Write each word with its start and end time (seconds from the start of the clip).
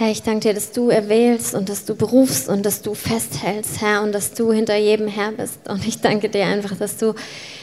Herr, 0.00 0.10
ich 0.10 0.22
danke 0.22 0.48
dir, 0.48 0.54
dass 0.54 0.72
du 0.72 0.88
erwählst 0.88 1.54
und 1.54 1.68
dass 1.68 1.84
du 1.84 1.94
berufst 1.94 2.48
und 2.48 2.64
dass 2.64 2.80
du 2.80 2.94
festhältst, 2.94 3.82
Herr, 3.82 4.02
und 4.02 4.12
dass 4.12 4.32
du 4.32 4.50
hinter 4.50 4.74
jedem 4.74 5.08
Herr 5.08 5.30
bist. 5.30 5.68
Und 5.68 5.86
ich 5.86 6.00
danke 6.00 6.30
dir 6.30 6.46
einfach, 6.46 6.74
dass 6.74 6.96
du 6.96 7.14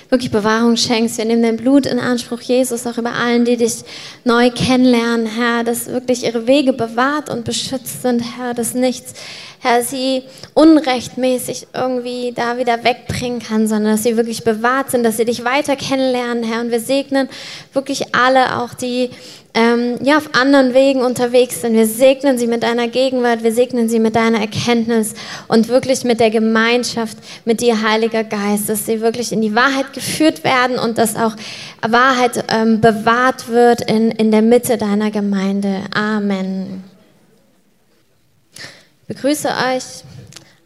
wirklich 0.09 0.29
Bewahrung 0.29 0.77
schenkst. 0.77 1.17
Wir 1.17 1.25
nehmen 1.25 1.41
dein 1.41 1.57
Blut 1.57 1.87
in 1.87 1.99
Anspruch, 1.99 2.41
Jesus, 2.41 2.85
auch 2.85 2.99
über 2.99 3.13
allen, 3.13 3.43
die 3.43 3.57
dich 3.57 3.77
neu 4.23 4.51
kennenlernen, 4.51 5.25
Herr, 5.25 5.63
dass 5.63 5.87
wirklich 5.87 6.25
ihre 6.25 6.45
Wege 6.45 6.73
bewahrt 6.73 7.31
und 7.31 7.43
beschützt 7.43 8.03
sind, 8.03 8.21
Herr, 8.37 8.53
dass 8.53 8.75
nichts, 8.75 9.15
Herr, 9.59 9.81
sie 9.81 10.23
unrechtmäßig 10.53 11.67
irgendwie 11.73 12.31
da 12.35 12.57
wieder 12.57 12.83
wegbringen 12.83 13.39
kann, 13.39 13.67
sondern 13.67 13.93
dass 13.93 14.03
sie 14.03 14.15
wirklich 14.15 14.43
bewahrt 14.43 14.91
sind, 14.91 15.03
dass 15.03 15.17
sie 15.17 15.25
dich 15.25 15.43
weiter 15.43 15.75
kennenlernen, 15.75 16.43
Herr. 16.43 16.61
Und 16.61 16.71
wir 16.71 16.79
segnen 16.79 17.27
wirklich 17.73 18.15
alle, 18.15 18.57
auch 18.59 18.73
die 18.73 19.09
ähm, 19.57 19.95
ja, 20.03 20.17
auf 20.17 20.29
anderen 20.39 20.75
Wegen 20.75 21.01
unterwegs 21.01 21.61
sind. 21.61 21.73
Wir 21.73 21.87
segnen 21.87 22.37
sie 22.37 22.45
mit 22.45 22.61
deiner 22.61 22.87
Gegenwart, 22.87 23.43
wir 23.43 23.51
segnen 23.51 23.89
sie 23.89 23.99
mit 23.99 24.15
deiner 24.15 24.39
Erkenntnis 24.39 25.15
und 25.47 25.67
wirklich 25.67 26.03
mit 26.03 26.19
der 26.19 26.29
Gemeinschaft 26.29 27.17
mit 27.43 27.61
dir, 27.61 27.81
Heiliger 27.81 28.23
Geist, 28.23 28.69
dass 28.69 28.85
sie 28.85 29.01
wirklich 29.01 29.31
in 29.31 29.41
die 29.41 29.55
Wahrheit 29.55 29.93
geführt 29.93 30.43
werden 30.43 30.77
und 30.77 30.99
dass 30.99 31.15
auch 31.15 31.33
Wahrheit 31.87 32.43
ähm, 32.49 32.81
bewahrt 32.81 33.47
wird 33.47 33.81
in, 33.89 34.11
in 34.11 34.29
der 34.29 34.43
Mitte 34.43 34.77
deiner 34.77 35.09
Gemeinde. 35.09 35.81
Amen. 35.93 36.83
Begrüße 39.07 39.47
euch 39.47 40.03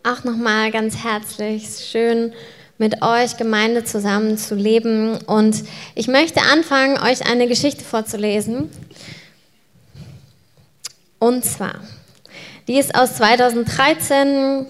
auch 0.01 0.23
nochmal 0.23 0.71
ganz 0.71 1.03
herzlich. 1.03 1.67
Schön 1.91 2.33
mit 2.79 3.03
euch 3.03 3.37
Gemeinde 3.37 3.83
zusammen 3.83 4.35
zu 4.35 4.55
leben. 4.55 5.19
Und 5.27 5.63
ich 5.93 6.07
möchte 6.07 6.41
anfangen, 6.51 6.97
euch 6.97 7.29
eine 7.29 7.47
Geschichte 7.47 7.83
vorzulesen. 7.83 8.71
Und 11.19 11.45
zwar, 11.45 11.81
die 12.67 12.79
ist 12.79 12.95
aus 12.95 13.17
2013 13.17 14.65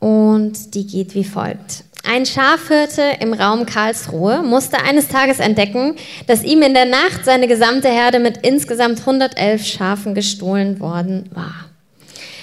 und 0.00 0.74
die 0.74 0.88
geht 0.88 1.14
wie 1.14 1.22
folgt. 1.22 1.84
Ein 2.02 2.26
Schafhirte 2.26 3.04
im 3.20 3.34
Raum 3.34 3.66
Karlsruhe 3.66 4.42
musste 4.42 4.82
eines 4.82 5.06
Tages 5.06 5.38
entdecken, 5.38 5.94
dass 6.26 6.42
ihm 6.42 6.62
in 6.62 6.74
der 6.74 6.86
Nacht 6.86 7.24
seine 7.24 7.46
gesamte 7.46 7.88
Herde 7.88 8.18
mit 8.18 8.38
insgesamt 8.38 8.98
111 8.98 9.64
Schafen 9.64 10.16
gestohlen 10.16 10.80
worden 10.80 11.30
war. 11.32 11.69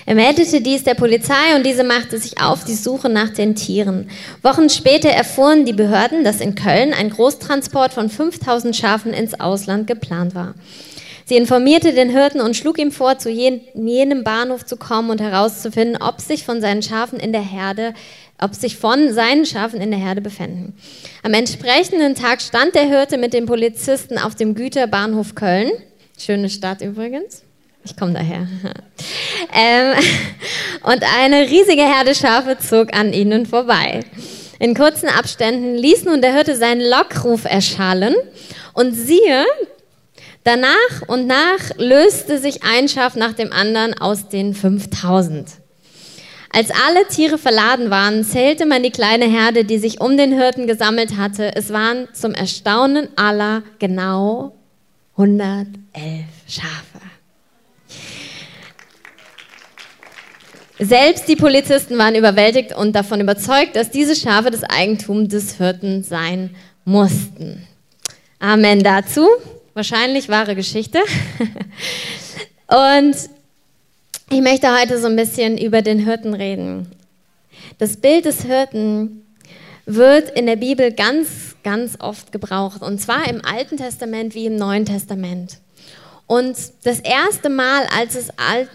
Er 0.07 0.15
meldete 0.15 0.61
dies 0.61 0.85
der 0.85 0.93
Polizei 0.93 1.53
und 1.57 1.65
diese 1.65 1.83
machte 1.83 2.17
sich 2.17 2.41
auf 2.41 2.63
die 2.63 2.75
Suche 2.75 3.09
nach 3.09 3.31
den 3.31 3.55
Tieren. 3.55 4.09
Wochen 4.41 4.69
später 4.69 5.09
erfuhren 5.09 5.65
die 5.65 5.73
Behörden, 5.73 6.23
dass 6.23 6.39
in 6.39 6.55
Köln 6.55 6.93
ein 6.93 7.09
Großtransport 7.09 7.93
von 7.93 8.09
5000 8.09 8.73
Schafen 8.73 9.13
ins 9.13 9.37
Ausland 9.37 9.85
geplant 9.85 10.33
war. 10.33 10.55
Sie 11.25 11.35
informierte 11.35 11.91
den 11.91 12.09
Hirten 12.09 12.39
und 12.39 12.55
schlug 12.55 12.79
ihm 12.79 12.93
vor, 12.93 13.19
zu 13.19 13.29
jenem 13.29 14.23
Bahnhof 14.23 14.65
zu 14.65 14.77
kommen 14.77 15.09
und 15.09 15.19
herauszufinden, 15.19 16.01
ob 16.01 16.21
sich 16.21 16.45
von 16.45 16.61
seinen 16.61 16.81
Schafen 16.81 17.19
in 17.19 17.33
der 17.33 17.41
Herde 17.41 17.93
ob 18.39 18.53
sich 18.53 18.77
von 18.77 19.11
seinen 19.13 19.47
Schafen 19.47 19.81
in 19.81 19.89
der 19.89 19.99
Herde 19.99 20.21
befänden. 20.21 20.75
Am 21.23 21.33
entsprechenden 21.33 22.13
Tag 22.13 22.39
stand 22.39 22.75
der 22.75 22.83
Hirte 22.83 23.17
mit 23.17 23.33
den 23.33 23.47
Polizisten 23.47 24.19
auf 24.19 24.35
dem 24.35 24.53
Güterbahnhof 24.53 25.33
Köln. 25.33 25.71
Schöne 26.19 26.47
Stadt 26.47 26.81
übrigens. 26.81 27.41
Ich 27.89 27.95
komme 27.95 28.11
daher. 28.11 28.45
ähm, 29.55 29.93
und 30.83 31.03
eine 31.17 31.49
riesige 31.49 31.83
Herde 31.83 32.13
Schafe 32.13 32.57
zog 32.59 32.93
an 32.93 33.13
ihnen 33.13 33.45
vorbei. 33.45 34.01
In 34.59 34.75
kurzen 34.75 35.07
Abständen 35.07 35.75
ließ 35.75 36.03
nun 36.03 36.21
der 36.21 36.33
Hirte 36.33 36.57
seinen 36.57 36.81
Lockruf 36.81 37.45
erschallen 37.45 38.13
und 38.73 38.93
siehe, 38.93 39.45
danach 40.43 41.07
und 41.07 41.27
nach 41.27 41.77
löste 41.77 42.39
sich 42.39 42.63
ein 42.63 42.89
Schaf 42.89 43.15
nach 43.15 43.31
dem 43.31 43.53
anderen 43.53 43.93
aus 43.93 44.27
den 44.27 44.53
5000. 44.53 45.47
Als 46.51 46.69
alle 46.71 47.07
Tiere 47.07 47.37
verladen 47.37 47.89
waren, 47.89 48.25
zählte 48.25 48.65
man 48.65 48.83
die 48.83 48.91
kleine 48.91 49.25
Herde, 49.25 49.63
die 49.63 49.77
sich 49.77 50.01
um 50.01 50.17
den 50.17 50.33
Hirten 50.33 50.67
gesammelt 50.67 51.15
hatte. 51.15 51.55
Es 51.55 51.71
waren 51.71 52.09
zum 52.13 52.33
Erstaunen 52.33 53.07
aller 53.15 53.63
genau 53.79 54.55
111 55.15 55.77
Schafe. 56.49 57.16
Selbst 60.79 61.27
die 61.27 61.35
Polizisten 61.35 61.97
waren 61.97 62.15
überwältigt 62.15 62.75
und 62.75 62.93
davon 62.93 63.19
überzeugt, 63.19 63.75
dass 63.75 63.89
diese 63.89 64.15
Schafe 64.15 64.51
das 64.51 64.63
Eigentum 64.63 65.27
des 65.27 65.57
Hirten 65.57 66.03
sein 66.03 66.55
mussten. 66.85 67.67
Amen 68.39 68.83
dazu. 68.83 69.27
Wahrscheinlich 69.73 70.29
wahre 70.29 70.55
Geschichte. 70.55 70.99
Und 72.67 73.15
ich 74.29 74.41
möchte 74.41 74.75
heute 74.75 74.99
so 74.99 75.07
ein 75.07 75.15
bisschen 75.15 75.57
über 75.57 75.81
den 75.81 75.99
Hirten 75.99 76.33
reden. 76.33 76.87
Das 77.77 77.97
Bild 77.97 78.25
des 78.25 78.43
Hirten 78.43 79.23
wird 79.85 80.29
in 80.37 80.45
der 80.45 80.57
Bibel 80.57 80.91
ganz, 80.91 81.55
ganz 81.63 81.97
oft 81.99 82.31
gebraucht. 82.31 82.81
Und 82.81 82.99
zwar 82.99 83.27
im 83.27 83.43
Alten 83.43 83.77
Testament 83.77 84.35
wie 84.35 84.47
im 84.47 84.57
Neuen 84.57 84.85
Testament. 84.85 85.59
Und 86.27 86.57
das 86.83 86.99
erste 86.99 87.47
Mal, 87.47 87.87
als 87.97 88.15
es 88.15 88.27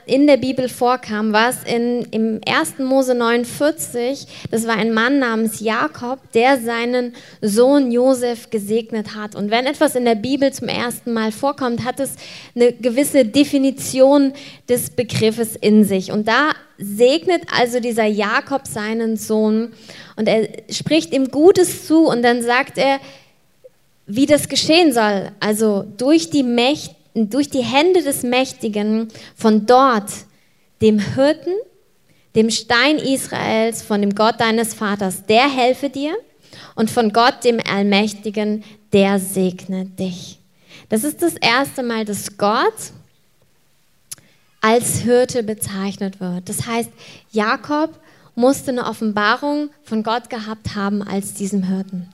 in 0.06 0.26
der 0.26 0.38
Bibel 0.38 0.70
vorkam, 0.70 1.34
war 1.34 1.50
es 1.50 1.58
in, 1.70 2.06
im 2.10 2.40
1. 2.48 2.78
Mose 2.78 3.14
49. 3.14 4.26
Das 4.50 4.66
war 4.66 4.76
ein 4.76 4.94
Mann 4.94 5.18
namens 5.18 5.60
Jakob, 5.60 6.18
der 6.32 6.58
seinen 6.58 7.14
Sohn 7.42 7.92
Josef 7.92 8.48
gesegnet 8.48 9.14
hat. 9.14 9.34
Und 9.34 9.50
wenn 9.50 9.66
etwas 9.66 9.96
in 9.96 10.06
der 10.06 10.14
Bibel 10.14 10.50
zum 10.50 10.68
ersten 10.68 11.12
Mal 11.12 11.30
vorkommt, 11.30 11.84
hat 11.84 12.00
es 12.00 12.14
eine 12.54 12.72
gewisse 12.72 13.26
Definition 13.26 14.32
des 14.66 14.88
Begriffes 14.88 15.54
in 15.54 15.84
sich. 15.84 16.10
Und 16.10 16.28
da 16.28 16.52
segnet 16.78 17.42
also 17.54 17.80
dieser 17.80 18.06
Jakob 18.06 18.66
seinen 18.66 19.18
Sohn 19.18 19.74
und 20.16 20.26
er 20.26 20.48
spricht 20.70 21.12
ihm 21.12 21.28
Gutes 21.30 21.86
zu 21.86 22.06
und 22.06 22.22
dann 22.22 22.42
sagt 22.42 22.78
er, 22.78 22.98
wie 24.06 24.26
das 24.26 24.48
geschehen 24.48 24.92
soll. 24.92 25.30
Also 25.38 25.84
durch 25.96 26.30
die 26.30 26.42
Mächte 26.42 27.01
durch 27.14 27.50
die 27.50 27.62
Hände 27.62 28.02
des 28.02 28.22
Mächtigen 28.22 29.08
von 29.36 29.66
dort, 29.66 30.10
dem 30.80 30.98
Hirten, 30.98 31.54
dem 32.34 32.50
Stein 32.50 32.98
Israels, 32.98 33.82
von 33.82 34.00
dem 34.00 34.14
Gott 34.14 34.40
deines 34.40 34.74
Vaters, 34.74 35.26
der 35.26 35.48
helfe 35.48 35.90
dir 35.90 36.16
und 36.74 36.90
von 36.90 37.12
Gott, 37.12 37.44
dem 37.44 37.60
Allmächtigen, 37.60 38.64
der 38.92 39.18
segne 39.18 39.84
dich. 39.84 40.38
Das 40.88 41.04
ist 41.04 41.22
das 41.22 41.34
erste 41.34 41.82
Mal, 41.82 42.04
dass 42.04 42.36
Gott 42.36 42.92
als 44.60 44.98
Hirte 44.98 45.42
bezeichnet 45.42 46.20
wird. 46.20 46.48
Das 46.48 46.66
heißt, 46.66 46.90
Jakob 47.30 47.98
musste 48.34 48.70
eine 48.70 48.86
Offenbarung 48.86 49.70
von 49.84 50.02
Gott 50.02 50.30
gehabt 50.30 50.74
haben 50.74 51.02
als 51.02 51.34
diesem 51.34 51.64
Hirten. 51.64 52.08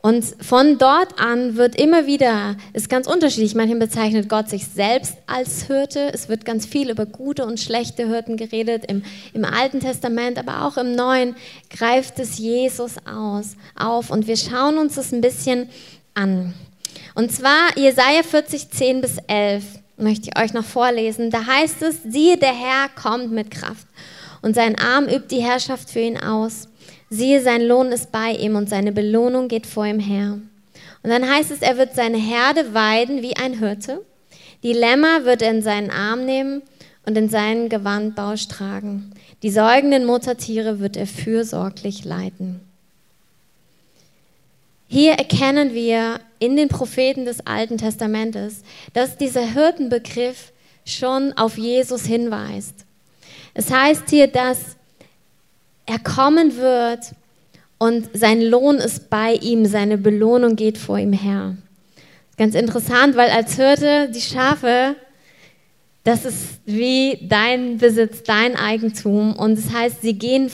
Und 0.00 0.24
von 0.40 0.78
dort 0.78 1.20
an 1.20 1.56
wird 1.56 1.74
immer 1.74 2.06
wieder, 2.06 2.56
ist 2.72 2.88
ganz 2.88 3.08
unterschiedlich, 3.08 3.56
manchmal 3.56 3.80
bezeichnet 3.80 4.28
Gott 4.28 4.48
sich 4.48 4.66
selbst 4.66 5.16
als 5.26 5.64
Hirte. 5.64 6.12
Es 6.12 6.28
wird 6.28 6.44
ganz 6.44 6.66
viel 6.66 6.90
über 6.90 7.04
gute 7.04 7.44
und 7.44 7.58
schlechte 7.58 8.06
Hirten 8.06 8.36
geredet. 8.36 8.84
Im, 8.86 9.02
im 9.34 9.44
Alten 9.44 9.80
Testament, 9.80 10.38
aber 10.38 10.64
auch 10.64 10.76
im 10.76 10.94
Neuen 10.94 11.34
greift 11.68 12.20
es 12.20 12.38
Jesus 12.38 12.94
aus, 13.12 13.56
auf. 13.76 14.10
Und 14.10 14.28
wir 14.28 14.36
schauen 14.36 14.78
uns 14.78 14.94
das 14.94 15.12
ein 15.12 15.20
bisschen 15.20 15.68
an. 16.14 16.54
Und 17.16 17.32
zwar 17.32 17.76
Jesaja 17.76 18.22
40, 18.22 18.70
10 18.70 19.00
bis 19.00 19.16
11 19.26 19.64
möchte 19.96 20.30
ich 20.30 20.40
euch 20.40 20.52
noch 20.52 20.64
vorlesen. 20.64 21.30
Da 21.30 21.44
heißt 21.44 21.82
es, 21.82 22.04
siehe, 22.04 22.36
der 22.36 22.54
Herr 22.54 22.88
kommt 22.94 23.32
mit 23.32 23.50
Kraft 23.50 23.86
und 24.42 24.54
sein 24.54 24.78
Arm 24.78 25.06
übt 25.06 25.26
die 25.34 25.42
Herrschaft 25.42 25.90
für 25.90 26.00
ihn 26.00 26.18
aus. 26.18 26.68
Siehe, 27.10 27.42
sein 27.42 27.62
Lohn 27.62 27.90
ist 27.92 28.12
bei 28.12 28.32
ihm 28.32 28.56
und 28.56 28.68
seine 28.68 28.92
Belohnung 28.92 29.48
geht 29.48 29.66
vor 29.66 29.86
ihm 29.86 30.00
her. 30.00 30.38
Und 31.02 31.10
dann 31.10 31.28
heißt 31.28 31.50
es, 31.50 31.62
er 31.62 31.78
wird 31.78 31.94
seine 31.94 32.18
Herde 32.18 32.74
weiden 32.74 33.22
wie 33.22 33.36
ein 33.36 33.58
Hirte. 33.58 34.04
Die 34.62 34.72
Lämmer 34.72 35.24
wird 35.24 35.42
er 35.42 35.50
in 35.50 35.62
seinen 35.62 35.90
Arm 35.90 36.24
nehmen 36.24 36.62
und 37.06 37.16
in 37.16 37.28
seinen 37.28 37.68
Gewandbausch 37.68 38.48
tragen. 38.48 39.12
Die 39.42 39.50
säugenden 39.50 40.04
Muttertiere 40.04 40.80
wird 40.80 40.96
er 40.96 41.06
fürsorglich 41.06 42.04
leiten. 42.04 42.60
Hier 44.88 45.12
erkennen 45.12 45.74
wir 45.74 46.20
in 46.38 46.56
den 46.56 46.68
Propheten 46.68 47.24
des 47.24 47.46
Alten 47.46 47.78
Testamentes, 47.78 48.62
dass 48.94 49.16
dieser 49.16 49.42
Hirtenbegriff 49.42 50.52
schon 50.84 51.34
auf 51.34 51.58
Jesus 51.58 52.06
hinweist. 52.06 52.74
Es 53.54 53.70
heißt 53.70 54.08
hier, 54.08 54.28
dass 54.28 54.77
er 55.88 55.98
kommen 55.98 56.56
wird 56.56 57.12
und 57.78 58.10
sein 58.12 58.42
Lohn 58.42 58.76
ist 58.76 59.08
bei 59.08 59.34
ihm, 59.34 59.64
seine 59.64 59.96
Belohnung 59.96 60.54
geht 60.54 60.76
vor 60.76 60.98
ihm 60.98 61.14
her. 61.14 61.56
Ganz 62.36 62.54
interessant, 62.54 63.16
weil 63.16 63.30
als 63.30 63.56
Hirte 63.56 64.10
die 64.14 64.20
Schafe, 64.20 64.96
das 66.04 66.24
ist 66.26 66.60
wie 66.66 67.18
dein 67.22 67.78
Besitz, 67.78 68.22
dein 68.22 68.54
Eigentum 68.54 69.34
und 69.34 69.56
das 69.56 69.72
heißt, 69.72 70.02
sie 70.02 70.14
gehen 70.14 70.52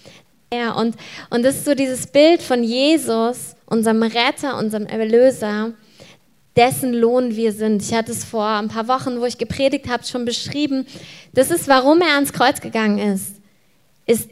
her 0.53 0.77
und, 0.77 0.95
und 1.31 1.45
das 1.45 1.57
ist 1.57 1.65
so 1.65 1.75
dieses 1.75 2.07
Bild 2.07 2.41
von 2.41 2.63
Jesus, 2.63 3.57
unserem 3.67 4.05
Retter, 4.05 4.57
unserem 4.57 4.87
Erlöser, 4.87 5.73
dessen 6.57 6.95
Lohn 6.95 7.35
wir 7.35 7.53
sind. 7.53 7.83
Ich 7.83 7.93
hatte 7.93 8.13
es 8.13 8.25
vor 8.25 8.47
ein 8.47 8.69
paar 8.69 8.87
Wochen, 8.87 9.21
wo 9.21 9.25
ich 9.25 9.39
gepredigt 9.39 9.89
habe, 9.89 10.05
schon 10.05 10.25
beschrieben. 10.25 10.87
Das 11.33 11.51
ist, 11.51 11.67
warum 11.67 12.01
er 12.01 12.15
ans 12.15 12.33
Kreuz 12.33 12.61
gegangen 12.61 12.99
ist. 12.99 13.41
Ist, 14.07 14.31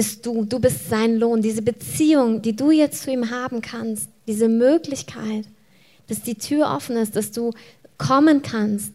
bist 0.00 0.24
du. 0.24 0.46
Du 0.46 0.58
bist 0.58 0.88
sein 0.88 1.16
Lohn. 1.16 1.42
Diese 1.42 1.60
Beziehung, 1.60 2.40
die 2.40 2.56
du 2.56 2.70
jetzt 2.70 3.02
zu 3.02 3.10
ihm 3.10 3.28
haben 3.28 3.60
kannst, 3.60 4.08
diese 4.26 4.48
Möglichkeit, 4.48 5.44
dass 6.06 6.22
die 6.22 6.36
Tür 6.36 6.74
offen 6.74 6.96
ist, 6.96 7.16
dass 7.16 7.32
du 7.32 7.52
kommen 7.98 8.40
kannst 8.40 8.94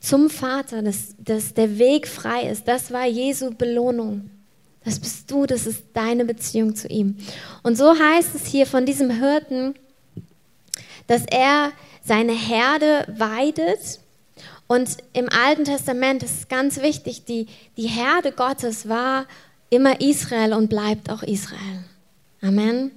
zum 0.00 0.28
Vater, 0.28 0.82
dass, 0.82 1.14
dass 1.16 1.54
der 1.54 1.78
Weg 1.78 2.06
frei 2.06 2.42
ist. 2.42 2.68
Das 2.68 2.92
war 2.92 3.06
Jesu 3.06 3.54
Belohnung. 3.54 4.28
Das 4.84 5.00
bist 5.00 5.30
du, 5.30 5.46
das 5.46 5.66
ist 5.66 5.84
deine 5.94 6.26
Beziehung 6.26 6.76
zu 6.76 6.88
ihm. 6.88 7.16
Und 7.62 7.78
so 7.78 7.98
heißt 7.98 8.34
es 8.34 8.44
hier 8.44 8.66
von 8.66 8.84
diesem 8.84 9.10
Hirten, 9.10 9.76
dass 11.06 11.22
er 11.24 11.72
seine 12.04 12.32
Herde 12.34 13.06
weidet. 13.16 14.00
Und 14.66 14.98
im 15.14 15.30
Alten 15.30 15.64
Testament 15.64 16.22
das 16.22 16.32
ist 16.32 16.48
ganz 16.50 16.82
wichtig, 16.82 17.24
die, 17.24 17.46
die 17.78 17.88
Herde 17.88 18.30
Gottes 18.32 18.90
war 18.90 19.24
immer 19.70 20.00
Israel 20.00 20.52
und 20.54 20.68
bleibt 20.68 21.10
auch 21.10 21.22
Israel. 21.22 21.84
Amen. 22.42 22.92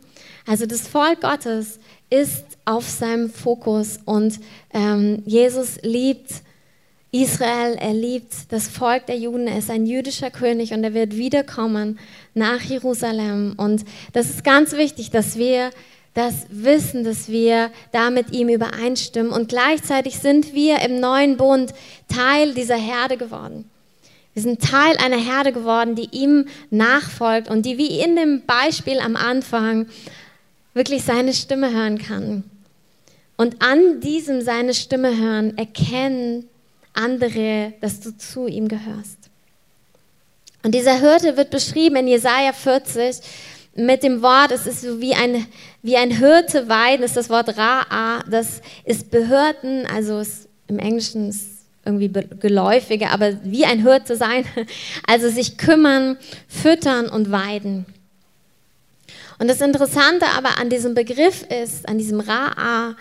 Also 0.45 0.65
das 0.65 0.88
Volk 0.88 1.21
Gottes 1.21 1.79
ist 2.09 2.45
auf 2.65 2.88
seinem 2.88 3.29
Fokus 3.29 4.00
und 4.06 4.39
ähm, 4.73 5.23
Jesus 5.25 5.79
liebt 5.81 6.31
Israel, 7.12 7.75
er 7.77 7.94
liebt 7.94 8.51
das 8.51 8.68
Volk 8.68 9.06
der 9.06 9.18
Juden, 9.18 9.47
er 9.47 9.57
ist 9.57 9.69
ein 9.69 9.85
jüdischer 9.85 10.31
König 10.31 10.73
und 10.73 10.83
er 10.83 10.94
wird 10.94 11.18
wiederkommen 11.18 12.00
nach 12.33 12.62
Jerusalem. 12.62 13.53
Und 13.57 13.83
das 14.13 14.29
ist 14.29 14.44
ganz 14.44 14.74
wichtig, 14.74 15.12
dass 15.12 15.38
wir 15.38 15.71
das 16.13 16.47
wissen, 16.50 17.03
dass 17.03 17.29
wir 17.29 17.71
da 17.91 18.09
mit 18.09 18.31
ihm 18.31 18.50
übereinstimmen. 18.50 19.31
Und 19.31 19.50
gleichzeitig 19.50 20.19
sind 20.19 20.53
wir 20.53 20.81
im 20.81 21.00
neuen 21.00 21.38
Bund 21.38 21.74
Teil 22.07 22.53
dieser 22.53 22.75
Herde 22.75 23.17
geworden. 23.17 23.69
Wir 24.33 24.44
sind 24.44 24.62
Teil 24.62 24.95
einer 24.98 25.18
Herde 25.18 25.51
geworden, 25.51 25.95
die 25.95 26.10
ihm 26.12 26.48
nachfolgt 26.69 27.50
und 27.50 27.66
die 27.66 27.78
wie 27.78 28.00
in 28.00 28.16
dem 28.16 28.44
Beispiel 28.45 29.00
am 29.00 29.16
Anfang 29.16 29.88
wirklich 30.74 31.04
seine 31.04 31.33
Stimme 31.33 31.72
hören 31.72 31.98
kann. 31.98 32.44
Und 33.36 33.62
an 33.62 34.00
diesem 34.00 34.42
seine 34.42 34.74
Stimme 34.74 35.18
hören 35.18 35.57
erkennen 35.57 36.48
andere, 36.94 37.74
dass 37.81 38.00
du 38.00 38.16
zu 38.18 38.48
ihm 38.48 38.68
gehörst. 38.68 39.18
Und 40.63 40.75
dieser 40.75 41.00
Hirte 41.00 41.36
wird 41.38 41.50
beschrieben 41.50 41.95
in 41.98 42.07
Jesaja 42.07 42.54
40 42.54 43.18
mit 43.75 44.04
dem 44.04 44.22
Wort, 44.22 44.51
es 44.51 44.68
ist 44.68 44.81
so 44.81 45.01
wie 45.01 45.16
ein, 45.16 45.48
wie 45.81 45.98
ein 45.98 46.12
Hirte 46.12 46.69
weiden, 46.69 47.04
ist 47.04 47.18
das 47.18 47.30
Wort 47.30 47.50
Ra'a, 47.50 48.24
das 48.30 48.62
ist 48.86 49.10
Behörden, 49.10 49.88
also 49.88 50.19
ist 50.19 50.48
im 50.68 50.77
Englischen 50.77 51.30
ist 51.30 51.50
irgendwie 51.86 52.12
geläufiger, 52.39 53.12
aber 53.12 53.44
wie 53.44 53.66
ein 53.66 53.81
Hirte 53.81 54.16
sein, 54.16 54.45
also 55.07 55.30
sich 55.30 55.57
kümmern, 55.57 56.18
füttern 56.48 57.10
und 57.10 57.31
weiden. 57.31 57.86
Und 59.39 59.48
das 59.48 59.62
Interessante 59.62 60.28
aber 60.38 60.60
an 60.60 60.69
diesem 60.69 60.94
Begriff 60.94 61.44
ist, 61.44 61.89
an 61.89 61.98
diesem 61.98 62.22
Ra'a, 62.22 62.95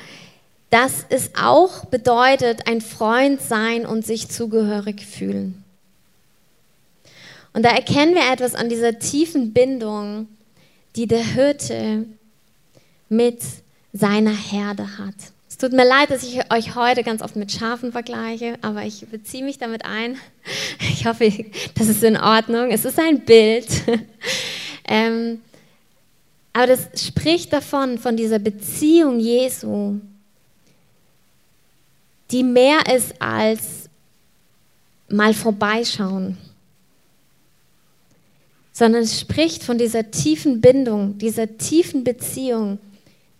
dass 0.70 1.04
es 1.08 1.32
auch 1.38 1.84
bedeutet, 1.86 2.66
ein 2.66 2.80
Freund 2.80 3.42
sein 3.42 3.84
und 3.84 4.06
sich 4.06 4.28
zugehörig 4.28 5.04
fühlen. 5.04 5.62
Und 7.52 7.64
da 7.64 7.70
erkennen 7.70 8.14
wir 8.14 8.32
etwas 8.32 8.54
an 8.54 8.68
dieser 8.68 8.98
tiefen 8.98 9.52
Bindung, 9.52 10.28
die 10.96 11.06
der 11.06 11.24
Hirte 11.24 12.06
mit 13.08 13.40
seiner 13.92 14.34
Herde 14.34 14.98
hat. 14.98 15.14
Tut 15.60 15.72
mir 15.72 15.86
leid, 15.86 16.10
dass 16.10 16.22
ich 16.22 16.40
euch 16.50 16.74
heute 16.74 17.02
ganz 17.02 17.20
oft 17.20 17.36
mit 17.36 17.52
Schafen 17.52 17.92
vergleiche, 17.92 18.54
aber 18.62 18.84
ich 18.84 19.06
beziehe 19.08 19.44
mich 19.44 19.58
damit 19.58 19.84
ein. 19.84 20.16
Ich 20.92 21.06
hoffe, 21.06 21.30
das 21.78 21.88
ist 21.88 22.02
in 22.02 22.16
Ordnung. 22.16 22.70
Es 22.70 22.84
ist 22.84 22.98
ein 22.98 23.20
Bild. 23.24 23.66
ähm, 24.88 25.40
aber 26.52 26.66
das 26.66 26.88
spricht 27.06 27.52
davon, 27.52 27.98
von 27.98 28.16
dieser 28.16 28.38
Beziehung 28.38 29.18
Jesu, 29.18 30.00
die 32.30 32.42
mehr 32.42 32.80
ist 32.94 33.20
als 33.20 33.88
mal 35.08 35.34
vorbeischauen 35.34 36.36
sondern 38.80 39.02
es 39.02 39.20
spricht 39.20 39.62
von 39.62 39.76
dieser 39.76 40.10
tiefen 40.10 40.62
Bindung, 40.62 41.18
dieser 41.18 41.58
tiefen 41.58 42.02
Beziehung, 42.02 42.78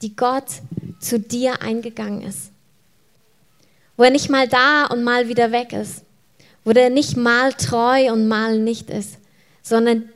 die 0.02 0.14
Gott 0.14 0.44
zu 1.00 1.18
dir 1.18 1.62
eingegangen 1.62 2.22
ist. 2.22 2.52
Wo 3.96 4.04
er 4.04 4.10
nicht 4.10 4.30
mal 4.30 4.46
da 4.46 4.86
und 4.86 5.02
mal 5.02 5.28
wieder 5.28 5.50
weg 5.50 5.72
ist, 5.72 6.04
wo 6.64 6.70
er 6.70 6.90
nicht 6.90 7.16
mal 7.16 7.52
treu 7.52 8.12
und 8.12 8.28
mal 8.28 8.58
nicht 8.58 8.90
ist, 8.90 9.18
sondern 9.62 10.08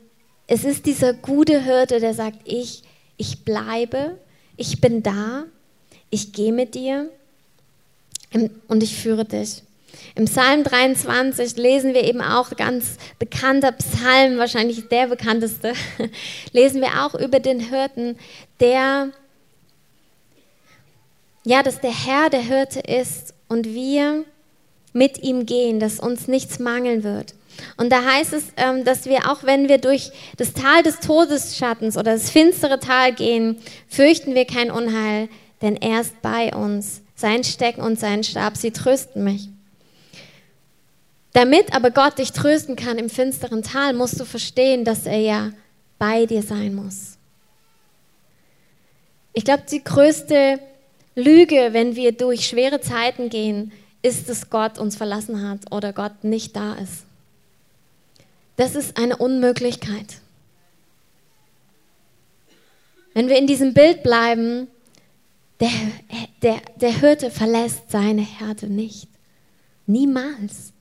es 0.46 0.64
ist 0.64 0.86
dieser 0.86 1.14
gute 1.14 1.62
Hirte, 1.62 2.00
der 2.00 2.14
sagt, 2.14 2.38
ich, 2.44 2.82
ich 3.16 3.44
bleibe, 3.44 4.18
ich 4.56 4.80
bin 4.80 5.02
da, 5.02 5.44
ich 6.10 6.32
gehe 6.32 6.52
mit 6.52 6.74
dir 6.74 7.08
und 8.68 8.82
ich 8.82 8.96
führe 8.96 9.24
dich. 9.24 9.62
Im 10.16 10.26
Psalm 10.26 10.64
23 10.64 11.56
lesen 11.56 11.94
wir 11.94 12.04
eben 12.04 12.20
auch 12.20 12.50
ganz 12.56 12.96
bekannter 13.18 13.72
Psalm, 13.72 14.38
wahrscheinlich 14.38 14.88
der 14.88 15.06
bekannteste, 15.06 15.72
lesen 16.52 16.80
wir 16.80 17.04
auch 17.04 17.14
über 17.14 17.40
den 17.40 17.60
Hirten, 17.60 18.16
der, 18.60 19.10
ja, 21.44 21.62
dass 21.62 21.80
der 21.80 21.92
Herr 21.92 22.30
der 22.30 22.40
Hirte 22.40 22.80
ist 22.80 23.34
und 23.48 23.66
wir 23.66 24.24
mit 24.92 25.22
ihm 25.22 25.46
gehen, 25.46 25.80
dass 25.80 26.00
uns 26.00 26.28
nichts 26.28 26.58
mangeln 26.58 27.04
wird. 27.04 27.34
Und 27.76 27.90
da 27.90 28.04
heißt 28.04 28.32
es, 28.32 28.44
ähm, 28.56 28.84
dass 28.84 29.04
wir 29.06 29.30
auch 29.30 29.44
wenn 29.44 29.68
wir 29.68 29.78
durch 29.78 30.10
das 30.36 30.54
Tal 30.54 30.82
des 30.82 31.00
Todesschattens 31.00 31.96
oder 31.96 32.12
das 32.12 32.30
finstere 32.30 32.80
Tal 32.80 33.12
gehen, 33.12 33.58
fürchten 33.88 34.34
wir 34.34 34.44
kein 34.44 34.70
Unheil, 34.70 35.28
denn 35.62 35.76
er 35.76 36.00
ist 36.00 36.20
bei 36.22 36.54
uns. 36.54 37.02
Sein 37.16 37.44
Stecken 37.44 37.80
und 37.80 37.98
sein 37.98 38.24
Stab, 38.24 38.56
sie 38.56 38.72
trösten 38.72 39.22
mich. 39.22 39.48
Damit 41.32 41.74
aber 41.74 41.90
Gott 41.90 42.18
dich 42.18 42.32
trösten 42.32 42.76
kann 42.76 42.98
im 42.98 43.10
finsteren 43.10 43.62
Tal, 43.62 43.92
musst 43.92 44.18
du 44.18 44.24
verstehen, 44.24 44.84
dass 44.84 45.06
er 45.06 45.18
ja 45.18 45.50
bei 45.98 46.26
dir 46.26 46.42
sein 46.42 46.74
muss. 46.74 47.18
Ich 49.32 49.44
glaube, 49.44 49.64
die 49.70 49.82
größte 49.82 50.60
Lüge, 51.14 51.68
wenn 51.72 51.96
wir 51.96 52.12
durch 52.12 52.46
schwere 52.46 52.80
Zeiten 52.80 53.28
gehen, 53.28 53.72
ist, 54.02 54.28
dass 54.28 54.50
Gott 54.50 54.78
uns 54.78 54.96
verlassen 54.96 55.48
hat 55.48 55.72
oder 55.72 55.92
Gott 55.92 56.24
nicht 56.24 56.56
da 56.56 56.74
ist. 56.74 57.04
Das 58.56 58.74
ist 58.74 58.98
eine 58.98 59.16
Unmöglichkeit. 59.16 60.20
Wenn 63.14 63.28
wir 63.28 63.38
in 63.38 63.46
diesem 63.46 63.74
Bild 63.74 64.02
bleiben, 64.02 64.68
der, 65.60 65.70
der, 66.42 66.60
der 66.76 67.00
Hirte 67.00 67.30
verlässt 67.30 67.90
seine 67.90 68.22
Herde 68.22 68.66
nicht. 68.66 69.08
Niemals. 69.86 70.72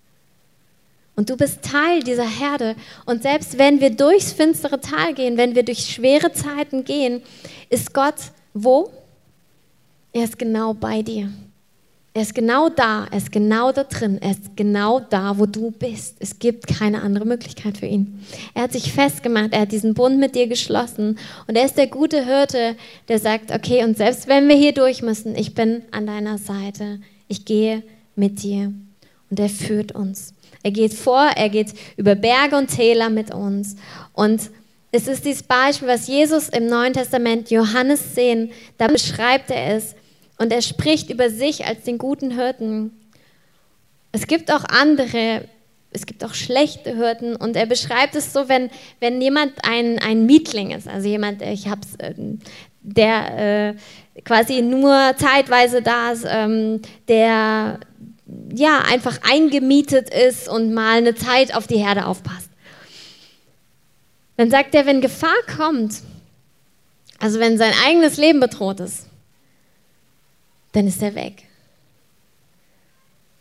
Und 1.15 1.29
du 1.29 1.37
bist 1.37 1.61
Teil 1.61 2.01
dieser 2.03 2.27
Herde. 2.27 2.75
Und 3.05 3.21
selbst 3.21 3.59
wenn 3.59 3.79
wir 3.79 3.91
durchs 3.91 4.33
finstere 4.33 4.81
Tal 4.81 5.13
gehen, 5.13 5.37
wenn 5.37 5.53
wir 5.55 5.63
durch 5.63 5.85
schwere 5.85 6.33
Zeiten 6.33 6.83
gehen, 6.83 7.21
ist 7.69 7.93
Gott 7.93 8.15
wo? 8.53 8.91
Er 10.13 10.23
ist 10.25 10.37
genau 10.37 10.75
bei 10.75 11.01
dir. 11.01 11.29
Er 12.13 12.21
ist 12.21 12.35
genau 12.35 12.69
da, 12.69 13.07
er 13.09 13.17
ist 13.17 13.31
genau 13.31 13.71
da 13.71 13.83
drin, 13.85 14.19
er 14.21 14.31
ist 14.31 14.55
genau 14.55 14.99
da, 14.99 15.39
wo 15.39 15.47
du 15.47 15.71
bist. 15.71 16.17
Es 16.19 16.37
gibt 16.37 16.67
keine 16.67 17.01
andere 17.01 17.25
Möglichkeit 17.25 17.79
für 17.79 17.87
ihn. 17.87 18.23
Er 18.53 18.63
hat 18.63 18.73
sich 18.73 18.93
festgemacht, 18.93 19.51
er 19.51 19.61
hat 19.61 19.71
diesen 19.71 19.95
Bund 19.95 20.19
mit 20.19 20.35
dir 20.35 20.45
geschlossen 20.45 21.17
und 21.47 21.55
er 21.55 21.65
ist 21.65 21.75
der 21.75 21.87
gute 21.87 22.23
Hirte, 22.23 22.75
der 23.07 23.17
sagt, 23.17 23.51
okay, 23.51 23.83
und 23.83 23.97
selbst 23.97 24.27
wenn 24.27 24.47
wir 24.47 24.55
hier 24.55 24.73
durch 24.73 25.01
müssen, 25.01 25.35
ich 25.35 25.55
bin 25.55 25.81
an 25.89 26.05
deiner 26.05 26.37
Seite, 26.37 26.99
ich 27.27 27.45
gehe 27.45 27.81
mit 28.15 28.43
dir 28.43 28.71
und 29.31 29.39
er 29.39 29.49
führt 29.49 29.93
uns. 29.93 30.35
Er 30.61 30.69
geht 30.69 30.93
vor, 30.93 31.31
er 31.35 31.49
geht 31.49 31.73
über 31.97 32.13
Berge 32.13 32.57
und 32.57 32.67
Täler 32.67 33.09
mit 33.09 33.33
uns. 33.33 33.75
Und 34.13 34.51
es 34.91 35.07
ist 35.07 35.25
dieses 35.25 35.41
Beispiel, 35.41 35.87
was 35.87 36.05
Jesus 36.05 36.49
im 36.49 36.67
Neuen 36.67 36.93
Testament 36.93 37.49
Johannes 37.49 38.13
sehen, 38.13 38.51
da 38.77 38.85
beschreibt 38.85 39.49
er 39.49 39.77
es. 39.77 39.95
Und 40.37 40.51
er 40.51 40.61
spricht 40.61 41.09
über 41.09 41.29
sich 41.29 41.65
als 41.65 41.83
den 41.83 41.97
guten 41.97 42.31
Hirten. 42.31 42.91
Es 44.11 44.27
gibt 44.27 44.51
auch 44.51 44.63
andere, 44.65 45.47
es 45.91 46.05
gibt 46.05 46.23
auch 46.23 46.33
schlechte 46.33 46.95
Hirten. 46.95 47.35
Und 47.35 47.55
er 47.55 47.65
beschreibt 47.65 48.15
es 48.15 48.33
so, 48.33 48.49
wenn, 48.49 48.69
wenn 48.99 49.21
jemand 49.21 49.53
ein, 49.63 49.99
ein 49.99 50.25
Mietling 50.25 50.71
ist, 50.71 50.87
also 50.87 51.07
jemand, 51.07 51.41
ich 51.41 51.67
hab's, 51.67 51.89
ähm, 51.99 52.39
der 52.81 53.69
äh, 53.69 54.21
quasi 54.23 54.61
nur 54.61 55.15
zeitweise 55.17 55.81
da 55.81 56.11
ist, 56.11 56.25
ähm, 56.27 56.81
der 57.07 57.79
ja, 58.53 58.79
einfach 58.79 59.19
eingemietet 59.29 60.09
ist 60.09 60.47
und 60.47 60.73
mal 60.73 60.97
eine 60.97 61.15
Zeit 61.15 61.55
auf 61.55 61.67
die 61.67 61.77
Herde 61.77 62.05
aufpasst. 62.05 62.49
Dann 64.37 64.49
sagt 64.49 64.73
er, 64.75 64.85
wenn 64.85 65.01
Gefahr 65.01 65.35
kommt, 65.57 66.01
also 67.19 67.39
wenn 67.39 67.57
sein 67.57 67.73
eigenes 67.85 68.17
Leben 68.17 68.39
bedroht 68.39 68.79
ist, 68.79 69.07
dann 70.73 70.87
ist 70.87 71.01
er 71.01 71.15
weg. 71.15 71.43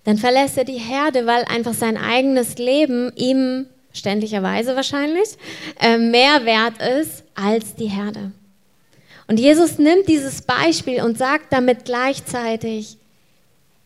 dann 0.04 0.18
verlässt 0.18 0.58
er 0.58 0.64
die 0.64 0.80
Herde, 0.80 1.26
weil 1.26 1.44
einfach 1.44 1.74
sein 1.74 1.96
eigenes 1.96 2.58
Leben 2.58 3.12
ihm, 3.14 3.66
ständigerweise 3.92 4.74
wahrscheinlich, 4.74 5.36
äh, 5.80 5.96
mehr 5.96 6.44
wert 6.44 6.80
ist 6.82 7.22
als 7.34 7.76
die 7.76 7.86
Herde. 7.86 8.32
Und 9.28 9.38
Jesus 9.38 9.78
nimmt 9.78 10.08
dieses 10.08 10.42
Beispiel 10.42 11.02
und 11.02 11.18
sagt 11.18 11.52
damit 11.52 11.84
gleichzeitig, 11.84 12.96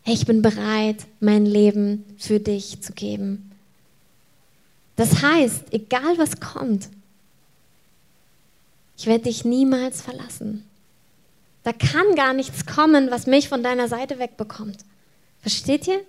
ich 0.07 0.25
bin 0.25 0.41
bereit, 0.41 1.05
mein 1.21 1.45
Leben 1.45 2.05
für 2.17 2.41
dich 2.41 2.81
zu 2.81 2.93
geben. 2.93 3.53
Das 4.97 5.23
heißt, 5.23 5.73
egal 5.73 6.17
was 6.17 6.41
kommt, 6.41 6.89
ich 8.97 9.07
werde 9.07 9.25
dich 9.25 9.45
niemals 9.45 10.01
verlassen. 10.01 10.65
Da 11.67 11.73
kann 11.73 12.15
gar 12.15 12.33
nichts 12.33 12.65
kommen, 12.65 13.11
was 13.11 13.27
mich 13.27 13.49
von 13.49 13.65
deiner 13.65 13.89
Seite 13.89 14.21
wegbekommt. 14.21 14.85
Versteht 15.41 15.89
ihr? 15.89 16.01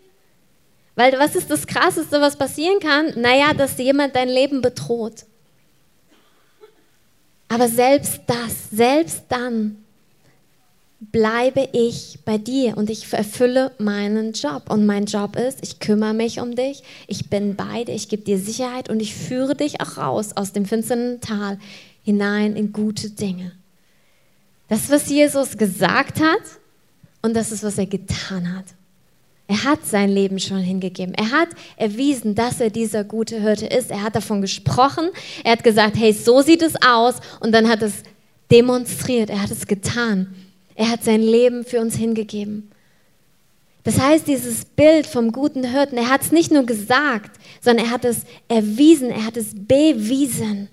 Weil 0.93 1.13
was 1.13 1.35
ist 1.35 1.49
das 1.49 1.65
Krasseste, 1.65 2.21
was 2.21 2.35
passieren 2.35 2.79
kann? 2.79 3.19
Naja, 3.19 3.55
dass 3.55 3.75
jemand 3.79 4.15
dein 4.15 4.29
Leben 4.29 4.61
bedroht. 4.61 5.25
Aber 7.47 7.69
selbst 7.69 8.21
das, 8.27 8.69
selbst 8.69 9.23
dann 9.29 9.83
bleibe 10.99 11.67
ich 11.73 12.19
bei 12.23 12.37
dir 12.37 12.77
und 12.77 12.91
ich 12.91 13.11
erfülle 13.11 13.71
meinen 13.79 14.33
Job. 14.33 14.69
Und 14.69 14.85
mein 14.85 15.05
Job 15.07 15.35
ist, 15.35 15.63
ich 15.63 15.79
kümmere 15.79 16.13
mich 16.13 16.39
um 16.39 16.55
dich, 16.55 16.83
ich 17.07 17.31
bin 17.31 17.55
bei 17.55 17.83
dir, 17.83 17.95
ich 17.95 18.09
gebe 18.09 18.21
dir 18.21 18.37
Sicherheit 18.37 18.91
und 18.91 18.99
ich 18.99 19.15
führe 19.15 19.55
dich 19.55 19.81
auch 19.81 19.97
raus 19.97 20.33
aus 20.37 20.53
dem 20.53 20.67
finsteren 20.67 21.19
Tal 21.19 21.57
hinein 22.03 22.55
in 22.55 22.73
gute 22.73 23.09
Dinge. 23.09 23.53
Das 24.67 24.89
was 24.89 25.09
Jesus 25.09 25.57
gesagt 25.57 26.19
hat 26.19 26.41
und 27.21 27.35
das 27.35 27.51
ist, 27.51 27.63
was 27.63 27.77
er 27.77 27.85
getan 27.85 28.55
hat. 28.55 28.65
Er 29.47 29.63
hat 29.63 29.85
sein 29.85 30.09
Leben 30.09 30.39
schon 30.39 30.59
hingegeben. 30.59 31.13
Er 31.13 31.31
hat 31.31 31.49
erwiesen, 31.77 32.35
dass 32.35 32.59
er 32.59 32.69
dieser 32.69 33.05
gute 33.05 33.39
Hirte 33.41 33.65
ist. 33.65 33.91
Er 33.91 34.03
hat 34.03 34.15
davon 34.15 34.41
gesprochen. 34.41 35.09
Er 35.43 35.53
hat 35.53 35.63
gesagt, 35.63 35.95
hey, 35.95 36.11
so 36.11 36.41
sieht 36.41 36.61
es 36.61 36.73
aus. 36.81 37.15
Und 37.39 37.53
dann 37.53 37.69
hat 37.69 37.81
es 37.81 38.03
demonstriert. 38.51 39.29
Er 39.29 39.41
hat 39.41 39.51
es 39.51 39.65
getan. 39.65 40.35
Er 40.75 40.89
hat 40.89 41.03
sein 41.05 41.21
Leben 41.21 41.63
für 41.63 41.79
uns 41.79 41.95
hingegeben. 41.95 42.69
Das 43.85 44.01
heißt, 44.01 44.27
dieses 44.27 44.65
Bild 44.65 45.07
vom 45.07 45.31
guten 45.31 45.63
Hirten, 45.63 45.97
er 45.97 46.09
hat 46.09 46.21
es 46.21 46.33
nicht 46.33 46.51
nur 46.51 46.65
gesagt, 46.65 47.39
sondern 47.61 47.85
er 47.85 47.91
hat 47.91 48.03
es 48.03 48.23
erwiesen, 48.49 49.09
er 49.09 49.25
hat 49.25 49.37
es 49.37 49.53
bewiesen. 49.55 50.67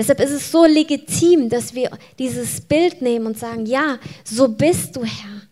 Deshalb 0.00 0.20
ist 0.20 0.30
es 0.30 0.50
so 0.50 0.64
legitim, 0.64 1.50
dass 1.50 1.74
wir 1.74 1.90
dieses 2.18 2.62
Bild 2.62 3.02
nehmen 3.02 3.26
und 3.26 3.38
sagen, 3.38 3.66
ja, 3.66 3.98
so 4.24 4.48
bist 4.48 4.96
du, 4.96 5.04
Herr. 5.04 5.42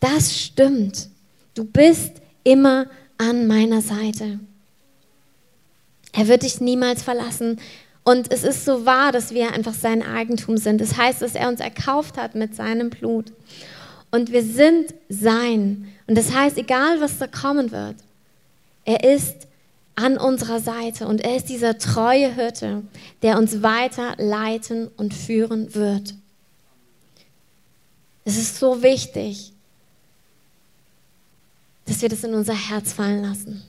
Das 0.00 0.34
stimmt. 0.34 1.10
Du 1.54 1.64
bist 1.64 2.22
immer 2.42 2.86
an 3.18 3.46
meiner 3.46 3.82
Seite. 3.82 4.40
Er 6.12 6.26
wird 6.26 6.42
dich 6.42 6.62
niemals 6.62 7.02
verlassen. 7.02 7.60
Und 8.02 8.32
es 8.32 8.44
ist 8.44 8.64
so 8.64 8.86
wahr, 8.86 9.12
dass 9.12 9.34
wir 9.34 9.52
einfach 9.52 9.74
sein 9.74 10.02
Eigentum 10.02 10.56
sind. 10.56 10.80
Das 10.80 10.96
heißt, 10.96 11.20
dass 11.20 11.34
er 11.34 11.48
uns 11.48 11.60
erkauft 11.60 12.16
hat 12.16 12.34
mit 12.34 12.56
seinem 12.56 12.88
Blut. 12.88 13.30
Und 14.10 14.32
wir 14.32 14.42
sind 14.42 14.94
sein. 15.10 15.86
Und 16.06 16.16
das 16.16 16.32
heißt, 16.32 16.56
egal 16.56 17.02
was 17.02 17.18
da 17.18 17.26
kommen 17.26 17.72
wird, 17.72 17.96
er 18.86 19.04
ist 19.04 19.48
an 20.00 20.16
unserer 20.16 20.60
Seite 20.60 21.06
und 21.06 21.20
er 21.20 21.36
ist 21.36 21.48
dieser 21.48 21.78
treue 21.78 22.34
Hirte, 22.34 22.82
der 23.22 23.38
uns 23.38 23.62
weiter 23.62 24.14
leiten 24.18 24.88
und 24.96 25.12
führen 25.14 25.74
wird. 25.74 26.14
Es 28.24 28.36
ist 28.36 28.58
so 28.58 28.82
wichtig, 28.82 29.52
dass 31.86 32.02
wir 32.02 32.08
das 32.08 32.24
in 32.24 32.34
unser 32.34 32.54
Herz 32.54 32.92
fallen 32.92 33.22
lassen. 33.22 33.62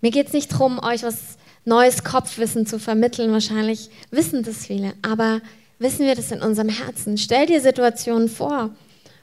Mir 0.00 0.10
geht 0.10 0.28
es 0.28 0.32
nicht 0.32 0.52
darum, 0.52 0.78
euch 0.78 1.02
was 1.02 1.38
neues 1.64 2.04
Kopfwissen 2.04 2.66
zu 2.66 2.78
vermitteln. 2.78 3.32
Wahrscheinlich 3.32 3.90
wissen 4.10 4.42
das 4.42 4.66
viele, 4.66 4.94
aber 5.02 5.40
wissen 5.78 6.06
wir 6.06 6.14
das 6.14 6.30
in 6.30 6.42
unserem 6.42 6.68
Herzen? 6.68 7.18
Stell 7.18 7.46
dir 7.46 7.60
Situationen 7.60 8.28
vor, 8.28 8.70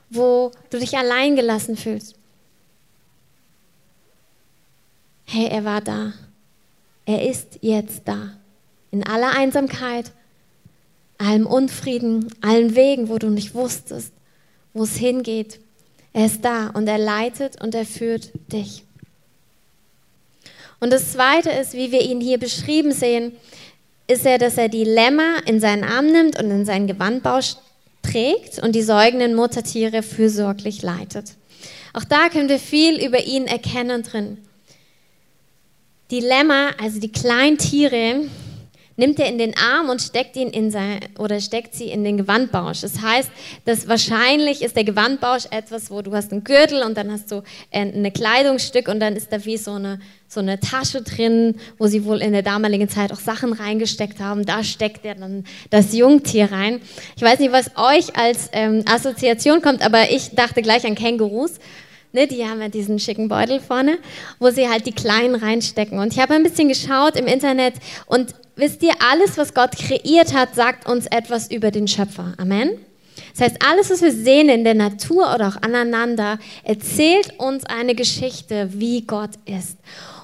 wo 0.09 0.51
du 0.69 0.79
dich 0.79 0.97
alleingelassen 0.97 1.77
fühlst. 1.77 2.15
Hey, 5.25 5.48
er 5.48 5.65
war 5.65 5.82
da. 5.82 6.13
Er 7.05 7.29
ist 7.29 7.60
jetzt 7.62 8.03
da. 8.05 8.32
In 8.91 9.05
aller 9.05 9.36
Einsamkeit, 9.36 10.12
allem 11.17 11.46
Unfrieden, 11.46 12.34
allen 12.41 12.75
Wegen, 12.75 13.10
wo 13.10 13.17
du 13.17 13.29
nicht 13.29 13.53
wusstest, 13.53 14.13
wo 14.74 14.84
es 14.84 14.96
hingeht. 14.96 15.60
Er 16.13 16.27
ist 16.27 16.46
da 16.46 16.70
und 16.70 16.88
er 16.88 16.98
leitet 16.98 17.62
und 17.62 17.75
er 17.75 17.86
führt 17.86 18.32
dich. 18.51 18.84
Und 20.79 20.94
das 20.94 21.13
Zweite 21.13 21.50
ist, 21.50 21.74
wie 21.74 21.91
wir 21.91 22.01
ihn 22.01 22.22
hier 22.22 22.38
beschrieben 22.38 22.91
sehen, 22.91 23.34
ist 24.08 24.25
er, 24.25 24.38
dass 24.38 24.58
er 24.58 24.70
die 24.70 24.84
Lämmer 24.84 25.46
in 25.48 25.60
seinen 25.60 25.84
Arm 25.84 26.08
nimmt 26.08 26.39
und 26.39 26.51
in 26.51 26.65
seinen 26.65 26.88
Gewandbausch 26.88 27.55
trägt 28.03 28.60
und 28.60 28.74
die 28.75 28.84
säugenden 28.84 29.36
Muttertiere 29.36 30.03
fürsorglich 30.03 30.84
leitet. 30.84 31.34
Auch 31.94 32.03
da 32.03 32.29
können 32.29 32.50
wir 32.50 32.60
viel 32.60 33.03
über 33.03 33.24
ihn 33.24 33.48
erkennen 33.48 34.03
drin. 34.03 34.38
Die 36.12 36.19
Lämmer, 36.19 36.71
also 36.79 37.00
die 37.00 37.12
kleinen 37.12 37.57
Tiere, 37.57 38.25
nimmt 38.97 39.19
er 39.19 39.27
in 39.27 39.38
den 39.38 39.55
Arm 39.57 39.89
und 39.89 40.01
steckt 40.01 40.35
ihn 40.35 40.50
in 40.50 40.71
sein, 40.71 41.00
oder 41.17 41.41
steckt 41.41 41.75
sie 41.75 41.85
in 41.85 42.03
den 42.03 42.17
Gewandbausch. 42.17 42.81
Das 42.81 43.01
heißt, 43.01 43.29
dass 43.65 43.88
wahrscheinlich 43.88 44.62
ist 44.62 44.75
der 44.75 44.83
Gewandbausch 44.83 45.45
etwas, 45.51 45.91
wo 45.91 46.01
du 46.01 46.13
hast 46.13 46.31
einen 46.31 46.43
Gürtel 46.43 46.83
und 46.83 46.95
dann 46.95 47.12
hast 47.12 47.31
du 47.31 47.41
ein 47.71 48.13
Kleidungsstück 48.13 48.88
und 48.88 49.00
dann 49.00 49.15
ist 49.15 49.33
da 49.33 49.43
wie 49.45 49.57
so 49.57 49.71
eine, 49.71 50.00
so 50.27 50.39
eine 50.39 50.59
Tasche 50.59 51.01
drin, 51.01 51.55
wo 51.77 51.88
sie 51.88 52.05
wohl 52.05 52.21
in 52.21 52.31
der 52.31 52.43
damaligen 52.43 52.88
Zeit 52.88 53.12
auch 53.12 53.19
Sachen 53.19 53.53
reingesteckt 53.53 54.19
haben. 54.19 54.45
Da 54.45 54.63
steckt 54.63 55.05
er 55.05 55.15
dann 55.15 55.43
das 55.71 55.93
Jungtier 55.93 56.51
rein. 56.51 56.81
Ich 57.17 57.24
weiß 57.24 57.39
nicht, 57.39 57.51
was 57.51 57.71
euch 57.75 58.15
als 58.15 58.50
ähm, 58.53 58.83
Assoziation 58.85 59.62
kommt, 59.62 59.81
aber 59.83 60.09
ich 60.09 60.35
dachte 60.35 60.62
gleich 60.62 60.85
an 60.85 60.95
Kängurus. 60.95 61.55
Ne, 62.15 62.27
die 62.27 62.48
haben 62.48 62.62
ja 62.62 62.69
diesen 62.69 62.98
schicken 62.98 63.27
Beutel 63.27 63.60
vorne, 63.60 63.98
wo 64.39 64.50
sie 64.50 64.69
halt 64.69 64.86
die 64.86 64.93
Kleinen 64.93 65.36
reinstecken. 65.36 66.00
Und 66.00 66.13
ich 66.13 66.19
habe 66.19 66.34
ein 66.34 66.43
bisschen 66.43 66.69
geschaut 66.69 67.17
im 67.17 67.27
Internet 67.27 67.74
und 68.05 68.34
wisst 68.55 68.81
ihr, 68.84 68.93
alles, 69.12 69.38
was 69.38 69.53
Gott 69.53 69.72
kreiert 69.72 70.34
hat, 70.34 70.55
sagt 70.55 70.88
uns 70.88 71.07
etwas 71.07 71.51
über 71.51 71.72
den 71.72 71.89
Schöpfer. 71.89 72.34
Amen. 72.38 72.69
Das 73.34 73.41
heißt, 73.41 73.57
alles, 73.69 73.89
was 73.89 74.01
wir 74.01 74.13
sehen 74.13 74.48
in 74.48 74.63
der 74.63 74.75
Natur 74.75 75.36
oder 75.36 75.50
auch 75.50 75.62
aneinander, 75.62 76.39
erzählt 76.63 77.38
uns 77.38 77.65
eine 77.65 77.95
Geschichte, 77.95 78.69
wie 78.72 79.01
Gott 79.01 79.31
ist. 79.43 79.77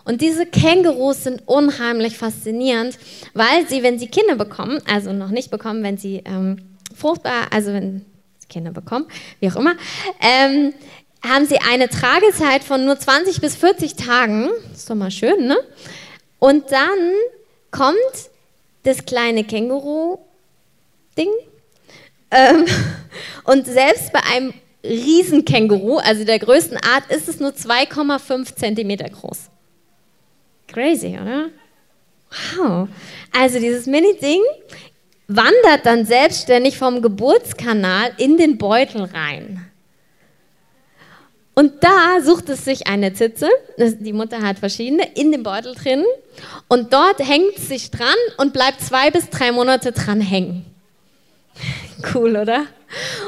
Und 0.05 0.21
diese 0.21 0.45
Kängurus 0.45 1.25
sind 1.25 1.45
unheimlich 1.45 2.17
faszinierend, 2.17 2.97
weil 3.33 3.67
sie, 3.67 3.83
wenn 3.83 3.99
sie 3.99 4.07
Kinder 4.07 4.35
bekommen, 4.35 4.79
also 4.89 5.11
noch 5.11 5.29
nicht 5.29 5.51
bekommen, 5.51 5.83
wenn 5.83 5.97
sie 5.97 6.23
ähm, 6.23 6.55
fruchtbar, 6.95 7.47
also 7.51 7.73
wenn 7.73 8.05
sie 8.39 8.47
Kinder 8.47 8.71
bekommen, 8.71 9.07
wie 9.41 9.49
auch 9.49 9.57
immer, 9.57 9.75
ähm, 10.21 10.73
haben 11.23 11.45
sie 11.45 11.59
eine 11.59 11.89
Tragezeit 11.89 12.63
von 12.63 12.85
nur 12.85 12.97
20 12.97 13.41
bis 13.41 13.55
40 13.55 13.95
Tagen. 13.95 14.49
ist 14.73 14.89
doch 14.89 14.95
mal 14.95 15.11
schön, 15.11 15.47
ne? 15.47 15.57
Und 16.39 16.71
dann 16.71 17.13
kommt 17.69 17.97
das 18.83 19.05
kleine 19.05 19.43
Känguru-Ding. 19.43 21.29
Ähm, 22.31 22.65
und 23.43 23.67
selbst 23.67 24.11
bei 24.11 24.21
einem 24.23 24.53
Riesenkänguru, 24.83 25.97
also 25.97 26.25
der 26.25 26.39
größten 26.39 26.77
Art, 26.77 27.11
ist 27.11 27.29
es 27.29 27.39
nur 27.39 27.51
2,5 27.51 28.55
Zentimeter 28.55 29.09
groß. 29.09 29.49
Crazy, 30.67 31.19
oder? 31.21 31.49
Wow. 32.57 32.87
Also 33.31 33.59
dieses 33.59 33.85
Mini-Ding 33.85 34.41
wandert 35.27 35.85
dann 35.85 36.05
selbstständig 36.05 36.77
vom 36.77 37.01
Geburtskanal 37.01 38.11
in 38.17 38.37
den 38.37 38.57
Beutel 38.57 39.03
rein. 39.03 39.70
Und 41.53 41.83
da 41.83 42.21
sucht 42.21 42.49
es 42.49 42.63
sich 42.63 42.87
eine 42.87 43.13
Zitze, 43.13 43.49
die 43.77 44.13
Mutter 44.13 44.41
hat 44.41 44.59
verschiedene, 44.59 45.03
in 45.15 45.31
dem 45.31 45.43
Beutel 45.43 45.75
drin. 45.75 46.05
Und 46.69 46.93
dort 46.93 47.19
hängt 47.19 47.57
es 47.57 47.67
sich 47.67 47.91
dran 47.91 48.15
und 48.37 48.53
bleibt 48.53 48.81
zwei 48.81 49.11
bis 49.11 49.29
drei 49.29 49.51
Monate 49.51 49.91
dran 49.91 50.21
hängen. 50.21 50.65
Cool, 52.13 52.35
oder? 52.35 52.65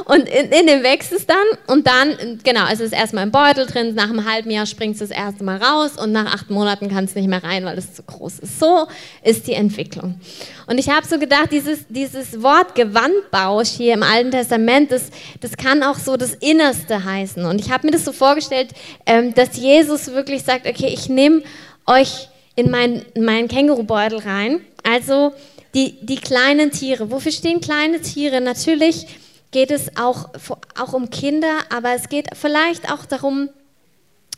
Und 0.06 0.28
in, 0.28 0.52
in 0.52 0.68
dem 0.68 0.84
wächst 0.84 1.12
es 1.14 1.26
dann 1.26 1.38
und 1.68 1.88
dann, 1.88 2.40
genau, 2.44 2.66
es 2.72 2.80
ist 2.80 2.94
erstmal 2.94 3.24
im 3.24 3.32
Beutel 3.32 3.66
drin, 3.66 3.96
nach 3.96 4.10
einem 4.10 4.30
halben 4.30 4.52
Jahr 4.52 4.66
springt 4.66 4.96
es 4.96 5.00
das 5.00 5.12
erste 5.12 5.44
Mal 5.44 5.58
raus 5.58 5.92
und 5.98 6.12
nach 6.12 6.34
acht 6.34 6.50
Monaten 6.50 6.90
kann 6.90 7.06
es 7.06 7.16
nicht 7.16 7.28
mehr 7.28 7.44
rein, 7.44 7.64
weil 7.64 7.78
es 7.78 7.94
zu 7.94 8.04
groß 8.04 8.40
ist. 8.40 8.60
So 8.60 8.88
ist 9.24 9.48
die 9.48 9.54
Entwicklung. 9.54 10.20
Und 10.68 10.78
ich 10.78 10.90
habe 10.90 11.08
so 11.08 11.18
gedacht, 11.18 11.52
dieses, 11.52 11.86
dieses 11.88 12.42
Wort 12.42 12.76
Gewandbausch 12.76 13.70
hier 13.70 13.94
im 13.94 14.04
Alten 14.04 14.32
Testament, 14.32 14.92
das, 14.92 15.10
das 15.40 15.56
kann 15.56 15.84
auch 15.84 15.98
so 15.98 16.18
das 16.18 16.34
Innerste 16.36 17.04
heißen. 17.04 17.46
Und 17.46 17.60
ich 17.60 17.72
habe 17.72 17.88
mir 17.88 17.92
das 17.92 18.06
so 18.06 18.12
vorgestellt, 18.12 18.72
ähm, 19.06 19.34
dass 19.34 19.56
Jesus 19.56 20.12
wirklich 20.12 20.44
sagt, 20.44 20.68
okay, 20.68 20.88
ich 20.94 21.08
nehme 21.08 21.42
euch 21.86 22.28
in 22.56 22.70
meinen 22.70 23.06
mein 23.18 23.48
Kängurubeutel 23.48 24.20
rein. 24.20 24.62
Also 24.84 25.34
die, 25.74 26.06
die 26.06 26.18
kleinen 26.18 26.72
Tiere. 26.72 27.12
Wofür 27.12 27.32
stehen 27.32 27.62
kleine 27.62 28.02
Tiere? 28.02 28.42
Natürlich 28.42 29.08
geht 29.52 29.72
es 29.72 29.96
auch, 29.98 30.30
auch 30.78 30.94
um 30.94 31.10
Kinder, 31.10 31.60
aber 31.70 31.94
es 31.94 32.10
geht 32.10 32.28
vielleicht 32.36 32.92
auch 32.92 33.06
darum, 33.06 33.50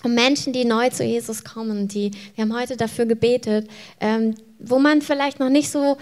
um 0.03 0.13
Menschen, 0.13 0.53
die 0.53 0.65
neu 0.65 0.89
zu 0.89 1.03
Jesus 1.03 1.43
kommen. 1.43 1.87
Die, 1.87 2.11
wir 2.35 2.43
haben 2.43 2.55
heute 2.55 2.77
dafür 2.77 3.05
gebetet, 3.05 3.67
ähm, 3.99 4.35
wo 4.59 4.79
man 4.79 5.01
vielleicht 5.01 5.39
noch 5.39 5.49
nicht 5.49 5.71
so 5.71 5.97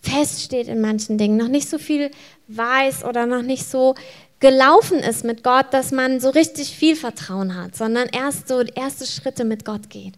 feststeht 0.00 0.68
in 0.68 0.80
manchen 0.80 1.18
Dingen, 1.18 1.36
noch 1.36 1.48
nicht 1.48 1.68
so 1.68 1.78
viel 1.78 2.10
weiß 2.48 3.04
oder 3.04 3.26
noch 3.26 3.42
nicht 3.42 3.66
so 3.66 3.94
gelaufen 4.40 4.98
ist 4.98 5.22
mit 5.22 5.44
Gott, 5.44 5.66
dass 5.72 5.92
man 5.92 6.18
so 6.18 6.30
richtig 6.30 6.74
viel 6.74 6.96
Vertrauen 6.96 7.54
hat, 7.54 7.76
sondern 7.76 8.08
erst 8.08 8.48
so 8.48 8.62
erste 8.62 9.04
Schritte 9.06 9.44
mit 9.44 9.66
Gott 9.66 9.90
geht. 9.90 10.14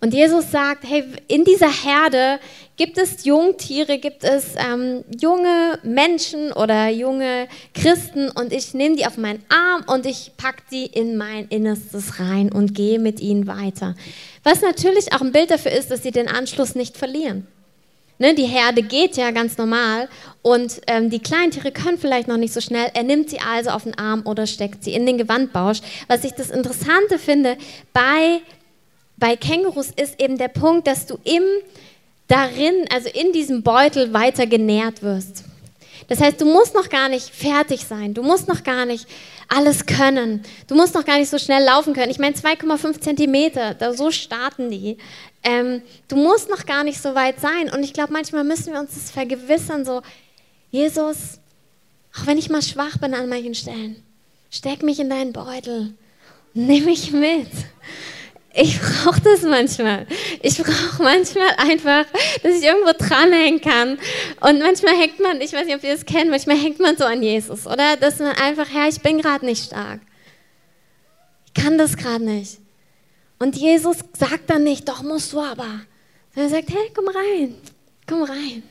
Und 0.00 0.12
Jesus 0.12 0.50
sagt, 0.50 0.84
hey, 0.86 1.04
in 1.28 1.44
dieser 1.44 1.70
Herde 1.70 2.38
gibt 2.76 2.98
es 2.98 3.24
Jungtiere, 3.24 3.98
gibt 3.98 4.24
es 4.24 4.54
ähm, 4.56 5.04
junge 5.20 5.78
Menschen 5.82 6.52
oder 6.52 6.88
junge 6.88 7.48
Christen 7.72 8.30
und 8.30 8.52
ich 8.52 8.74
nehme 8.74 8.96
die 8.96 9.06
auf 9.06 9.16
meinen 9.16 9.44
Arm 9.48 9.84
und 9.86 10.06
ich 10.06 10.32
packe 10.36 10.62
die 10.70 10.86
in 10.86 11.16
mein 11.16 11.46
Innerstes 11.48 12.18
rein 12.18 12.50
und 12.52 12.74
gehe 12.74 12.98
mit 12.98 13.20
ihnen 13.20 13.46
weiter. 13.46 13.94
Was 14.42 14.60
natürlich 14.60 15.12
auch 15.12 15.20
ein 15.20 15.32
Bild 15.32 15.50
dafür 15.50 15.72
ist, 15.72 15.90
dass 15.90 16.02
sie 16.02 16.10
den 16.10 16.28
Anschluss 16.28 16.74
nicht 16.74 16.96
verlieren. 16.96 17.46
Ne, 18.16 18.32
die 18.32 18.44
Herde 18.44 18.82
geht 18.82 19.16
ja 19.16 19.32
ganz 19.32 19.58
normal 19.58 20.08
und 20.40 20.80
ähm, 20.86 21.10
die 21.10 21.18
Kleintiere 21.18 21.72
können 21.72 21.98
vielleicht 21.98 22.28
noch 22.28 22.36
nicht 22.36 22.54
so 22.54 22.60
schnell. 22.60 22.88
Er 22.94 23.02
nimmt 23.02 23.28
sie 23.28 23.40
also 23.40 23.70
auf 23.70 23.82
den 23.82 23.98
Arm 23.98 24.22
oder 24.24 24.46
steckt 24.46 24.84
sie 24.84 24.94
in 24.94 25.04
den 25.04 25.18
Gewandbausch. 25.18 25.80
Was 26.06 26.22
ich 26.22 26.30
das 26.30 26.50
Interessante 26.50 27.18
finde 27.18 27.56
bei, 27.92 28.40
bei 29.16 29.36
Kängurus 29.36 29.90
ist 29.90 30.20
eben 30.20 30.38
der 30.38 30.48
Punkt, 30.48 30.86
dass 30.86 31.06
du 31.06 31.18
im 31.24 31.42
darin, 32.28 32.86
also 32.92 33.08
in 33.08 33.32
diesem 33.32 33.62
Beutel 33.62 34.12
weiter 34.12 34.46
genährt 34.46 35.02
wirst. 35.02 35.44
Das 36.08 36.20
heißt, 36.20 36.40
du 36.40 36.44
musst 36.44 36.74
noch 36.74 36.88
gar 36.88 37.08
nicht 37.08 37.30
fertig 37.30 37.84
sein. 37.86 38.12
Du 38.12 38.22
musst 38.22 38.48
noch 38.48 38.62
gar 38.62 38.84
nicht 38.84 39.06
alles 39.48 39.86
können. 39.86 40.42
Du 40.66 40.74
musst 40.74 40.94
noch 40.94 41.04
gar 41.04 41.18
nicht 41.18 41.30
so 41.30 41.38
schnell 41.38 41.64
laufen 41.64 41.94
können. 41.94 42.10
Ich 42.10 42.18
meine, 42.18 42.34
2,5 42.34 43.00
Zentimeter, 43.00 43.74
da, 43.74 43.94
so 43.94 44.10
starten 44.10 44.70
die. 44.70 44.98
Ähm, 45.42 45.82
du 46.08 46.16
musst 46.16 46.50
noch 46.50 46.66
gar 46.66 46.84
nicht 46.84 47.00
so 47.00 47.14
weit 47.14 47.40
sein. 47.40 47.70
Und 47.70 47.82
ich 47.82 47.92
glaube, 47.92 48.12
manchmal 48.12 48.44
müssen 48.44 48.72
wir 48.72 48.80
uns 48.80 48.94
das 48.94 49.10
vergewissern, 49.10 49.84
so, 49.84 50.02
Jesus, 50.70 51.38
auch 52.18 52.26
wenn 52.26 52.38
ich 52.38 52.50
mal 52.50 52.62
schwach 52.62 52.98
bin 52.98 53.14
an 53.14 53.28
manchen 53.28 53.54
Stellen, 53.54 54.02
steck 54.50 54.82
mich 54.82 54.98
in 54.98 55.08
deinen 55.10 55.32
Beutel, 55.32 55.94
nimm 56.52 56.84
mich 56.84 57.12
mit. 57.12 57.48
Ich 58.56 58.80
brauche 58.80 59.20
das 59.20 59.42
manchmal. 59.42 60.06
Ich 60.40 60.58
brauche 60.58 61.02
manchmal 61.02 61.50
einfach, 61.58 62.06
dass 62.42 62.56
ich 62.56 62.64
irgendwo 62.64 62.92
dranhängen 62.96 63.60
kann. 63.60 63.98
Und 64.40 64.60
manchmal 64.60 64.94
hängt 64.96 65.18
man, 65.18 65.40
ich 65.40 65.52
weiß 65.52 65.66
nicht, 65.66 65.74
ob 65.74 65.82
ihr 65.82 65.92
das 65.92 66.06
kennt, 66.06 66.30
manchmal 66.30 66.56
hängt 66.56 66.78
man 66.78 66.96
so 66.96 67.04
an 67.04 67.20
Jesus. 67.20 67.66
Oder 67.66 67.96
dass 67.96 68.20
man 68.20 68.32
einfach, 68.36 68.68
Herr, 68.72 68.88
ich 68.88 69.00
bin 69.00 69.20
gerade 69.20 69.44
nicht 69.44 69.64
stark. 69.64 70.00
Ich 71.46 71.54
kann 71.62 71.78
das 71.78 71.96
gerade 71.96 72.24
nicht. 72.24 72.60
Und 73.40 73.56
Jesus 73.56 73.98
sagt 74.16 74.48
dann 74.48 74.62
nicht, 74.62 74.88
doch 74.88 75.02
musst 75.02 75.32
du 75.32 75.40
aber. 75.40 75.80
Sondern 76.32 76.50
er 76.52 76.60
sagt, 76.60 76.70
hey, 76.70 76.92
komm 76.94 77.08
rein, 77.08 77.56
komm 78.06 78.22
rein. 78.22 78.62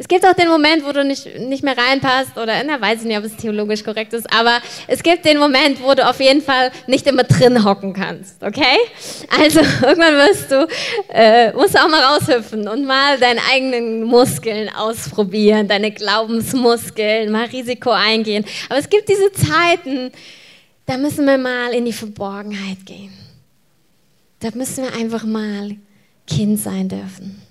Es 0.00 0.08
gibt 0.08 0.24
auch 0.24 0.32
den 0.32 0.48
Moment, 0.48 0.82
wo 0.86 0.92
du 0.92 1.04
nicht, 1.04 1.38
nicht 1.40 1.62
mehr 1.62 1.76
reinpasst 1.76 2.38
oder, 2.38 2.64
na, 2.64 2.80
weiß 2.80 3.02
ich 3.02 3.06
nicht, 3.06 3.18
ob 3.18 3.24
es 3.24 3.36
theologisch 3.36 3.84
korrekt 3.84 4.14
ist, 4.14 4.32
aber 4.32 4.62
es 4.86 5.02
gibt 5.02 5.26
den 5.26 5.36
Moment, 5.36 5.82
wo 5.82 5.92
du 5.92 6.08
auf 6.08 6.18
jeden 6.20 6.40
Fall 6.40 6.72
nicht 6.86 7.06
immer 7.06 7.24
drin 7.24 7.66
hocken 7.66 7.92
kannst, 7.92 8.42
okay? 8.42 8.78
Also 9.28 9.60
irgendwann 9.82 10.14
wirst 10.14 10.50
du, 10.50 10.66
äh, 11.10 11.52
musst 11.52 11.74
du 11.74 11.80
auch 11.80 11.88
mal 11.90 12.02
raushüpfen 12.02 12.66
und 12.66 12.86
mal 12.86 13.18
deine 13.18 13.40
eigenen 13.52 14.04
Muskeln 14.04 14.70
ausprobieren, 14.74 15.68
deine 15.68 15.90
Glaubensmuskeln, 15.90 17.30
mal 17.30 17.44
Risiko 17.44 17.90
eingehen. 17.90 18.46
Aber 18.70 18.78
es 18.78 18.88
gibt 18.88 19.06
diese 19.06 19.30
Zeiten, 19.32 20.12
da 20.86 20.96
müssen 20.96 21.26
wir 21.26 21.36
mal 21.36 21.74
in 21.74 21.84
die 21.84 21.92
Verborgenheit 21.92 22.86
gehen. 22.86 23.12
Da 24.38 24.48
müssen 24.54 24.82
wir 24.82 24.94
einfach 24.94 25.24
mal 25.24 25.76
Kind 26.26 26.58
sein 26.58 26.88
dürfen. 26.88 27.42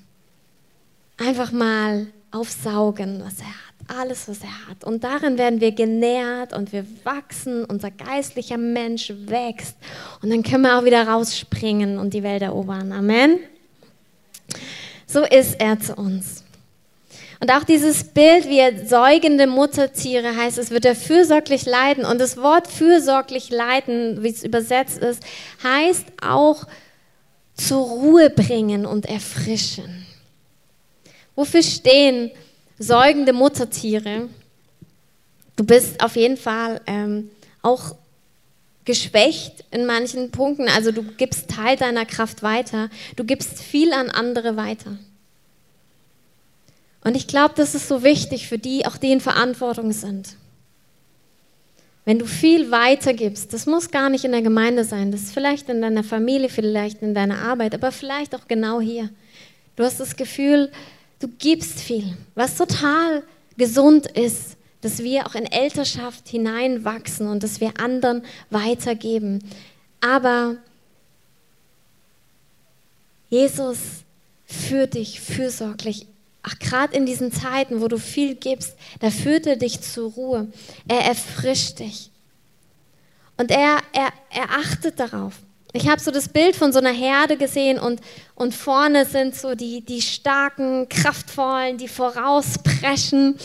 Einfach 1.20 1.51
mal 1.51 2.07
aufsaugen, 2.31 3.22
was 3.24 3.39
er 3.39 3.48
hat, 3.48 4.00
alles, 4.00 4.27
was 4.27 4.39
er 4.42 4.68
hat. 4.68 4.83
Und 4.83 5.03
darin 5.03 5.37
werden 5.37 5.61
wir 5.61 5.72
genährt 5.72 6.53
und 6.53 6.72
wir 6.72 6.85
wachsen, 7.03 7.65
unser 7.65 7.92
geistlicher 7.92 8.57
Mensch 8.57 9.11
wächst. 9.25 9.75
Und 10.22 10.29
dann 10.29 10.44
können 10.44 10.63
wir 10.63 10.77
auch 10.77 10.85
wieder 10.85 11.07
rausspringen 11.07 11.98
und 11.98 12.13
die 12.13 12.24
Welt 12.24 12.42
erobern. 12.42 12.92
Amen. 12.92 13.39
So 15.07 15.24
ist 15.24 15.59
er 15.59 15.79
zu 15.79 15.96
uns. 15.96 16.44
Und 17.42 17.51
auch 17.51 17.63
dieses 17.63 18.03
Bild, 18.03 18.50
wie 18.50 18.59
er 18.59 18.85
säugende 18.85 19.48
Muttertiere 19.48 20.35
heißt, 20.35 20.57
es 20.57 20.72
wird 20.72 20.83
er 20.83 20.96
fürsorglich 20.96 21.65
leiden. 21.65 22.03
Und 22.03 22.20
das 22.20 22.35
Wort 22.37 22.68
fürsorglich 22.68 23.50
leiden, 23.50 24.22
wie 24.24 24.29
es 24.29 24.44
übersetzt 24.44 24.98
ist, 24.98 25.24
heißt 25.63 26.05
auch 26.22 26.65
zur 27.55 27.87
Ruhe 27.87 28.29
bringen 28.29 28.85
und 28.85 29.05
erfrischen. 29.05 30.05
Wofür 31.39 31.63
stehen 31.63 32.31
säugende 32.79 33.31
Muttertiere? 33.31 34.27
Du 35.55 35.63
bist 35.63 36.03
auf 36.03 36.17
jeden 36.17 36.35
Fall 36.35 36.81
ähm, 36.85 37.29
auch 37.61 37.95
geschwächt 38.83 39.63
in 39.71 39.85
manchen 39.85 40.31
Punkten. 40.31 40.67
Also 40.67 40.91
du 40.91 41.01
gibst 41.01 41.49
Teil 41.49 41.77
deiner 41.77 42.05
Kraft 42.05 42.43
weiter. 42.43 42.89
Du 43.15 43.23
gibst 43.23 43.57
viel 43.61 43.93
an 43.93 44.09
andere 44.09 44.57
weiter. 44.57 44.97
Und 47.05 47.15
ich 47.15 47.25
glaube, 47.25 47.53
das 47.55 47.73
ist 47.73 47.87
so 47.87 48.03
wichtig 48.03 48.49
für 48.49 48.57
die, 48.57 48.85
auch 48.85 48.97
die 48.97 49.13
in 49.13 49.21
Verantwortung 49.21 49.93
sind. 49.93 50.35
Wenn 52.03 52.19
du 52.19 52.25
viel 52.25 52.69
weitergibst, 52.69 53.53
das 53.53 53.65
muss 53.65 53.91
gar 53.91 54.09
nicht 54.09 54.25
in 54.25 54.33
der 54.33 54.41
Gemeinde 54.41 54.83
sein, 54.83 55.13
das 55.13 55.21
ist 55.21 55.33
vielleicht 55.33 55.69
in 55.69 55.81
deiner 55.81 56.03
Familie, 56.03 56.49
vielleicht 56.49 57.01
in 57.01 57.13
deiner 57.13 57.43
Arbeit, 57.43 57.73
aber 57.73 57.93
vielleicht 57.93 58.35
auch 58.35 58.49
genau 58.49 58.81
hier. 58.81 59.09
Du 59.77 59.85
hast 59.85 60.01
das 60.01 60.17
Gefühl, 60.17 60.69
Du 61.20 61.27
gibst 61.27 61.79
viel, 61.79 62.18
was 62.36 62.55
total 62.55 63.24
gesund 63.58 64.08
ist, 64.08 64.55
dass 64.82 65.00
wir 65.00 65.27
auch 65.27 65.36
in 65.36 65.46
Elternschaft 65.46 66.29
hineinwachsen 66.29 67.27
und 67.27 67.44
dass 67.44 67.60
wir 67.60 67.79
anderen 67.79 68.24
weitergeben. 68.50 69.44
Aber 70.00 70.55
Jesus 73.29 73.79
führt 74.46 74.94
dich 74.94 75.20
fürsorglich. 75.20 76.08
Ach, 76.42 76.58
gerade 76.58 76.96
in 76.96 77.05
diesen 77.05 77.34
Zeiten, 77.34 77.82
wo 77.82 77.90
du 77.90 78.00
viel 78.00 78.36
gibst, 78.36 78.75
da 79.01 79.12
führt 79.12 79.46
er 79.46 79.58
dich 79.58 79.82
zur 79.82 80.12
Ruhe. 80.12 80.48
Er 80.88 81.01
erfrischt 81.01 81.79
dich. 81.79 82.10
Und 83.36 83.51
er, 83.51 83.79
er, 83.94 84.12
er 84.29 84.50
achtet 84.51 85.00
darauf. 85.00 85.34
Ich 85.72 85.88
habe 85.88 86.01
so 86.01 86.10
das 86.10 86.29
Bild 86.29 86.55
von 86.55 86.74
so 86.74 86.79
einer 86.79 86.92
Herde 86.92 87.38
gesehen 87.38 87.77
und, 87.77 88.01
und 88.34 88.55
vorne 88.55 89.05
sind 89.05 89.36
so 89.36 89.53
die, 89.53 89.82
die 89.82 90.01
starken, 90.01 90.90
kraftvollen, 90.90 91.77
die 91.77 91.88
vorauspreschen 91.88 93.38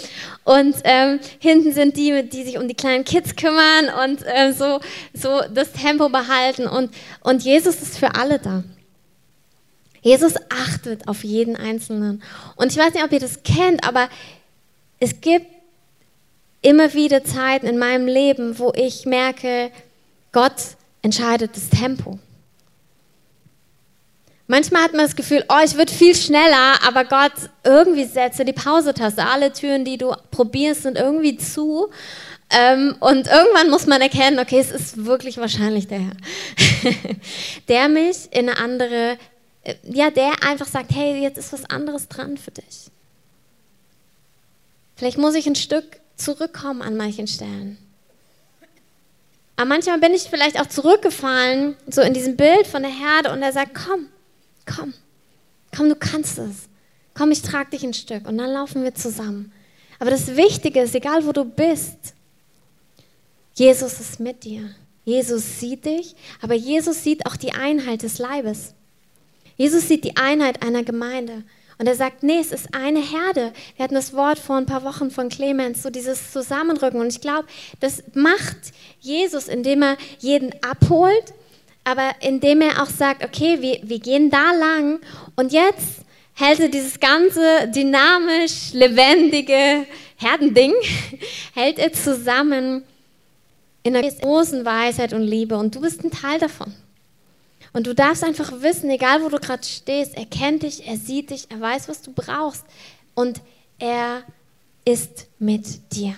und 0.45 0.75
ähm, 0.85 1.21
hinten 1.39 1.75
sind 1.75 1.99
die, 1.99 2.27
die 2.27 2.45
sich 2.45 2.57
um 2.57 2.67
die 2.67 2.75
kleinen 2.75 3.05
Kids 3.05 3.37
kümmern 3.37 3.91
und 4.05 4.23
äh, 4.27 4.55
so, 4.55 4.81
so 5.13 5.43
das 5.53 5.73
Tempo 5.73 6.09
behalten 6.09 6.67
und, 6.67 6.95
und 7.21 7.43
Jesus 7.43 7.83
ist 7.83 7.99
für 7.99 8.15
alle 8.15 8.39
da. 8.39 8.65
Jesus 10.01 10.35
achtet 10.49 11.07
auf 11.09 11.25
jeden 11.25 11.57
Einzelnen. 11.57 12.23
Und 12.57 12.73
ich 12.73 12.79
weiß 12.79 12.95
nicht, 12.95 13.05
ob 13.05 13.13
ihr 13.13 13.21
das 13.21 13.43
kennt, 13.43 13.87
aber 13.87 14.09
es 14.99 15.21
gibt 15.21 15.47
immer 16.63 16.95
wieder 16.95 17.23
Zeiten 17.23 17.67
in 17.67 17.79
meinem 17.79 18.07
Leben, 18.07 18.59
wo 18.59 18.73
ich 18.75 19.05
merke, 19.05 19.71
Gott 20.33 20.55
entscheidet 21.05 21.55
das 21.55 21.69
Tempo. 21.69 22.19
Manchmal 24.47 24.83
hat 24.83 24.93
man 24.93 25.05
das 25.05 25.17
Gefühl, 25.17 25.45
oh, 25.49 25.65
ich 25.65 25.77
würde 25.77 25.93
viel 25.93 26.15
schneller, 26.15 26.83
aber 26.87 27.05
Gott, 27.05 27.33
irgendwie 27.63 28.05
setze 28.05 28.45
die 28.45 28.53
Pause-Taste. 28.53 29.25
Alle 29.27 29.53
Türen, 29.53 29.85
die 29.85 29.97
du 29.97 30.15
probierst, 30.31 30.83
sind 30.83 30.99
irgendwie 30.99 31.37
zu. 31.37 31.89
Ähm, 32.51 32.97
und 33.01 33.27
irgendwann 33.27 33.71
muss 33.71 33.87
man 33.87 34.01
erkennen, 34.03 34.39
okay, 34.39 34.59
es 34.59 34.71
ist 34.71 35.05
wirklich 35.07 35.39
wahrscheinlich 35.39 35.89
der 35.89 36.01
Herr, 36.01 36.17
der 37.69 37.89
mich 37.89 38.29
in 38.33 38.49
eine 38.49 38.59
andere, 38.59 39.17
äh, 39.63 39.75
ja, 39.85 40.11
der 40.11 40.43
einfach 40.43 40.67
sagt, 40.67 40.95
hey, 40.95 41.23
jetzt 41.23 41.39
ist 41.39 41.53
was 41.53 41.65
anderes 41.71 42.09
dran 42.09 42.37
für 42.37 42.51
dich. 42.51 42.91
Vielleicht 44.97 45.19
muss 45.19 45.35
ich 45.35 45.47
ein 45.47 45.57
Stück 45.57 46.01
zurückkommen 46.17 46.83
an 46.83 46.97
manchen 46.97 47.27
Stellen. 47.27 47.79
Aber 49.57 49.69
manchmal 49.69 50.01
bin 50.01 50.15
ich 50.15 50.23
vielleicht 50.25 50.61
auch 50.61 50.67
zurückgefallen, 50.67 51.77
so 51.87 52.01
in 52.01 52.13
diesem 52.13 52.37
Bild 52.37 52.67
von 52.67 52.83
der 52.83 52.91
Herde, 52.91 53.33
und 53.33 53.43
er 53.43 53.53
sagt, 53.53 53.73
komm, 53.75 54.09
komm, 54.67 54.95
komm, 55.75 55.89
du 55.89 55.97
kannst 55.97 56.39
es. 56.39 56.69
Komm, 57.15 57.31
ich 57.31 57.43
trage 57.43 57.71
dich 57.71 57.85
ein 57.85 57.95
Stück 57.95 58.27
und 58.27 58.39
dann 58.39 58.51
laufen 58.51 58.83
wir 58.83 58.95
zusammen. 58.95 59.53
Aber 60.01 60.11
das 60.11 60.37
Wichtige 60.37 60.81
ist, 60.81 60.95
egal 60.95 61.25
wo 61.25 61.33
du 61.33 61.45
bist, 61.45 62.15
Jesus 63.55 64.01
ist 64.01 64.19
mit 64.19 64.43
dir. 64.43 64.75
Jesus 65.05 65.61
sieht 65.61 65.85
dich, 65.85 66.17
aber 66.41 66.55
Jesus 66.55 67.05
sieht 67.05 67.27
auch 67.27 67.37
die 67.37 67.53
Einheit 67.53 68.03
des 68.03 68.19
Leibes. 68.19 68.75
Jesus 69.57 69.87
sieht 69.87 70.05
die 70.05 70.17
Einheit 70.17 70.63
einer 70.65 70.83
Gemeinde. 70.83 71.45
Und 71.79 71.87
er 71.87 71.97
sagt, 71.97 72.23
nee, 72.23 72.39
es 72.41 72.53
ist 72.53 72.75
eine 72.75 73.01
Herde. 73.01 73.53
Wir 73.77 73.85
hatten 73.85 73.95
das 73.95 74.15
Wort 74.15 74.39
vor 74.39 74.57
ein 74.57 74.67
paar 74.67 74.85
Wochen 74.85 75.11
von 75.11 75.29
Clemens, 75.29 75.83
so 75.83 75.91
dieses 75.91 76.33
Zusammenrücken. 76.33 77.01
Und 77.01 77.09
ich 77.09 77.21
glaube, 77.21 77.47
das 77.81 78.03
macht 78.15 78.57
Jesus, 79.01 79.49
indem 79.49 79.83
er 79.83 79.97
jeden 80.19 80.53
abholt, 80.63 81.35
aber 81.83 82.11
indem 82.21 82.63
er 82.63 82.83
auch 82.83 82.89
sagt, 82.89 83.25
okay, 83.25 83.61
wir, 83.61 83.81
wir 83.83 83.99
gehen 83.99 84.31
da 84.31 84.53
lang 84.53 85.01
und 85.37 85.53
jetzt 85.53 86.05
hält 86.35 86.61
er 86.61 86.69
dieses 86.69 86.99
ganze 86.99 87.69
dynamisch, 87.69 88.73
lebendige 88.73 89.87
Herdending, 90.17 90.73
hält 91.55 91.79
er 91.79 91.93
zusammen 91.93 92.85
in 93.83 93.97
einer 93.97 94.11
großen 94.11 94.65
Weisheit 94.65 95.13
und 95.13 95.23
Liebe 95.23 95.57
und 95.57 95.75
du 95.75 95.81
bist 95.81 96.03
ein 96.03 96.11
Teil 96.11 96.39
davon. 96.39 96.75
Und 97.75 97.89
du 97.89 97.95
darfst 97.95 98.23
einfach 98.23 98.63
wissen, 98.63 98.89
egal 98.89 99.23
wo 99.23 99.29
du 99.29 99.39
gerade 99.39 99.65
stehst, 99.65 100.17
er 100.17 100.27
kennt 100.27 100.63
dich, 100.63 100.87
er 100.87 100.97
sieht 100.97 101.31
dich, 101.31 101.51
er 101.51 101.61
weiß, 101.61 101.89
was 101.89 102.03
du 102.03 102.13
brauchst 102.13 102.65
und 103.15 103.41
er 103.81 104.23
ist 104.85 105.27
mit 105.41 105.93
dir. 105.93 106.15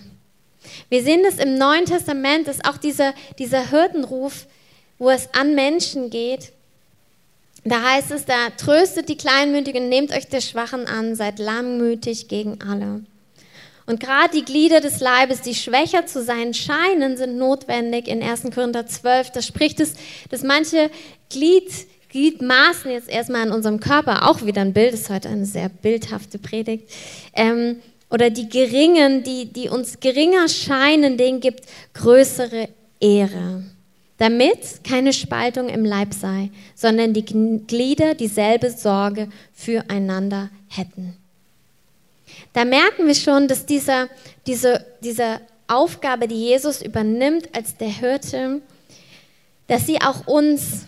Wir 0.90 1.02
sehen 1.02 1.22
das 1.24 1.38
im 1.38 1.56
Neuen 1.56 1.86
Testament, 1.86 2.46
dass 2.46 2.62
auch 2.64 2.76
dieser, 2.76 3.14
dieser 3.38 3.70
Hirtenruf, 3.70 4.46
wo 4.98 5.08
es 5.08 5.32
an 5.32 5.54
Menschen 5.54 6.10
geht, 6.10 6.52
da 7.64 7.82
heißt 7.82 8.10
es, 8.10 8.26
da 8.26 8.50
tröstet 8.50 9.08
die 9.08 9.16
Kleinmütigen, 9.16 9.88
nehmt 9.88 10.12
euch 10.12 10.28
der 10.28 10.42
Schwachen 10.42 10.86
an, 10.86 11.16
seid 11.16 11.38
langmütig 11.38 12.28
gegen 12.28 12.60
alle. 12.60 13.02
Und 13.86 14.00
gerade 14.00 14.30
die 14.34 14.44
Glieder 14.44 14.80
des 14.80 15.00
Leibes, 15.00 15.42
die 15.42 15.54
schwächer 15.54 16.06
zu 16.06 16.22
sein 16.22 16.54
scheinen, 16.54 17.16
sind 17.16 17.38
notwendig 17.38 18.08
in 18.08 18.22
1. 18.22 18.42
Korinther 18.52 18.86
12. 18.86 19.30
Da 19.30 19.42
spricht 19.42 19.78
es, 19.78 19.94
dass 20.28 20.42
manche 20.42 20.90
Glied, 21.30 21.70
Gliedmaßen 22.08 22.90
jetzt 22.90 23.08
erstmal 23.08 23.46
in 23.46 23.52
unserem 23.52 23.78
Körper, 23.78 24.28
auch 24.28 24.44
wieder 24.44 24.62
ein 24.62 24.72
Bild, 24.72 24.92
ist 24.92 25.08
heute 25.08 25.28
eine 25.28 25.46
sehr 25.46 25.68
bildhafte 25.68 26.38
Predigt, 26.38 26.90
ähm, 27.34 27.76
oder 28.10 28.30
die 28.30 28.48
Geringen, 28.48 29.22
die, 29.22 29.46
die 29.46 29.68
uns 29.68 29.98
geringer 30.00 30.48
scheinen, 30.48 31.16
denen 31.16 31.40
gibt 31.40 31.62
größere 31.94 32.68
Ehre. 33.00 33.64
Damit 34.18 34.84
keine 34.84 35.12
Spaltung 35.12 35.68
im 35.68 35.84
Leib 35.84 36.14
sei, 36.14 36.50
sondern 36.74 37.12
die 37.12 37.24
Glieder 37.24 38.14
dieselbe 38.14 38.70
Sorge 38.70 39.28
füreinander 39.52 40.50
hätten. 40.68 41.16
Da 42.56 42.64
merken 42.64 43.06
wir 43.06 43.14
schon, 43.14 43.48
dass 43.48 43.66
dieser, 43.66 44.08
diese, 44.46 44.82
diese 45.02 45.42
Aufgabe, 45.66 46.26
die 46.26 46.40
Jesus 46.40 46.80
übernimmt 46.80 47.54
als 47.54 47.76
der 47.76 47.90
Hirte, 47.90 48.62
dass 49.66 49.84
sie 49.84 50.00
auch 50.00 50.26
uns 50.26 50.86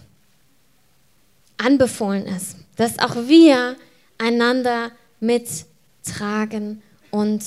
anbefohlen 1.59 2.27
ist, 2.27 2.57
dass 2.77 2.99
auch 2.99 3.17
wir 3.29 3.77
einander 4.17 4.93
mittragen 5.21 6.81
und 7.11 7.45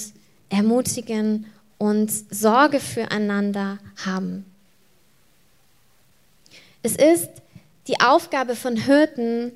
ermutigen 0.50 1.48
und 1.80 2.12
Sorge 2.30 2.80
füreinander 2.80 3.80
haben. 4.06 4.46
Es 6.84 6.96
ist 6.96 7.30
die 7.88 8.00
Aufgabe 8.00 8.56
von 8.56 8.78
Hirten, 8.78 9.52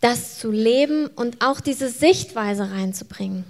das 0.00 0.38
zu 0.38 0.50
leben 0.50 1.06
und 1.08 1.44
auch 1.44 1.60
diese 1.60 1.88
Sichtweise 1.88 2.70
reinzubringen. 2.70 3.44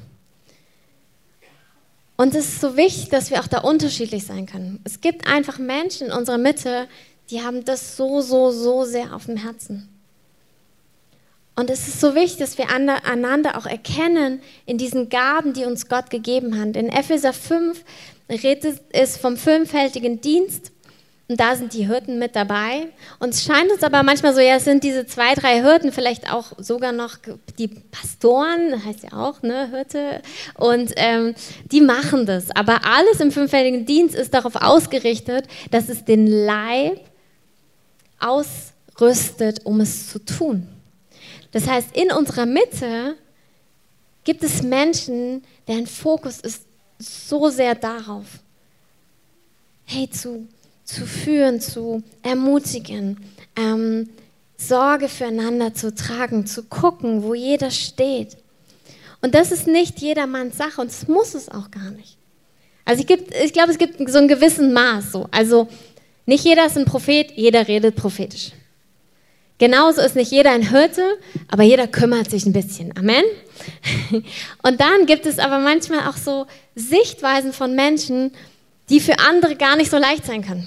Und 2.16 2.34
es 2.34 2.48
ist 2.48 2.60
so 2.60 2.76
wichtig, 2.76 3.08
dass 3.08 3.30
wir 3.30 3.40
auch 3.40 3.46
da 3.46 3.60
unterschiedlich 3.60 4.26
sein 4.26 4.46
können. 4.46 4.80
Es 4.84 5.00
gibt 5.00 5.26
einfach 5.26 5.58
Menschen 5.58 6.08
in 6.08 6.12
unserer 6.12 6.38
Mitte, 6.38 6.86
die 7.30 7.42
haben 7.42 7.64
das 7.64 7.96
so, 7.96 8.20
so, 8.20 8.50
so 8.50 8.84
sehr 8.84 9.14
auf 9.14 9.26
dem 9.26 9.36
Herzen. 9.36 9.88
Und 11.56 11.70
es 11.70 11.88
ist 11.88 12.00
so 12.00 12.14
wichtig, 12.14 12.38
dass 12.38 12.58
wir 12.58 12.68
einander 12.70 13.56
auch 13.56 13.66
erkennen 13.66 14.40
in 14.66 14.78
diesen 14.78 15.08
Gaben, 15.08 15.52
die 15.52 15.64
uns 15.64 15.88
Gott 15.88 16.10
gegeben 16.10 16.58
hat. 16.58 16.76
In 16.76 16.88
Epheser 16.88 17.32
5 17.32 17.84
redet 18.28 18.80
es 18.92 19.16
vom 19.16 19.36
fünffältigen 19.36 20.20
Dienst 20.20 20.72
und 21.30 21.38
da 21.38 21.54
sind 21.54 21.74
die 21.74 21.86
Hirten 21.86 22.18
mit 22.18 22.34
dabei. 22.34 22.88
Und 23.20 23.28
es 23.28 23.44
scheint 23.44 23.70
uns 23.70 23.84
aber 23.84 24.02
manchmal 24.02 24.34
so, 24.34 24.40
ja, 24.40 24.56
es 24.56 24.64
sind 24.64 24.82
diese 24.82 25.06
zwei, 25.06 25.36
drei 25.36 25.62
Hirten, 25.62 25.92
vielleicht 25.92 26.28
auch 26.32 26.46
sogar 26.58 26.90
noch 26.90 27.18
die 27.56 27.68
Pastoren, 27.68 28.84
heißt 28.84 29.04
ja 29.04 29.12
auch, 29.12 29.40
ne, 29.42 29.70
Hirte. 29.70 30.22
Und 30.56 30.92
ähm, 30.96 31.36
die 31.70 31.82
machen 31.82 32.26
das. 32.26 32.50
Aber 32.50 32.84
alles 32.84 33.20
im 33.20 33.30
fünffältigen 33.30 33.86
Dienst 33.86 34.16
ist 34.16 34.34
darauf 34.34 34.56
ausgerichtet, 34.56 35.46
dass 35.70 35.88
es 35.88 36.04
den 36.04 36.26
Leib 36.26 36.98
ausrüstet, 38.18 39.64
um 39.64 39.80
es 39.80 40.10
zu 40.10 40.18
tun. 40.18 40.66
Das 41.52 41.68
heißt, 41.68 41.96
in 41.96 42.10
unserer 42.10 42.46
Mitte 42.46 43.14
gibt 44.24 44.42
es 44.42 44.64
Menschen, 44.64 45.44
deren 45.68 45.86
Fokus 45.86 46.40
ist 46.40 46.64
so 46.98 47.50
sehr 47.50 47.76
darauf, 47.76 48.26
hey, 49.84 50.10
zu 50.10 50.48
zu 50.90 51.06
führen, 51.06 51.60
zu 51.60 52.02
ermutigen, 52.22 53.18
ähm, 53.56 54.08
Sorge 54.56 55.08
füreinander 55.08 55.74
zu 55.74 55.94
tragen, 55.94 56.46
zu 56.46 56.64
gucken, 56.64 57.22
wo 57.22 57.34
jeder 57.34 57.70
steht. 57.70 58.36
Und 59.22 59.34
das 59.34 59.52
ist 59.52 59.66
nicht 59.66 60.00
jedermanns 60.00 60.58
Sache 60.58 60.80
und 60.80 60.90
das 60.90 61.08
muss 61.08 61.34
es 61.34 61.48
auch 61.48 61.70
gar 61.70 61.90
nicht. 61.90 62.16
Also 62.84 63.04
ich, 63.04 63.10
ich 63.44 63.52
glaube, 63.52 63.70
es 63.70 63.78
gibt 63.78 63.96
so 64.10 64.18
einen 64.18 64.28
gewissen 64.28 64.72
Maß. 64.72 65.12
So. 65.12 65.28
Also 65.30 65.68
nicht 66.26 66.44
jeder 66.44 66.66
ist 66.66 66.76
ein 66.76 66.84
Prophet, 66.84 67.30
jeder 67.36 67.68
redet 67.68 67.96
prophetisch. 67.96 68.52
Genauso 69.58 70.00
ist 70.00 70.16
nicht 70.16 70.32
jeder 70.32 70.52
ein 70.52 70.70
Hirte, 70.70 71.02
aber 71.48 71.62
jeder 71.62 71.86
kümmert 71.86 72.30
sich 72.30 72.46
ein 72.46 72.52
bisschen. 72.54 72.96
Amen. 72.96 73.24
Und 74.62 74.80
dann 74.80 75.04
gibt 75.04 75.26
es 75.26 75.38
aber 75.38 75.58
manchmal 75.58 76.08
auch 76.08 76.16
so 76.16 76.46
Sichtweisen 76.74 77.52
von 77.52 77.74
Menschen, 77.74 78.32
die 78.88 79.00
für 79.00 79.18
andere 79.18 79.56
gar 79.56 79.76
nicht 79.76 79.90
so 79.90 79.98
leicht 79.98 80.24
sein 80.24 80.42
können. 80.42 80.66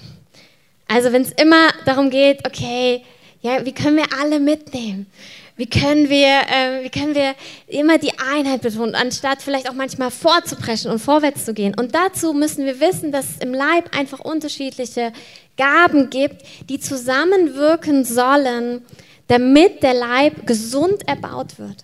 Also 0.88 1.12
wenn 1.12 1.24
es 1.24 1.32
immer 1.32 1.70
darum 1.86 2.10
geht, 2.10 2.46
okay, 2.46 3.04
ja, 3.42 3.66
wie 3.66 3.74
können 3.74 3.98
wir 3.98 4.08
alle 4.20 4.40
mitnehmen? 4.40 5.08
Wie 5.56 5.68
können 5.68 6.10
wir, 6.10 6.28
äh, 6.28 6.84
wie 6.84 6.90
können 6.90 7.14
wir 7.14 7.36
immer 7.68 8.00
die 8.00 8.18
Einheit 8.18 8.62
betonen, 8.62 8.96
anstatt 8.96 9.42
vielleicht 9.42 9.70
auch 9.70 9.76
manchmal 9.76 10.10
vorzupreschen 10.10 10.90
und 10.90 10.98
vorwärts 10.98 11.46
zu 11.46 11.54
gehen? 11.54 11.76
Und 11.78 11.94
dazu 11.94 12.34
müssen 12.34 12.66
wir 12.66 12.80
wissen, 12.80 13.12
dass 13.12 13.32
es 13.32 13.38
im 13.38 13.54
Leib 13.54 13.96
einfach 13.96 14.20
unterschiedliche 14.20 15.14
Gaben 15.56 16.10
gibt, 16.10 16.42
die 16.70 16.80
zusammenwirken 16.80 18.04
sollen, 18.04 18.82
damit 19.28 19.84
der 19.84 19.94
Leib 19.94 20.48
gesund 20.48 21.08
erbaut 21.08 21.60
wird. 21.60 21.84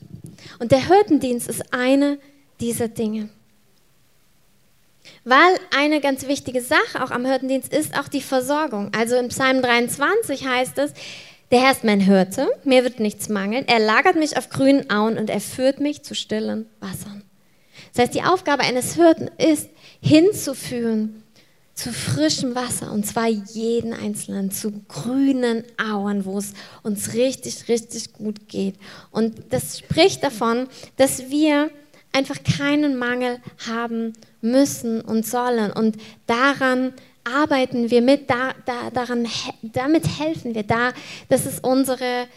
Und 0.57 0.71
der 0.71 0.88
Hirtendienst 0.88 1.47
ist 1.47 1.71
eine 1.71 2.17
dieser 2.59 2.88
Dinge. 2.88 3.29
Weil 5.30 5.60
eine 5.78 6.02
ganz 6.02 6.26
wichtige 6.26 6.60
Sache 6.60 7.04
auch 7.04 7.12
am 7.12 7.24
Hirtendienst 7.24 7.72
ist 7.72 7.96
auch 7.96 8.08
die 8.08 8.22
Versorgung. 8.22 8.89
Also 8.98 9.15
im 9.15 9.28
Psalm 9.28 9.62
23 9.62 10.48
heißt 10.48 10.80
es, 10.80 10.92
der 11.52 11.62
Herr 11.62 11.72
ist 11.72 11.84
mein 11.84 12.00
Hirte, 12.00 12.48
mir 12.63 12.84
wird 12.84 13.00
nichts 13.00 13.30
mangeln. 13.30 13.68
Er 13.68 13.78
lagert 13.78 14.15
mich 14.15 14.38
auf 14.38 14.50
grünen 14.50 14.89
Auen 14.89 15.20
und 15.20 15.30
er 15.30 15.39
führt 15.39 15.82
mich 15.82 16.02
zu 16.02 16.15
stillen 16.15 16.65
Wassern. 16.80 17.22
Das 17.94 18.06
heißt, 18.06 18.15
die 18.15 18.24
Aufgabe 18.24 18.63
eines 18.63 18.96
Hirten 18.96 19.30
ist, 19.38 19.70
hinzuführen 20.02 21.24
zu 21.76 21.94
frischem 21.94 22.56
Wasser 22.56 22.92
und 22.92 23.06
zwar 23.06 23.28
jeden 23.28 23.94
einzelnen, 23.94 24.50
zu 24.50 24.72
grünen 24.88 25.63
Auen, 25.78 26.26
wo 26.26 26.39
es 26.39 26.54
uns 26.82 27.13
richtig, 27.13 27.68
richtig 27.68 28.13
gut 28.13 28.50
geht. 28.50 28.78
Und 29.12 29.54
das 29.54 29.78
spricht 29.78 30.24
davon, 30.24 30.68
dass 30.98 31.30
wir 31.30 31.70
einfach 32.12 32.38
keinen 32.43 32.98
Mangel 32.98 33.39
haben 33.67 34.13
müssen 34.41 35.02
und 35.02 35.26
sollen. 35.26 35.72
Und 35.72 35.98
daran 36.28 36.93
arbeiten 37.24 37.91
wir 37.91 38.02
mit, 38.02 38.30
da, 38.30 38.54
da, 38.65 38.89
daran, 38.89 39.28
damit 39.62 40.06
helfen 40.19 40.56
wir. 40.56 40.63
Da, 40.63 40.91
das 41.30 41.45
ist 41.45 41.63
unsere, 41.63 42.28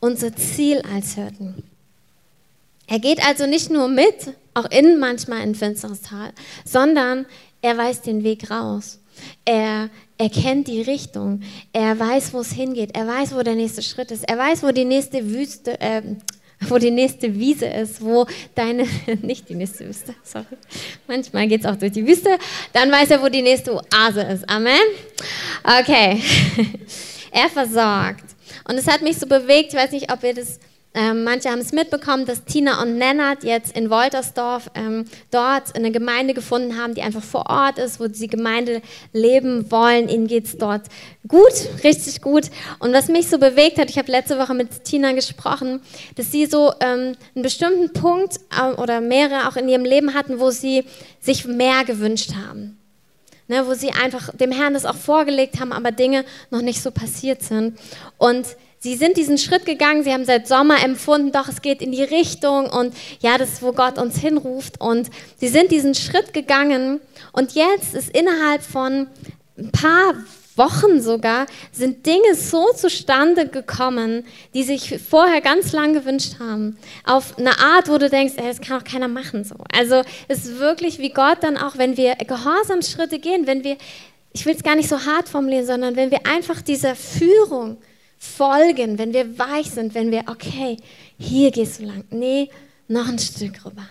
unser 0.00 0.34
Ziel 0.36 0.82
als 0.92 1.14
Hirten. 1.14 1.62
Er 2.86 2.98
geht 2.98 3.26
also 3.26 3.46
nicht 3.46 3.70
nur 3.70 3.88
mit, 3.88 4.34
auch 4.52 4.70
in 4.70 4.98
manchmal 4.98 5.40
ein 5.40 5.54
finsteres 5.54 6.02
Tal, 6.02 6.32
sondern 6.64 7.26
er 7.62 7.76
weiß 7.78 8.02
den 8.02 8.24
Weg 8.24 8.50
raus. 8.50 8.98
Er, 9.44 9.88
er 10.18 10.28
kennt 10.28 10.68
die 10.68 10.82
Richtung. 10.82 11.42
Er 11.72 11.98
weiß, 11.98 12.34
wo 12.34 12.40
es 12.40 12.52
hingeht. 12.52 12.94
Er 12.94 13.06
weiß, 13.06 13.34
wo 13.34 13.42
der 13.42 13.54
nächste 13.54 13.82
Schritt 13.82 14.10
ist. 14.10 14.28
Er 14.28 14.36
weiß, 14.36 14.62
wo 14.62 14.70
die 14.70 14.84
nächste 14.84 15.30
Wüste, 15.30 15.80
äh, 15.80 16.02
wo 16.70 16.78
die 16.78 16.90
nächste 16.90 17.34
Wiese 17.34 17.66
ist, 17.66 18.02
wo 18.02 18.26
deine, 18.54 18.86
nicht 19.22 19.48
die 19.48 19.54
nächste 19.54 19.86
Wüste, 19.86 20.14
sorry, 20.22 20.46
manchmal 21.06 21.46
geht 21.46 21.60
es 21.60 21.66
auch 21.66 21.76
durch 21.76 21.92
die 21.92 22.06
Wüste, 22.06 22.38
dann 22.72 22.90
weiß 22.90 23.10
er, 23.10 23.22
wo 23.22 23.28
die 23.28 23.42
nächste 23.42 23.74
Oase 23.74 24.22
ist. 24.22 24.48
Amen? 24.48 24.82
Okay. 25.62 26.20
Er 27.36 27.48
versorgt. 27.48 28.24
Und 28.68 28.76
es 28.76 28.86
hat 28.86 29.02
mich 29.02 29.18
so 29.18 29.26
bewegt, 29.26 29.72
ich 29.72 29.74
weiß 29.74 29.90
nicht, 29.90 30.12
ob 30.12 30.22
ihr 30.22 30.34
das 30.34 30.60
Ähm, 30.96 31.24
manche 31.24 31.50
haben 31.50 31.58
es 31.58 31.72
mitbekommen, 31.72 32.24
dass 32.24 32.44
Tina 32.44 32.80
und 32.80 32.96
Nennert 32.96 33.42
jetzt 33.42 33.76
in 33.76 33.90
Woltersdorf 33.90 34.70
ähm, 34.76 35.06
dort 35.32 35.74
eine 35.74 35.90
Gemeinde 35.90 36.34
gefunden 36.34 36.78
haben, 36.78 36.94
die 36.94 37.02
einfach 37.02 37.22
vor 37.22 37.50
Ort 37.50 37.78
ist, 37.78 37.98
wo 37.98 38.06
sie 38.08 38.28
Gemeinde 38.28 38.80
leben 39.12 39.68
wollen. 39.72 40.08
Ihnen 40.08 40.28
geht 40.28 40.44
es 40.44 40.56
dort 40.56 40.82
gut, 41.26 41.52
richtig 41.82 42.20
gut. 42.20 42.44
Und 42.78 42.92
was 42.92 43.08
mich 43.08 43.28
so 43.28 43.38
bewegt 43.38 43.78
hat, 43.78 43.90
ich 43.90 43.98
habe 43.98 44.12
letzte 44.12 44.38
Woche 44.38 44.54
mit 44.54 44.84
Tina 44.84 45.12
gesprochen, 45.12 45.80
dass 46.14 46.30
sie 46.30 46.46
so 46.46 46.72
ähm, 46.78 47.16
einen 47.34 47.42
bestimmten 47.42 47.92
Punkt 47.92 48.36
äh, 48.56 48.80
oder 48.80 49.00
mehrere 49.00 49.48
auch 49.48 49.56
in 49.56 49.68
ihrem 49.68 49.84
Leben 49.84 50.14
hatten, 50.14 50.38
wo 50.38 50.50
sie 50.50 50.84
sich 51.20 51.44
mehr 51.44 51.84
gewünscht 51.84 52.34
haben. 52.34 52.78
Ne, 53.46 53.66
wo 53.66 53.74
sie 53.74 53.90
einfach 53.90 54.34
dem 54.34 54.52
Herrn 54.52 54.72
das 54.72 54.86
auch 54.86 54.94
vorgelegt 54.94 55.60
haben, 55.60 55.72
aber 55.72 55.92
Dinge 55.92 56.24
noch 56.50 56.62
nicht 56.62 56.80
so 56.80 56.90
passiert 56.90 57.42
sind. 57.42 57.78
Und 58.16 58.46
Sie 58.84 58.96
sind 58.96 59.16
diesen 59.16 59.38
Schritt 59.38 59.64
gegangen, 59.64 60.04
sie 60.04 60.12
haben 60.12 60.26
seit 60.26 60.46
Sommer 60.46 60.84
empfunden, 60.84 61.32
doch 61.32 61.48
es 61.48 61.62
geht 61.62 61.80
in 61.80 61.90
die 61.90 62.02
Richtung 62.02 62.68
und 62.68 62.94
ja, 63.20 63.38
das 63.38 63.54
ist, 63.54 63.62
wo 63.62 63.72
Gott 63.72 63.96
uns 63.96 64.18
hinruft. 64.18 64.78
Und 64.78 65.08
sie 65.38 65.48
sind 65.48 65.70
diesen 65.70 65.94
Schritt 65.94 66.34
gegangen 66.34 67.00
und 67.32 67.52
jetzt 67.52 67.94
ist 67.94 68.14
innerhalb 68.14 68.60
von 68.60 69.06
ein 69.56 69.72
paar 69.72 70.12
Wochen 70.56 71.00
sogar, 71.00 71.46
sind 71.72 72.04
Dinge 72.04 72.34
so 72.34 72.74
zustande 72.74 73.48
gekommen, 73.48 74.26
die 74.52 74.64
sich 74.64 75.00
vorher 75.00 75.40
ganz 75.40 75.72
lang 75.72 75.94
gewünscht 75.94 76.34
haben. 76.38 76.76
Auf 77.04 77.38
eine 77.38 77.58
Art, 77.58 77.88
wo 77.88 77.96
du 77.96 78.10
denkst, 78.10 78.34
ey, 78.36 78.48
das 78.48 78.60
kann 78.60 78.78
auch 78.78 78.84
keiner 78.84 79.08
machen 79.08 79.44
so. 79.44 79.54
Also 79.74 80.02
es 80.28 80.44
ist 80.44 80.58
wirklich 80.58 80.98
wie 80.98 81.08
Gott 81.08 81.38
dann 81.40 81.56
auch, 81.56 81.78
wenn 81.78 81.96
wir 81.96 82.16
Gehorsamsschritte 82.16 83.18
gehen, 83.18 83.46
wenn 83.46 83.64
wir, 83.64 83.78
ich 84.34 84.44
will 84.44 84.54
es 84.54 84.62
gar 84.62 84.76
nicht 84.76 84.90
so 84.90 85.06
hart 85.06 85.30
formulieren, 85.30 85.64
sondern 85.64 85.96
wenn 85.96 86.10
wir 86.10 86.26
einfach 86.26 86.60
dieser 86.60 86.94
Führung, 86.94 87.78
folgen, 88.18 88.98
wenn 88.98 89.12
wir 89.12 89.38
weich 89.38 89.70
sind, 89.70 89.94
wenn 89.94 90.10
wir, 90.10 90.24
okay, 90.26 90.76
hier 91.18 91.50
gehst 91.50 91.80
du 91.80 91.84
lang. 91.84 92.04
Nee, 92.10 92.50
noch 92.88 93.08
ein 93.08 93.18
Stück 93.18 93.64
rüber. 93.64 93.88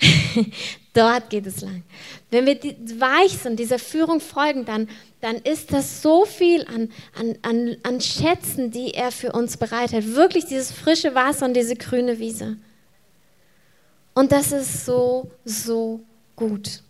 Dort 0.94 1.30
geht 1.30 1.46
es 1.46 1.60
lang. 1.60 1.82
Wenn 2.30 2.46
wir 2.46 2.56
weich 3.00 3.32
sind, 3.32 3.58
dieser 3.58 3.78
Führung 3.78 4.20
folgen, 4.20 4.64
dann, 4.64 4.88
dann 5.20 5.36
ist 5.36 5.72
das 5.72 6.00
so 6.02 6.24
viel 6.24 6.64
an, 6.66 6.90
an, 7.18 7.36
an, 7.42 7.76
an 7.82 8.00
Schätzen, 8.00 8.70
die 8.70 8.94
er 8.94 9.10
für 9.10 9.32
uns 9.32 9.56
bereitet. 9.56 10.14
Wirklich 10.14 10.46
dieses 10.46 10.72
frische 10.72 11.14
Wasser 11.14 11.46
und 11.46 11.54
diese 11.54 11.76
grüne 11.76 12.18
Wiese. 12.18 12.56
Und 14.14 14.32
das 14.32 14.52
ist 14.52 14.86
so, 14.86 15.30
so 15.44 16.00
gut. 16.36 16.82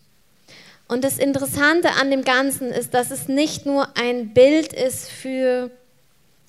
Und 0.88 1.02
das 1.02 1.18
Interessante 1.18 1.90
an 2.00 2.10
dem 2.10 2.22
Ganzen 2.22 2.70
ist, 2.70 2.94
dass 2.94 3.10
es 3.10 3.26
nicht 3.26 3.66
nur 3.66 3.96
ein 3.96 4.32
Bild 4.34 4.72
ist 4.72 5.10
für 5.10 5.70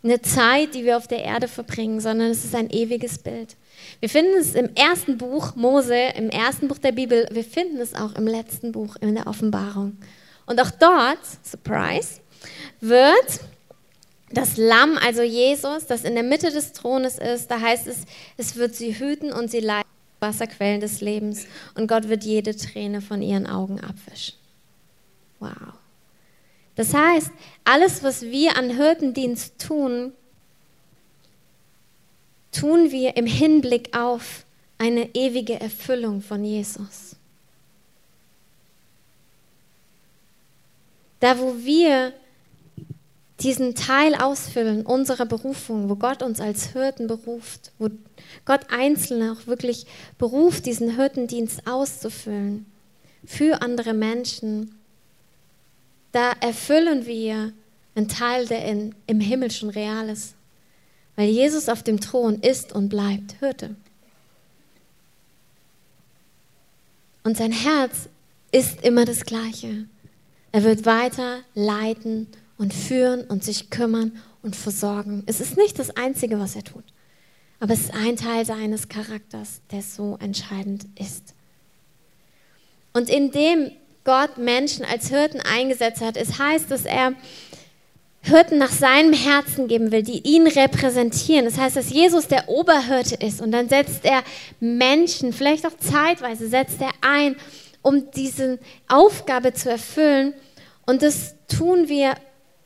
eine 0.03 0.21
Zeit, 0.21 0.75
die 0.75 0.85
wir 0.85 0.97
auf 0.97 1.07
der 1.07 1.23
Erde 1.23 1.47
verbringen, 1.47 1.99
sondern 1.99 2.29
es 2.29 2.45
ist 2.45 2.55
ein 2.55 2.69
ewiges 2.69 3.17
Bild. 3.17 3.55
Wir 3.99 4.09
finden 4.09 4.37
es 4.37 4.55
im 4.55 4.73
ersten 4.75 5.17
Buch 5.17 5.55
Mose, 5.55 5.95
im 6.15 6.29
ersten 6.29 6.67
Buch 6.67 6.77
der 6.77 6.91
Bibel, 6.91 7.27
wir 7.31 7.43
finden 7.43 7.79
es 7.79 7.93
auch 7.93 8.13
im 8.15 8.27
letzten 8.27 8.71
Buch 8.71 8.95
in 9.01 9.15
der 9.15 9.27
Offenbarung. 9.27 9.97
Und 10.45 10.61
auch 10.61 10.71
dort, 10.71 11.19
Surprise, 11.43 12.21
wird 12.79 13.41
das 14.31 14.57
Lamm, 14.57 14.97
also 15.03 15.21
Jesus, 15.21 15.85
das 15.87 16.03
in 16.03 16.13
der 16.13 16.23
Mitte 16.23 16.51
des 16.51 16.73
Thrones 16.73 17.17
ist, 17.17 17.49
da 17.49 17.59
heißt 17.59 17.87
es, 17.87 18.03
es 18.37 18.55
wird 18.55 18.75
sie 18.75 18.97
hüten 18.97 19.31
und 19.31 19.49
sie 19.49 19.59
leiten 19.59 19.89
Wasserquellen 20.19 20.81
des 20.81 21.01
Lebens 21.01 21.45
und 21.75 21.87
Gott 21.87 22.09
wird 22.09 22.23
jede 22.23 22.55
Träne 22.55 23.01
von 23.01 23.21
ihren 23.21 23.47
Augen 23.47 23.79
abwischen. 23.79 24.35
Wow. 25.39 25.76
Das 26.77 26.93
heißt, 26.93 27.31
alles, 27.65 28.03
was 28.03 28.21
wir 28.21 28.55
an 28.55 28.69
Hirtendienst 28.69 29.59
tun, 29.59 30.13
tun 32.51 32.91
wir 32.91 33.17
im 33.17 33.25
Hinblick 33.25 33.97
auf 33.97 34.45
eine 34.77 35.13
ewige 35.15 35.59
Erfüllung 35.59 36.21
von 36.21 36.45
Jesus. 36.45 37.15
Da, 41.19 41.39
wo 41.39 41.55
wir 41.57 42.13
diesen 43.39 43.73
Teil 43.73 44.13
ausfüllen 44.13 44.85
unserer 44.85 45.25
Berufung, 45.25 45.89
wo 45.89 45.95
Gott 45.95 46.21
uns 46.21 46.39
als 46.39 46.73
Hirten 46.73 47.07
beruft, 47.07 47.71
wo 47.79 47.89
Gott 48.45 48.61
Einzelne 48.69 49.31
auch 49.31 49.47
wirklich 49.47 49.87
beruft, 50.19 50.67
diesen 50.67 50.95
Hirtendienst 50.95 51.65
auszufüllen 51.67 52.67
für 53.25 53.63
andere 53.63 53.95
Menschen, 53.95 54.77
da 56.11 56.31
erfüllen 56.39 57.05
wir 57.05 57.53
einen 57.95 58.07
Teil, 58.07 58.45
der 58.45 58.65
in, 58.65 58.95
im 59.07 59.19
Himmel 59.19 59.51
schon 59.51 59.69
real 59.69 60.09
ist. 60.09 60.35
Weil 61.15 61.29
Jesus 61.29 61.67
auf 61.67 61.83
dem 61.83 61.99
Thron 61.99 62.39
ist 62.41 62.73
und 62.73 62.89
bleibt 62.89 63.33
Hirte. 63.39 63.75
Und 67.23 67.37
sein 67.37 67.51
Herz 67.51 68.07
ist 68.51 68.83
immer 68.85 69.03
das 69.03 69.25
gleiche. 69.25 69.85
Er 70.51 70.63
wird 70.63 70.85
weiter 70.85 71.39
leiten 71.55 72.27
und 72.57 72.73
führen 72.73 73.25
und 73.25 73.43
sich 73.43 73.69
kümmern 73.69 74.17
und 74.41 74.55
versorgen. 74.55 75.23
Es 75.25 75.41
ist 75.41 75.57
nicht 75.57 75.77
das 75.77 75.89
Einzige, 75.97 76.39
was 76.39 76.55
er 76.55 76.63
tut. 76.63 76.85
Aber 77.59 77.73
es 77.73 77.81
ist 77.81 77.93
ein 77.93 78.15
Teil 78.15 78.45
seines 78.45 78.87
Charakters, 78.87 79.61
der 79.71 79.81
so 79.81 80.17
entscheidend 80.21 80.85
ist. 80.97 81.33
Und 82.93 83.09
in 83.09 83.31
dem 83.31 83.71
Gott 84.07 84.37
Menschen 84.37 84.85
als 84.85 85.09
Hirten 85.09 85.41
eingesetzt 85.41 85.99
hat. 85.99 86.15
Es 86.15 86.39
heißt, 86.39 86.71
dass 86.71 86.85
er 86.85 87.11
Hirten 88.21 88.57
nach 88.57 88.71
seinem 88.71 89.11
Herzen 89.11 89.67
geben 89.67 89.91
will, 89.91 90.01
die 90.01 90.21
ihn 90.25 90.47
repräsentieren. 90.47 91.43
Das 91.43 91.57
heißt, 91.57 91.75
dass 91.75 91.89
Jesus 91.89 92.29
der 92.29 92.47
Oberhirte 92.47 93.15
ist 93.15 93.41
und 93.41 93.51
dann 93.51 93.67
setzt 93.67 94.05
er 94.05 94.23
Menschen, 94.61 95.33
vielleicht 95.33 95.67
auch 95.67 95.77
zeitweise, 95.77 96.47
setzt 96.47 96.81
er 96.81 96.91
ein, 97.01 97.35
um 97.81 98.09
diese 98.11 98.59
Aufgabe 98.87 99.53
zu 99.53 99.69
erfüllen. 99.69 100.33
Und 100.85 101.03
das 101.03 101.35
tun 101.49 101.89
wir, 101.89 102.13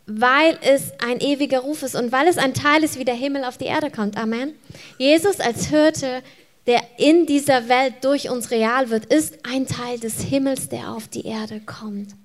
weil 0.06 0.60
es 0.62 0.92
ein 1.04 1.22
ewiger 1.22 1.62
Ruf 1.62 1.82
ist 1.82 1.96
und 1.96 2.12
weil 2.12 2.28
es 2.28 2.38
ein 2.38 2.54
Teil 2.54 2.84
ist, 2.84 3.00
wie 3.00 3.06
der 3.06 3.16
Himmel 3.16 3.46
auf 3.46 3.58
die 3.58 3.66
Erde 3.66 3.90
kommt. 3.90 4.16
Amen. 4.16 4.54
Jesus 5.00 5.40
als 5.40 5.66
Hirte 5.66 6.22
der 6.68 6.82
in 6.98 7.26
dieser 7.26 7.68
Welt 7.70 7.96
durch 8.02 8.30
uns 8.30 8.52
real 8.52 8.90
wird, 8.90 9.06
ist 9.06 9.40
ein 9.44 9.68
Teil 9.68 10.00
des 10.00 10.22
Himmels, 10.22 10.70
der 10.70 10.92
auf 10.92 11.08
die 11.08 11.26
Erde 11.26 11.60
kommt. 11.60 12.16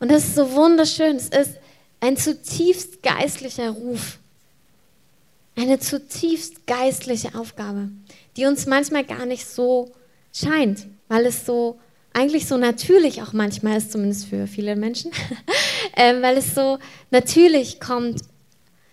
Und 0.00 0.10
das 0.10 0.24
ist 0.24 0.34
so 0.34 0.52
wunderschön. 0.52 1.16
Es 1.16 1.28
ist 1.28 1.58
ein 2.00 2.16
zutiefst 2.16 3.02
geistlicher 3.02 3.70
Ruf. 3.70 4.18
Eine 5.56 5.78
zutiefst 5.78 6.66
geistliche 6.66 7.34
Aufgabe, 7.34 7.90
die 8.36 8.46
uns 8.46 8.66
manchmal 8.66 9.04
gar 9.04 9.24
nicht 9.24 9.46
so 9.46 9.92
scheint, 10.32 10.86
weil 11.08 11.26
es 11.26 11.46
so 11.46 11.78
eigentlich 12.12 12.46
so 12.46 12.56
natürlich 12.56 13.22
auch 13.22 13.32
manchmal 13.32 13.76
ist, 13.76 13.92
zumindest 13.92 14.26
für 14.26 14.46
viele 14.46 14.76
Menschen, 14.76 15.12
äh, 15.96 16.20
weil 16.22 16.38
es 16.38 16.54
so 16.54 16.78
natürlich 17.10 17.80
kommt, 17.80 18.22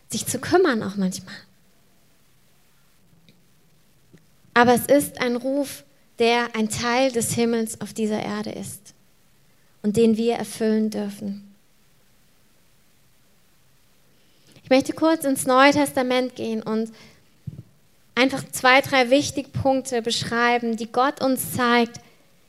sich 0.10 0.26
zu 0.26 0.40
kümmern 0.40 0.84
auch 0.84 0.98
manchmal. 0.98 1.36
Aber 4.54 4.74
es 4.74 4.86
ist 4.86 5.22
ein 5.22 5.36
Ruf, 5.36 5.84
der 6.20 6.56
ein 6.56 6.70
Teil 6.70 7.12
des 7.12 7.34
Himmels 7.34 7.82
auf 7.82 7.94
dieser 7.94 8.22
Erde 8.22 8.52
ist 8.52 8.94
und 9.82 9.98
den 9.98 10.18
wir 10.18 10.36
erfüllen 10.36 10.90
dürfen. 10.90 11.54
Ich 14.64 14.70
möchte 14.70 14.94
kurz 14.94 15.26
ins 15.26 15.46
Neue 15.46 15.72
Testament 15.72 16.36
gehen 16.36 16.62
und 16.62 16.92
einfach 18.16 18.44
zwei, 18.52 18.82
drei 18.82 19.10
wichtige 19.10 19.50
Punkte 19.50 20.02
beschreiben, 20.02 20.78
die 20.78 20.92
Gott 20.92 21.22
uns 21.22 21.54
zeigt, 21.54 22.00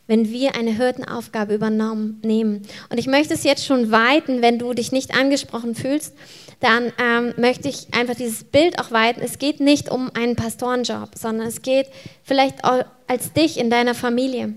wenn 0.07 0.31
wir 0.31 0.55
eine 0.55 0.77
Hirtenaufgabe 0.77 1.55
übernehmen. 1.55 2.67
Und 2.91 2.99
ich 2.99 3.07
möchte 3.07 3.35
es 3.35 3.45
jetzt 3.45 3.65
schon 3.65 3.91
weiten, 3.91 4.43
wenn 4.43 4.59
du 4.59 4.75
dich 4.75 4.93
nicht 4.93 5.15
angesprochen 5.15 5.75
fühlst, 5.75 6.15
dann 6.63 6.93
ähm, 6.99 7.35
möchte 7.37 7.69
ich 7.69 7.93
einfach 7.93 8.15
dieses 8.15 8.45
Bild 8.45 8.79
auch 8.79 8.93
weiten. 8.93 9.21
Es 9.21 9.39
geht 9.39 9.59
nicht 9.59 9.91
um 9.91 10.11
einen 10.15 10.37
Pastorenjob, 10.37 11.11
sondern 11.17 11.49
es 11.49 11.63
geht 11.63 11.89
vielleicht 12.23 12.63
auch 12.65 12.85
als 13.09 13.33
dich 13.33 13.59
in 13.59 13.69
deiner 13.69 13.97
Familie, 13.97 14.55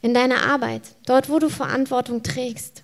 in 0.00 0.14
deiner 0.14 0.46
Arbeit, 0.46 0.82
dort, 1.04 1.28
wo 1.28 1.38
du 1.38 1.50
Verantwortung 1.50 2.22
trägst. 2.22 2.82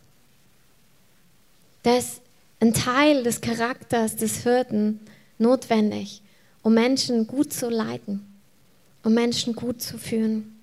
Da 1.84 1.96
ist 1.96 2.20
ein 2.60 2.74
Teil 2.74 3.22
des 3.22 3.40
Charakters 3.40 4.16
des 4.16 4.42
Hirten 4.42 5.00
notwendig, 5.38 6.20
um 6.62 6.74
Menschen 6.74 7.26
gut 7.26 7.52
zu 7.52 7.70
leiten, 7.70 8.26
um 9.04 9.14
Menschen 9.14 9.54
gut 9.54 9.80
zu 9.80 9.96
führen. 9.96 10.60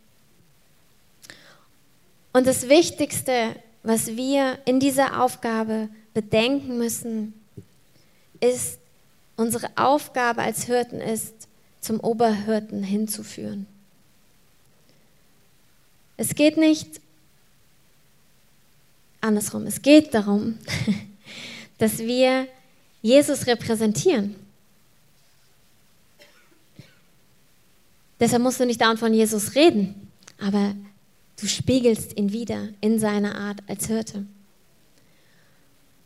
Und 2.32 2.46
das 2.46 2.70
Wichtigste, 2.70 3.56
was 3.82 4.16
wir 4.16 4.60
in 4.66 4.80
dieser 4.80 5.22
Aufgabe 5.24 5.90
bedenken 6.14 6.78
müssen, 6.78 7.34
ist, 8.40 8.80
unsere 9.36 9.70
Aufgabe 9.76 10.42
als 10.42 10.66
Hirten 10.66 11.02
ist, 11.02 11.48
zum 11.82 12.00
Oberhirten 12.00 12.84
hinzuführen. 12.84 13.68
Es 16.18 16.36
geht 16.36 16.58
nicht 16.58 17.02
andersrum, 19.22 19.66
es 19.66 19.82
geht 19.82 20.14
darum, 20.14 20.58
dass 21.78 22.00
wir 22.00 22.48
Jesus 23.02 23.48
repräsentieren. 23.48 24.36
Deshalb 28.20 28.44
musst 28.44 28.60
du 28.60 28.66
nicht 28.66 28.80
dauernd 28.80 29.00
von 29.00 29.14
Jesus 29.14 29.56
reden, 29.56 30.10
aber 30.40 30.76
du 31.40 31.48
spiegelst 31.48 32.18
ihn 32.18 32.32
wieder 32.32 32.70
in 32.80 33.00
seiner 33.00 33.36
Art 33.36 33.60
als 33.68 33.88
Hirte. 33.88 34.26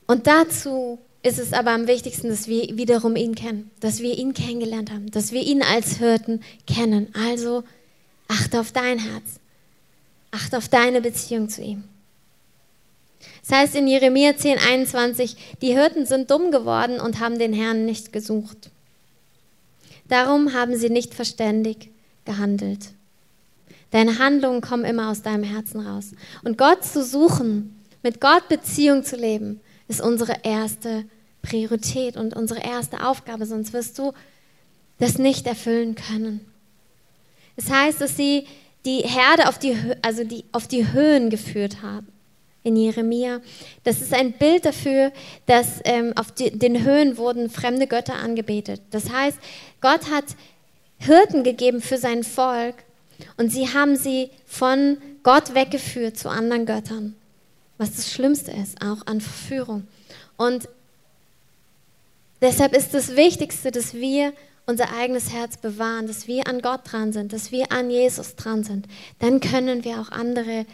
Und 0.08 0.26
dazu 0.26 1.00
ist 1.22 1.40
es 1.40 1.54
aber 1.54 1.72
am 1.72 1.88
wichtigsten, 1.88 2.30
dass 2.30 2.48
wir 2.48 2.78
wiederum 2.78 3.16
ihn 3.16 3.36
kennen, 3.36 3.70
dass 3.80 4.00
wir 4.00 4.18
ihn 4.18 4.34
kennengelernt 4.34 4.92
haben, 4.92 5.12
dass 5.12 5.32
wir 5.32 5.42
ihn 5.42 5.62
als 5.62 5.98
Hirten 5.98 6.42
kennen. 6.66 7.14
Also 7.14 7.64
achte 8.28 8.60
auf 8.60 8.72
dein 8.72 9.00
Herz, 9.00 9.40
achte 10.32 10.58
auf 10.58 10.70
deine 10.70 11.02
Beziehung 11.02 11.50
zu 11.50 11.62
ihm. 11.62 11.84
Das 13.48 13.58
heißt 13.58 13.76
in 13.76 13.88
Jeremia 13.88 14.36
10, 14.38 14.58
21, 14.60 15.58
die 15.62 15.74
Hirten 15.74 16.06
sind 16.06 16.32
dumm 16.32 16.52
geworden 16.52 17.00
und 17.00 17.20
haben 17.20 17.40
den 17.40 17.54
Herrn 17.54 17.86
nicht 17.86 18.14
gesucht. 18.14 18.70
Darum 20.08 20.54
haben 20.54 20.78
sie 20.78 20.90
nicht 20.90 21.14
verständig 21.14 21.90
gehandelt. 22.26 22.90
Deine 23.92 24.20
Handlungen 24.20 24.62
kommen 24.62 24.86
immer 24.86 25.10
aus 25.10 25.22
deinem 25.22 25.44
Herzen 25.44 25.80
raus. 25.80 26.12
Und 26.44 26.58
Gott 26.58 26.84
zu 26.84 27.04
suchen, 27.04 27.82
mit 28.04 28.22
Gott 28.22 28.48
Beziehung 28.50 29.04
zu 29.04 29.16
leben, 29.16 29.62
ist 29.88 30.02
unsere 30.02 30.44
erste 30.44 31.06
Priorität 31.42 32.18
und 32.18 32.36
unsere 32.36 32.62
erste 32.62 33.06
Aufgabe, 33.06 33.46
sonst 33.46 33.74
wirst 33.74 33.98
du 34.00 34.14
das 35.00 35.18
nicht 35.18 35.48
erfüllen 35.48 35.96
können. 35.96 36.42
Es 37.56 37.66
das 37.66 37.74
heißt, 37.74 38.02
dass 38.02 38.18
sie 38.18 38.46
die 38.86 39.00
Herde 39.00 39.48
auf 39.48 39.58
die, 39.58 39.76
also 40.02 40.24
die, 40.24 40.46
auf 40.52 40.68
die 40.68 40.92
Höhen 40.92 41.30
geführt 41.30 41.82
haben 41.82 42.08
in 42.64 42.76
Jeremia. 42.76 43.40
Das 43.84 44.02
ist 44.02 44.14
ein 44.14 44.34
Bild 44.34 44.66
dafür, 44.66 45.12
dass 45.46 45.80
ähm, 45.86 46.14
auf 46.16 46.32
die, 46.32 46.58
den 46.58 46.84
Höhen 46.84 47.18
wurden 47.18 47.50
fremde 47.50 47.88
Götter 47.88 48.16
angebetet. 48.16 48.82
Das 48.92 49.10
heißt, 49.12 49.38
Gott 49.82 50.12
hat 50.12 50.26
Hirten 51.00 51.44
gegeben 51.44 51.82
für 51.82 51.98
sein 51.98 52.24
Volk 52.24 52.76
und 53.38 53.52
sie 53.52 53.74
haben 53.74 53.96
sie 53.96 54.30
von 54.46 54.98
Gott 55.24 55.54
weggeführt 55.54 56.18
zu 56.18 56.30
anderen 56.30 56.66
Göttern, 56.66 57.16
was 57.78 57.96
das 57.96 58.12
Schlimmste 58.12 58.52
ist, 58.52 58.82
auch 58.82 59.06
an 59.06 59.22
Verführung. 59.22 59.88
Und 60.36 60.68
deshalb 62.42 62.74
ist 62.74 62.94
das 62.94 63.16
Wichtigste, 63.16 63.72
dass 63.72 63.94
wir 63.94 64.34
unser 64.66 64.92
eigenes 64.94 65.32
Herz 65.32 65.58
bewahren, 65.58 66.08
dass 66.08 66.28
wir 66.28 66.48
an 66.48 66.62
Gott 66.62 66.82
dran 66.84 67.14
sind, 67.14 67.34
dass 67.34 67.52
wir 67.52 67.72
an 67.72 67.90
Jesus 67.90 68.36
dran 68.36 68.64
sind. 68.64 68.86
Dann 69.20 69.40
können 69.40 69.84
wir 69.84 70.02
auch 70.02 70.12
andere 70.12 70.66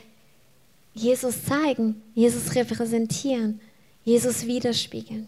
Jesus 0.96 1.46
zeigen, 1.46 2.02
Jesus 2.14 2.56
repräsentieren, 2.56 3.60
Jesus 4.04 4.46
widerspiegeln. 4.46 5.28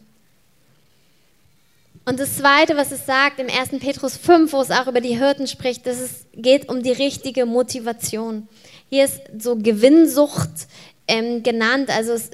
Und 2.07 2.19
das 2.19 2.37
Zweite, 2.37 2.77
was 2.77 2.91
es 2.91 3.05
sagt 3.07 3.39
im 3.39 3.47
1. 3.47 3.79
Petrus 3.79 4.15
5, 4.15 4.53
wo 4.53 4.61
es 4.61 4.69
auch 4.69 4.85
über 4.87 5.01
die 5.01 5.17
Hirten 5.17 5.47
spricht, 5.47 5.87
dass 5.87 5.99
es 5.99 6.25
geht 6.33 6.69
um 6.69 6.83
die 6.83 6.91
richtige 6.91 7.47
Motivation. 7.47 8.47
Hier 8.89 9.05
ist 9.05 9.21
so 9.39 9.55
Gewinnsucht 9.55 10.67
ähm, 11.07 11.43
genannt, 11.43 11.89
also 11.89 12.13
es, 12.13 12.29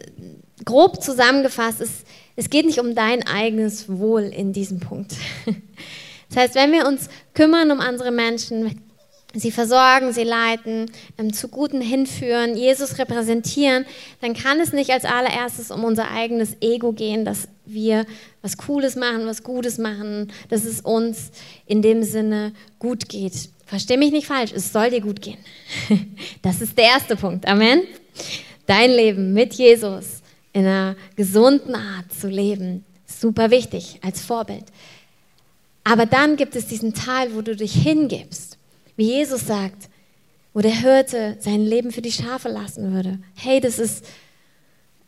grob 0.66 1.02
zusammengefasst, 1.02 1.82
es, 1.82 2.04
es 2.36 2.50
geht 2.50 2.66
nicht 2.66 2.80
um 2.80 2.96
dein 2.96 3.26
eigenes 3.26 3.90
Wohl 3.90 4.24
in 4.24 4.54
diesem 4.54 4.80
Punkt. 4.80 5.14
Das 6.34 6.44
heißt, 6.44 6.56
wenn 6.56 6.72
wir 6.72 6.88
uns 6.88 7.10
kümmern 7.34 7.72
um 7.72 7.82
andere 7.82 8.10
Menschen, 8.10 8.82
sie 9.34 9.52
versorgen, 9.52 10.14
sie 10.14 10.24
leiten, 10.24 10.92
ähm, 11.18 11.34
zu 11.34 11.48
Guten 11.48 11.82
hinführen, 11.82 12.56
Jesus 12.56 12.98
repräsentieren, 12.98 13.86
dann 14.22 14.34
kann 14.34 14.60
es 14.60 14.74
nicht 14.74 14.92
als 14.92 15.06
allererstes 15.06 15.72
um 15.72 15.84
unser 15.84 16.12
eigenes 16.12 16.58
Ego 16.62 16.94
gehen, 16.94 17.26
dass 17.26 17.48
wir 17.66 18.06
was 18.42 18.58
Cooles 18.58 18.96
machen, 18.96 19.26
was 19.26 19.44
Gutes 19.44 19.78
machen, 19.78 20.32
dass 20.50 20.66
es 20.66 20.82
uns 20.82 21.32
in 21.66 21.82
dem 21.82 22.04
Sinne 22.04 22.54
gut 22.80 23.08
geht. 23.08 23.50
Versteh 23.66 23.98
mich 23.98 24.12
nicht 24.12 24.28
falsch, 24.28 24.52
es 24.54 24.74
soll 24.74 24.90
dir 24.90 25.02
gut 25.02 25.22
gehen. 25.22 25.38
Das 26.42 26.62
ist 26.62 26.78
der 26.78 26.86
erste 26.86 27.16
Punkt. 27.16 27.48
Amen. 27.48 27.84
Dein 28.66 28.92
Leben 28.92 29.34
mit 29.34 29.54
Jesus 29.54 30.22
in 30.54 30.66
einer 30.66 30.96
gesunden 31.16 31.76
Art 31.76 32.12
zu 32.14 32.28
leben, 32.28 32.86
super 33.06 33.52
wichtig 33.52 34.00
als 34.04 34.22
Vorbild. 34.22 34.66
Aber 35.84 36.06
dann 36.06 36.36
gibt 36.36 36.56
es 36.56 36.68
diesen 36.68 36.94
Teil, 36.94 37.34
wo 37.34 37.42
du 37.42 37.56
dich 37.56 37.74
hingibst 37.74 38.58
wie 39.02 39.06
Jesus 39.06 39.48
sagt, 39.48 39.90
wo 40.54 40.62
der 40.62 40.80
Hirte 40.80 41.38
sein 41.40 41.62
Leben 41.62 41.92
für 41.92 42.04
die 42.04 42.12
Schafe 42.12 42.50
lassen 42.50 42.94
würde. 42.94 43.18
Hey, 43.34 43.60
das 43.60 43.80
ist 43.80 44.06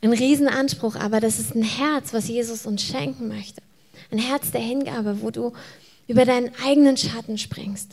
ein 0.01 0.13
Riesenanspruch, 0.13 0.95
aber 0.95 1.19
das 1.19 1.39
ist 1.39 1.53
ein 1.53 1.61
Herz, 1.61 2.11
was 2.11 2.27
Jesus 2.27 2.65
uns 2.65 2.81
schenken 2.81 3.27
möchte. 3.27 3.61
Ein 4.11 4.17
Herz 4.17 4.51
der 4.51 4.61
Hingabe, 4.61 5.21
wo 5.21 5.29
du 5.29 5.53
über 6.07 6.25
deinen 6.25 6.51
eigenen 6.65 6.97
Schatten 6.97 7.37
springst, 7.37 7.91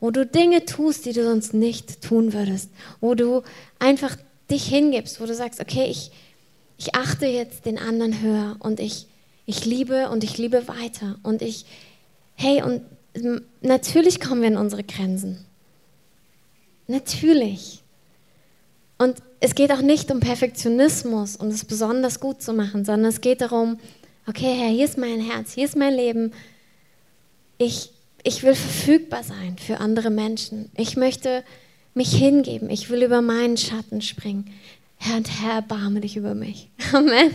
wo 0.00 0.10
du 0.10 0.26
Dinge 0.26 0.66
tust, 0.66 1.06
die 1.06 1.14
du 1.14 1.24
sonst 1.24 1.54
nicht 1.54 2.02
tun 2.02 2.34
würdest, 2.34 2.70
wo 3.00 3.14
du 3.14 3.42
einfach 3.78 4.18
dich 4.50 4.64
hingibst, 4.64 5.20
wo 5.20 5.26
du 5.26 5.34
sagst, 5.34 5.60
okay, 5.60 5.86
ich, 5.90 6.10
ich 6.78 6.94
achte 6.94 7.26
jetzt 7.26 7.66
den 7.66 7.78
anderen 7.78 8.20
höher 8.20 8.56
und 8.60 8.80
ich, 8.80 9.06
ich 9.46 9.64
liebe 9.64 10.08
und 10.10 10.24
ich 10.24 10.38
liebe 10.38 10.68
weiter 10.68 11.18
und 11.22 11.42
ich, 11.42 11.66
hey, 12.34 12.62
und 12.62 12.82
natürlich 13.60 14.20
kommen 14.20 14.42
wir 14.42 14.48
in 14.48 14.56
unsere 14.56 14.84
Grenzen. 14.84 15.44
Natürlich. 16.86 17.82
Und 18.96 19.18
es 19.40 19.54
geht 19.54 19.70
auch 19.70 19.82
nicht 19.82 20.10
um 20.10 20.20
Perfektionismus, 20.20 21.36
um 21.36 21.48
es 21.48 21.64
besonders 21.64 22.20
gut 22.20 22.42
zu 22.42 22.52
machen, 22.52 22.84
sondern 22.84 23.10
es 23.10 23.20
geht 23.20 23.40
darum, 23.40 23.78
okay, 24.26 24.54
Herr, 24.54 24.70
hier 24.70 24.84
ist 24.84 24.98
mein 24.98 25.20
Herz, 25.20 25.52
hier 25.52 25.64
ist 25.64 25.76
mein 25.76 25.94
Leben. 25.94 26.32
Ich, 27.58 27.90
ich 28.22 28.42
will 28.42 28.54
verfügbar 28.54 29.22
sein 29.22 29.56
für 29.58 29.78
andere 29.78 30.10
Menschen. 30.10 30.70
Ich 30.76 30.96
möchte 30.96 31.44
mich 31.94 32.12
hingeben. 32.12 32.70
Ich 32.70 32.90
will 32.90 33.02
über 33.02 33.22
meinen 33.22 33.56
Schatten 33.56 34.00
springen. 34.02 34.50
Herr 34.96 35.16
und 35.16 35.28
Herr, 35.40 35.54
erbarme 35.54 36.00
dich 36.00 36.16
über 36.16 36.34
mich. 36.34 36.68
Amen. 36.92 37.32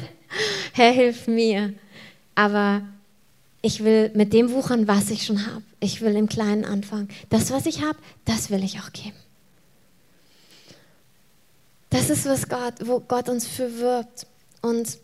Herr, 0.73 0.91
hilf 0.91 1.27
mir. 1.27 1.73
Aber 2.35 2.81
ich 3.61 3.83
will 3.83 4.11
mit 4.13 4.33
dem 4.33 4.51
wuchern, 4.51 4.87
was 4.87 5.09
ich 5.09 5.25
schon 5.25 5.45
habe. 5.45 5.63
Ich 5.79 6.01
will 6.01 6.15
im 6.15 6.27
Kleinen 6.27 6.65
anfangen. 6.65 7.09
Das, 7.29 7.51
was 7.51 7.65
ich 7.65 7.81
habe, 7.81 7.97
das 8.25 8.49
will 8.49 8.63
ich 8.63 8.79
auch 8.79 8.91
geben. 8.91 9.15
Das 11.89 12.09
ist, 12.09 12.25
was 12.25 12.49
Gott, 12.49 12.73
wo 12.83 12.99
Gott 12.99 13.29
uns 13.29 13.47
für 13.47 13.79
wirbt. 13.79 14.25
Und 14.61 14.97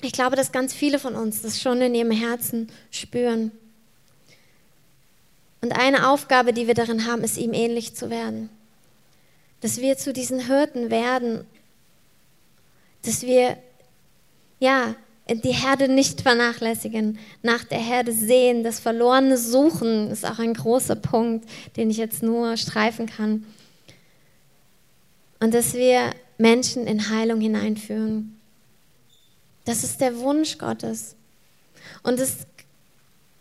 ich 0.00 0.12
glaube, 0.12 0.36
dass 0.36 0.52
ganz 0.52 0.72
viele 0.72 0.98
von 0.98 1.14
uns 1.14 1.42
das 1.42 1.60
schon 1.60 1.80
in 1.82 1.94
ihrem 1.94 2.12
Herzen 2.12 2.68
spüren. 2.90 3.50
Und 5.60 5.72
eine 5.72 6.08
Aufgabe, 6.10 6.52
die 6.52 6.66
wir 6.66 6.74
darin 6.74 7.06
haben, 7.06 7.22
ist, 7.22 7.36
ihm 7.36 7.52
ähnlich 7.52 7.94
zu 7.94 8.10
werden. 8.10 8.48
Dass 9.60 9.80
wir 9.80 9.96
zu 9.96 10.12
diesen 10.12 10.46
Hirten 10.46 10.90
werden. 10.90 11.46
Dass 13.02 13.22
wir, 13.22 13.56
ja, 14.60 14.94
die 15.28 15.52
Herde 15.52 15.88
nicht 15.88 16.22
vernachlässigen, 16.22 17.18
nach 17.42 17.64
der 17.64 17.78
Herde 17.78 18.12
sehen, 18.12 18.62
das 18.62 18.80
Verlorene 18.80 19.36
suchen, 19.36 20.10
ist 20.10 20.24
auch 20.24 20.38
ein 20.38 20.54
großer 20.54 20.96
Punkt, 20.96 21.48
den 21.76 21.90
ich 21.90 21.98
jetzt 21.98 22.22
nur 22.22 22.56
streifen 22.56 23.06
kann. 23.06 23.44
Und 25.40 25.54
dass 25.54 25.74
wir 25.74 26.12
Menschen 26.38 26.86
in 26.86 27.10
Heilung 27.10 27.40
hineinführen. 27.40 28.38
Das 29.64 29.84
ist 29.84 30.00
der 30.00 30.18
Wunsch 30.18 30.56
Gottes. 30.56 31.14
Und 32.02 32.18
es 32.20 32.30
ist 32.30 32.46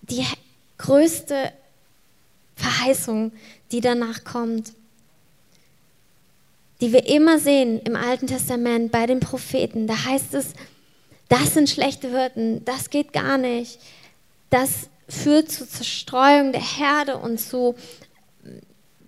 die 0.02 0.26
größte 0.78 1.54
Verheißung, 2.58 3.32
die 3.72 3.82
danach 3.82 4.24
kommt, 4.24 4.74
die 6.82 6.92
wir 6.92 7.08
immer 7.08 7.40
sehen 7.40 7.80
im 7.82 7.96
Alten 7.96 8.28
Testament 8.28 8.92
bei 8.92 9.06
den 9.06 9.20
Propheten. 9.20 9.88
Da 9.88 10.06
heißt 10.06 10.34
es, 10.34 10.54
das 11.30 11.54
sind 11.54 11.70
schlechte 11.70 12.10
Hirten, 12.10 12.66
das 12.66 12.90
geht 12.90 13.14
gar 13.14 13.38
nicht. 13.38 13.80
Das 14.50 14.90
führt 15.08 15.52
zu 15.52 15.68
Zerstreuung 15.68 16.52
der 16.52 16.62
Herde 16.62 17.18
und 17.18 17.40
zu 17.40 17.76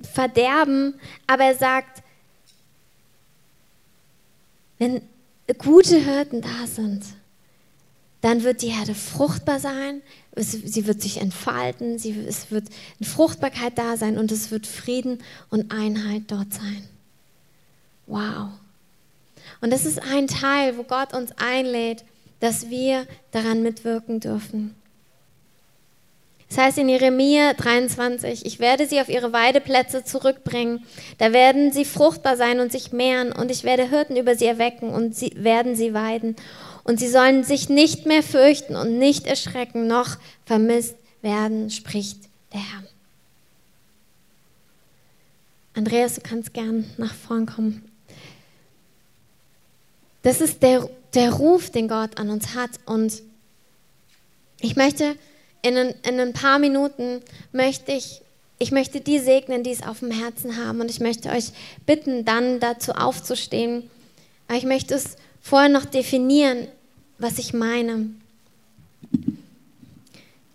Verderben. 0.02 1.00
Aber 1.28 1.44
er 1.44 1.56
sagt, 1.56 2.04
wenn 4.78 5.02
gute 5.58 5.98
Hirten 5.98 6.42
da 6.42 6.68
sind, 6.68 7.04
dann 8.22 8.44
wird 8.44 8.62
die 8.62 8.70
Herde 8.70 8.96
fruchtbar 8.96 9.60
sein, 9.60 10.02
sie 10.36 10.88
wird 10.88 11.02
sich 11.02 11.20
entfalten, 11.20 12.00
sie, 12.00 12.12
es 12.28 12.52
wird 12.52 12.65
eine 13.00 13.10
Fruchtbarkeit 13.10 13.78
da 13.78 13.98
sein 13.98 14.18
und 14.18 14.32
es 14.32 14.52
wird 14.52 14.68
Frieden 14.68 15.20
und 15.50 15.72
Einheit 15.72 16.24
dort 16.28 16.54
sein. 16.54 16.88
Wow. 18.08 18.49
Und 19.62 19.72
das 19.72 19.86
ist 19.86 20.01
ein 20.01 20.28
Teil, 20.28 20.78
wo 20.78 20.84
Gott 20.84 21.14
uns 21.14 21.32
einlädt, 21.38 22.06
dass 22.39 22.70
wir 22.70 23.06
daran 23.32 23.62
mitwirken 23.62 24.20
dürfen. 24.20 24.76
Das 26.47 26.58
heißt 26.58 26.78
in 26.80 26.89
Jeremia 26.89 27.53
23, 27.53 28.43
ich 28.43 28.60
werde 28.60 28.88
sie 28.88 28.99
auf 28.99 29.10
ihre 29.10 29.32
Weideplätze 29.32 30.03
zurückbringen, 30.03 30.84
da 31.20 31.32
werden 31.32 31.72
sie 31.72 31.86
fruchtbar 31.86 32.38
sein 32.38 32.60
und 32.60 32.72
sich 32.72 32.91
mehren 32.91 33.32
und 33.32 33.51
ich 33.51 33.64
werde 33.64 33.88
Hirten 33.88 34.16
über 34.16 34.36
sie 34.36 34.47
erwecken 34.47 34.89
und 34.89 35.16
sie 35.16 35.32
werden 35.36 35.76
sie 35.76 35.93
weiden 35.93 36.36
und 36.90 37.00
sie 37.00 37.08
sollen 37.08 37.44
sich 37.44 37.70
nicht 37.70 38.08
mehr 38.08 38.24
fürchten 38.24 38.76
und 38.76 38.98
nicht 38.98 39.28
erschrecken 39.28 39.86
noch 39.86 40.18
vermisst 40.44 40.96
werden, 41.22 41.70
spricht 41.70 42.18
der 42.52 42.62
Herr. 42.62 42.84
Andreas, 45.76 46.16
du 46.16 46.22
kannst 46.22 46.52
gern 46.52 46.90
nach 46.98 47.14
vorn 47.14 47.46
kommen. 47.46 47.88
Das 50.24 50.42
ist 50.42 50.64
der, 50.64 50.90
der 51.14 51.32
Ruf, 51.32 51.70
den 51.70 51.88
Gott 51.88 52.18
an 52.18 52.32
uns 52.32 52.56
hat. 52.56 52.72
Und 52.88 53.22
ich 54.60 54.76
möchte 54.76 55.16
in 55.62 55.78
ein, 55.78 55.94
in 56.02 56.20
ein 56.20 56.34
paar 56.34 56.58
Minuten, 56.58 57.22
möchte 57.52 57.92
ich, 57.92 58.24
ich 58.58 58.72
möchte 58.72 59.00
die 59.00 59.20
segnen, 59.20 59.62
die 59.62 59.74
es 59.74 59.84
auf 59.84 60.00
dem 60.00 60.10
Herzen 60.10 60.58
haben. 60.58 60.82
Und 60.82 60.90
ich 60.90 61.02
möchte 61.02 61.30
euch 61.30 61.52
bitten, 61.86 62.26
dann 62.26 62.60
dazu 62.60 62.94
aufzustehen. 62.94 63.88
Aber 64.48 64.58
ich 64.58 64.66
möchte 64.66 64.96
es 64.96 65.18
vorher 65.40 65.70
noch 65.70 65.86
definieren, 65.86 66.68
was 67.20 67.38
ich 67.38 67.53
meine. 67.53 68.09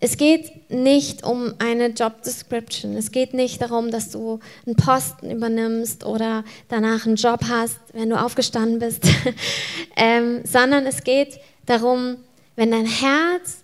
Es 0.00 0.18
geht 0.18 0.70
nicht 0.70 1.24
um 1.24 1.54
eine 1.58 1.86
Job 1.86 2.22
Description. 2.22 2.94
Es 2.96 3.10
geht 3.10 3.32
nicht 3.32 3.62
darum, 3.62 3.90
dass 3.90 4.10
du 4.10 4.40
einen 4.66 4.76
Posten 4.76 5.30
übernimmst 5.30 6.04
oder 6.04 6.44
danach 6.68 7.06
einen 7.06 7.16
Job 7.16 7.40
hast, 7.48 7.78
wenn 7.94 8.10
du 8.10 8.20
aufgestanden 8.20 8.80
bist, 8.80 9.06
ähm, 9.96 10.42
sondern 10.44 10.84
es 10.84 11.04
geht 11.04 11.38
darum, 11.64 12.16
wenn 12.56 12.70
dein 12.70 12.86
Herz 12.86 13.58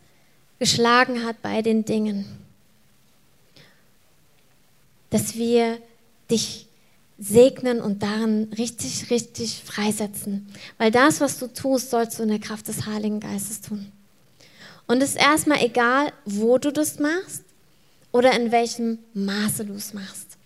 geschlagen 0.58 1.24
hat 1.24 1.42
bei 1.42 1.60
den 1.60 1.84
Dingen, 1.84 2.24
dass 5.10 5.34
wir 5.34 5.78
dich 6.30 6.69
segnen 7.20 7.82
und 7.82 8.02
darin 8.02 8.50
richtig, 8.56 9.10
richtig 9.10 9.62
freisetzen. 9.62 10.48
Weil 10.78 10.90
das, 10.90 11.20
was 11.20 11.38
du 11.38 11.48
tust, 11.48 11.90
sollst 11.90 12.18
du 12.18 12.22
in 12.22 12.30
der 12.30 12.38
Kraft 12.40 12.66
des 12.66 12.86
Heiligen 12.86 13.20
Geistes 13.20 13.60
tun. 13.60 13.92
Und 14.86 15.02
es 15.02 15.10
ist 15.10 15.20
erstmal 15.20 15.62
egal, 15.62 16.12
wo 16.24 16.56
du 16.58 16.72
das 16.72 16.98
machst 16.98 17.44
oder 18.10 18.32
in 18.32 18.50
welchem 18.50 18.98
Maße 19.12 19.66
du 19.66 19.74
es 19.74 19.92
machst. 19.92 20.38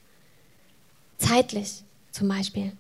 Zeitlich 1.16 1.84
zum 2.10 2.28
Beispiel. 2.28 2.72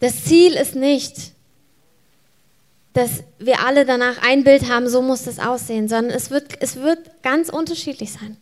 Das 0.00 0.24
Ziel 0.24 0.54
ist 0.54 0.74
nicht, 0.74 1.32
dass 2.92 3.22
wir 3.38 3.60
alle 3.60 3.86
danach 3.86 4.18
ein 4.22 4.44
Bild 4.44 4.68
haben, 4.68 4.88
so 4.88 5.00
muss 5.00 5.24
das 5.24 5.38
aussehen, 5.38 5.88
sondern 5.88 6.14
es 6.14 6.30
wird, 6.30 6.60
es 6.60 6.76
wird 6.76 7.22
ganz 7.22 7.48
unterschiedlich 7.48 8.12
sein. 8.12 8.36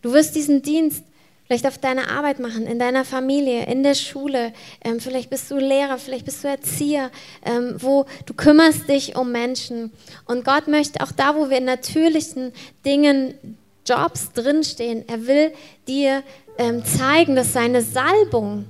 Du 0.00 0.12
wirst 0.12 0.34
diesen 0.34 0.62
Dienst 0.62 1.04
vielleicht 1.48 1.66
auf 1.66 1.78
deiner 1.78 2.10
Arbeit 2.10 2.38
machen, 2.38 2.66
in 2.66 2.78
deiner 2.78 3.06
Familie, 3.06 3.64
in 3.66 3.82
der 3.82 3.94
Schule. 3.94 4.52
Ähm, 4.84 5.00
vielleicht 5.00 5.30
bist 5.30 5.50
du 5.50 5.56
Lehrer, 5.56 5.96
vielleicht 5.98 6.26
bist 6.26 6.44
du 6.44 6.48
Erzieher, 6.48 7.10
ähm, 7.44 7.74
wo 7.78 8.04
du 8.26 8.34
kümmerst 8.34 8.88
dich 8.88 9.16
um 9.16 9.32
Menschen. 9.32 9.90
Und 10.26 10.44
Gott 10.44 10.68
möchte 10.68 11.00
auch 11.02 11.10
da, 11.10 11.34
wo 11.34 11.48
wir 11.48 11.56
in 11.58 11.64
natürlichen 11.64 12.52
Dingen, 12.84 13.34
Jobs 13.86 14.32
drinstehen, 14.34 15.08
er 15.08 15.26
will 15.26 15.52
dir 15.86 16.22
ähm, 16.58 16.84
zeigen, 16.84 17.34
dass 17.34 17.54
seine 17.54 17.80
Salbung 17.80 18.66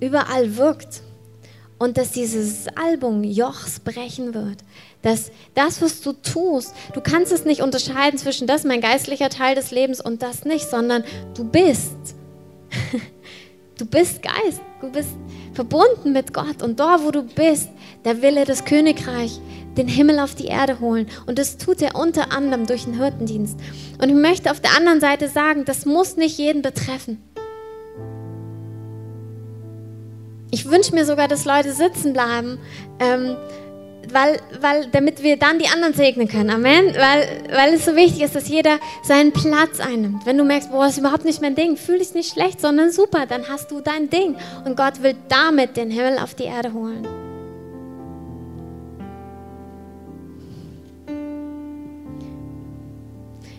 überall 0.00 0.56
wirkt 0.56 1.02
und 1.78 1.96
dass 1.96 2.10
diese 2.10 2.44
Salbung 2.44 3.22
Jochs 3.22 3.78
brechen 3.78 4.34
wird. 4.34 4.58
Dass 5.02 5.30
das, 5.54 5.80
was 5.80 6.02
du 6.02 6.12
tust, 6.12 6.74
du 6.92 7.00
kannst 7.00 7.32
es 7.32 7.44
nicht 7.44 7.62
unterscheiden 7.62 8.18
zwischen 8.18 8.46
das, 8.46 8.64
mein 8.64 8.80
geistlicher 8.80 9.30
Teil 9.30 9.54
des 9.54 9.70
Lebens 9.70 10.00
und 10.00 10.22
das 10.22 10.44
nicht, 10.44 10.68
sondern 10.68 11.04
du 11.34 11.44
bist. 11.44 11.96
Du 13.80 13.86
bist 13.86 14.22
Geist, 14.22 14.60
du 14.82 14.92
bist 14.92 15.08
verbunden 15.54 16.12
mit 16.12 16.34
Gott 16.34 16.62
und 16.62 16.78
dort, 16.78 17.02
wo 17.02 17.10
du 17.10 17.22
bist, 17.22 17.70
da 18.02 18.20
will 18.20 18.36
er 18.36 18.44
das 18.44 18.66
Königreich, 18.66 19.40
den 19.78 19.88
Himmel 19.88 20.18
auf 20.18 20.34
die 20.34 20.48
Erde 20.48 20.80
holen. 20.80 21.06
Und 21.24 21.38
das 21.38 21.56
tut 21.56 21.80
er 21.80 21.94
unter 21.94 22.30
anderem 22.30 22.66
durch 22.66 22.84
den 22.84 22.98
Hirtendienst. 22.98 23.58
Und 23.98 24.10
ich 24.10 24.14
möchte 24.14 24.50
auf 24.50 24.60
der 24.60 24.76
anderen 24.76 25.00
Seite 25.00 25.28
sagen, 25.28 25.64
das 25.64 25.86
muss 25.86 26.18
nicht 26.18 26.36
jeden 26.36 26.60
betreffen. 26.60 27.22
Ich 30.50 30.68
wünsche 30.68 30.94
mir 30.94 31.06
sogar, 31.06 31.28
dass 31.28 31.46
Leute 31.46 31.72
sitzen 31.72 32.12
bleiben, 32.12 32.58
ähm, 32.98 33.36
weil, 34.12 34.40
weil, 34.60 34.86
damit 34.86 35.22
wir 35.22 35.36
dann 35.36 35.58
die 35.58 35.68
anderen 35.68 35.94
segnen 35.94 36.28
können. 36.28 36.50
Amen. 36.50 36.86
Weil, 36.94 37.42
weil 37.50 37.74
es 37.74 37.84
so 37.84 37.96
wichtig 37.96 38.22
ist, 38.22 38.34
dass 38.34 38.48
jeder 38.48 38.78
seinen 39.02 39.32
Platz 39.32 39.80
einnimmt. 39.80 40.26
Wenn 40.26 40.38
du 40.38 40.44
merkst, 40.44 40.70
boah, 40.70 40.86
ist 40.86 40.98
überhaupt 40.98 41.24
nicht 41.24 41.40
mein 41.42 41.54
Ding, 41.54 41.76
fühl 41.76 41.98
dich 41.98 42.14
nicht 42.14 42.32
schlecht, 42.32 42.60
sondern 42.60 42.90
super, 42.90 43.26
dann 43.26 43.48
hast 43.48 43.70
du 43.70 43.80
dein 43.80 44.10
Ding. 44.10 44.36
Und 44.64 44.76
Gott 44.76 45.02
will 45.02 45.16
damit 45.28 45.76
den 45.76 45.90
Himmel 45.90 46.18
auf 46.18 46.34
die 46.34 46.44
Erde 46.44 46.72
holen. 46.72 47.06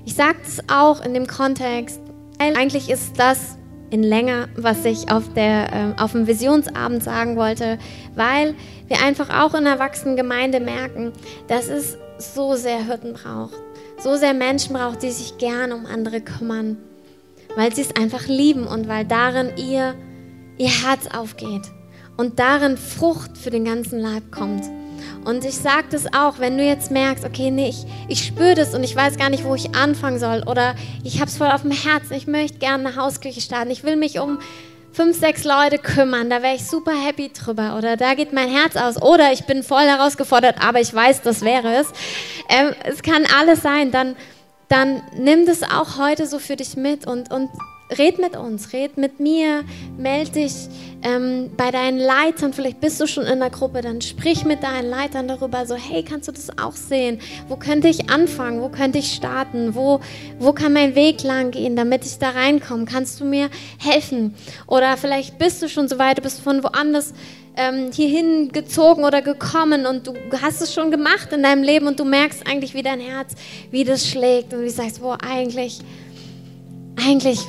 Ich 0.05 0.15
sage 0.15 0.39
es 0.43 0.59
auch 0.69 1.03
in 1.05 1.13
dem 1.13 1.27
Kontext, 1.27 2.01
eigentlich 2.37 2.89
ist 2.89 3.17
das 3.17 3.57
in 3.91 4.03
länger, 4.03 4.47
was 4.55 4.83
ich 4.85 5.11
auf, 5.11 5.31
der, 5.33 5.95
äh, 5.97 6.01
auf 6.01 6.13
dem 6.13 6.25
Visionsabend 6.25 7.03
sagen 7.03 7.35
wollte, 7.35 7.77
weil 8.15 8.55
wir 8.87 9.03
einfach 9.03 9.29
auch 9.29 9.53
in 9.53 9.65
der 9.65 9.73
Erwachsenengemeinde 9.73 10.59
merken, 10.61 11.11
dass 11.47 11.67
es 11.67 11.97
so 12.17 12.55
sehr 12.55 12.85
Hirten 12.85 13.13
braucht, 13.13 13.53
so 13.99 14.15
sehr 14.15 14.33
Menschen 14.33 14.73
braucht, 14.73 15.03
die 15.03 15.11
sich 15.11 15.37
gern 15.37 15.73
um 15.73 15.85
andere 15.85 16.21
kümmern, 16.21 16.77
weil 17.55 17.75
sie 17.75 17.81
es 17.81 17.95
einfach 17.95 18.27
lieben 18.27 18.65
und 18.65 18.87
weil 18.87 19.05
darin 19.05 19.51
ihr, 19.57 19.93
ihr 20.57 20.69
Herz 20.69 21.07
aufgeht 21.13 21.69
und 22.15 22.39
darin 22.39 22.77
Frucht 22.77 23.37
für 23.37 23.49
den 23.49 23.65
ganzen 23.65 23.99
Leib 23.99 24.31
kommt. 24.31 24.63
Und 25.25 25.45
ich 25.45 25.55
sage 25.55 25.85
das 25.91 26.13
auch, 26.13 26.39
wenn 26.39 26.57
du 26.57 26.63
jetzt 26.63 26.91
merkst, 26.91 27.25
okay, 27.25 27.51
nee, 27.51 27.69
ich, 27.69 27.85
ich 28.07 28.25
spüre 28.25 28.55
das 28.55 28.73
und 28.73 28.83
ich 28.83 28.95
weiß 28.95 29.17
gar 29.17 29.29
nicht, 29.29 29.43
wo 29.43 29.55
ich 29.55 29.75
anfangen 29.75 30.19
soll 30.19 30.43
oder 30.47 30.75
ich 31.03 31.19
habe 31.19 31.29
es 31.29 31.37
voll 31.37 31.49
auf 31.49 31.61
dem 31.61 31.71
Herzen, 31.71 32.13
ich 32.13 32.27
möchte 32.27 32.59
gerne 32.59 32.89
eine 32.89 32.95
Hausküche 32.95 33.41
starten, 33.41 33.71
ich 33.71 33.83
will 33.83 33.95
mich 33.95 34.19
um 34.19 34.39
fünf, 34.93 35.17
sechs 35.17 35.43
Leute 35.43 35.77
kümmern, 35.77 36.29
da 36.29 36.41
wäre 36.41 36.55
ich 36.55 36.65
super 36.65 36.91
happy 36.91 37.31
drüber 37.31 37.77
oder 37.77 37.95
da 37.97 38.13
geht 38.13 38.33
mein 38.33 38.49
Herz 38.49 38.75
aus 38.75 39.01
oder 39.01 39.31
ich 39.31 39.45
bin 39.45 39.63
voll 39.63 39.83
herausgefordert, 39.83 40.55
aber 40.61 40.81
ich 40.81 40.93
weiß, 40.93 41.21
das 41.21 41.41
wäre 41.41 41.75
es. 41.75 41.87
Ähm, 42.49 42.73
es 42.83 43.01
kann 43.01 43.25
alles 43.39 43.61
sein, 43.61 43.91
dann, 43.91 44.15
dann 44.67 45.01
nimm 45.17 45.45
das 45.45 45.63
auch 45.63 45.97
heute 45.97 46.27
so 46.27 46.39
für 46.39 46.55
dich 46.55 46.75
mit 46.75 47.07
und, 47.07 47.31
und 47.31 47.49
red 47.97 48.19
mit 48.19 48.35
uns, 48.35 48.73
red 48.73 48.97
mit 48.97 49.19
mir, 49.19 49.63
melde 49.97 50.31
dich 50.31 50.53
ähm, 51.03 51.51
bei 51.57 51.71
deinen 51.71 51.97
Leitern, 51.97 52.53
vielleicht 52.53 52.79
bist 52.79 53.01
du 53.01 53.07
schon 53.07 53.25
in 53.25 53.39
der 53.39 53.49
Gruppe, 53.49 53.81
dann 53.81 54.01
sprich 54.01 54.45
mit 54.45 54.63
deinen 54.63 54.89
Leitern 54.89 55.27
darüber, 55.27 55.65
so 55.65 55.75
hey, 55.75 56.03
kannst 56.03 56.27
du 56.27 56.31
das 56.31 56.57
auch 56.57 56.73
sehen? 56.73 57.19
Wo 57.47 57.55
könnte 57.55 57.87
ich 57.87 58.09
anfangen? 58.09 58.61
Wo 58.61 58.69
könnte 58.69 58.99
ich 58.99 59.13
starten? 59.13 59.73
Wo, 59.73 59.99
wo 60.39 60.53
kann 60.53 60.73
mein 60.73 60.95
Weg 60.95 61.23
lang 61.23 61.51
gehen, 61.51 61.75
damit 61.75 62.05
ich 62.05 62.19
da 62.19 62.29
reinkomme? 62.29 62.85
Kannst 62.85 63.19
du 63.19 63.25
mir 63.25 63.49
helfen? 63.79 64.35
Oder 64.67 64.95
vielleicht 64.97 65.37
bist 65.39 65.61
du 65.61 65.69
schon 65.69 65.87
so 65.87 65.97
weit, 65.97 66.19
du 66.19 66.21
bist 66.21 66.41
von 66.41 66.63
woanders 66.63 67.13
ähm, 67.55 67.91
hierhin 67.91 68.51
gezogen 68.51 69.03
oder 69.03 69.21
gekommen 69.21 69.85
und 69.85 70.07
du 70.07 70.13
hast 70.41 70.61
es 70.61 70.73
schon 70.73 70.91
gemacht 70.91 71.33
in 71.33 71.43
deinem 71.43 71.63
Leben 71.63 71.87
und 71.87 71.99
du 71.99 72.05
merkst 72.05 72.47
eigentlich, 72.47 72.73
wie 72.73 72.83
dein 72.83 72.99
Herz, 72.99 73.33
wie 73.71 73.83
das 73.83 74.07
schlägt 74.07 74.53
und 74.53 74.61
du 74.61 74.69
sagst, 74.69 75.01
boah, 75.01 75.17
eigentlich, 75.21 75.79
eigentlich 76.95 77.39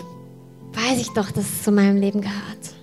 weiß 0.73 1.01
ich 1.01 1.09
doch, 1.11 1.31
dass 1.31 1.45
es 1.45 1.63
zu 1.63 1.71
meinem 1.71 1.99
Leben 1.99 2.21
gehört. 2.21 2.82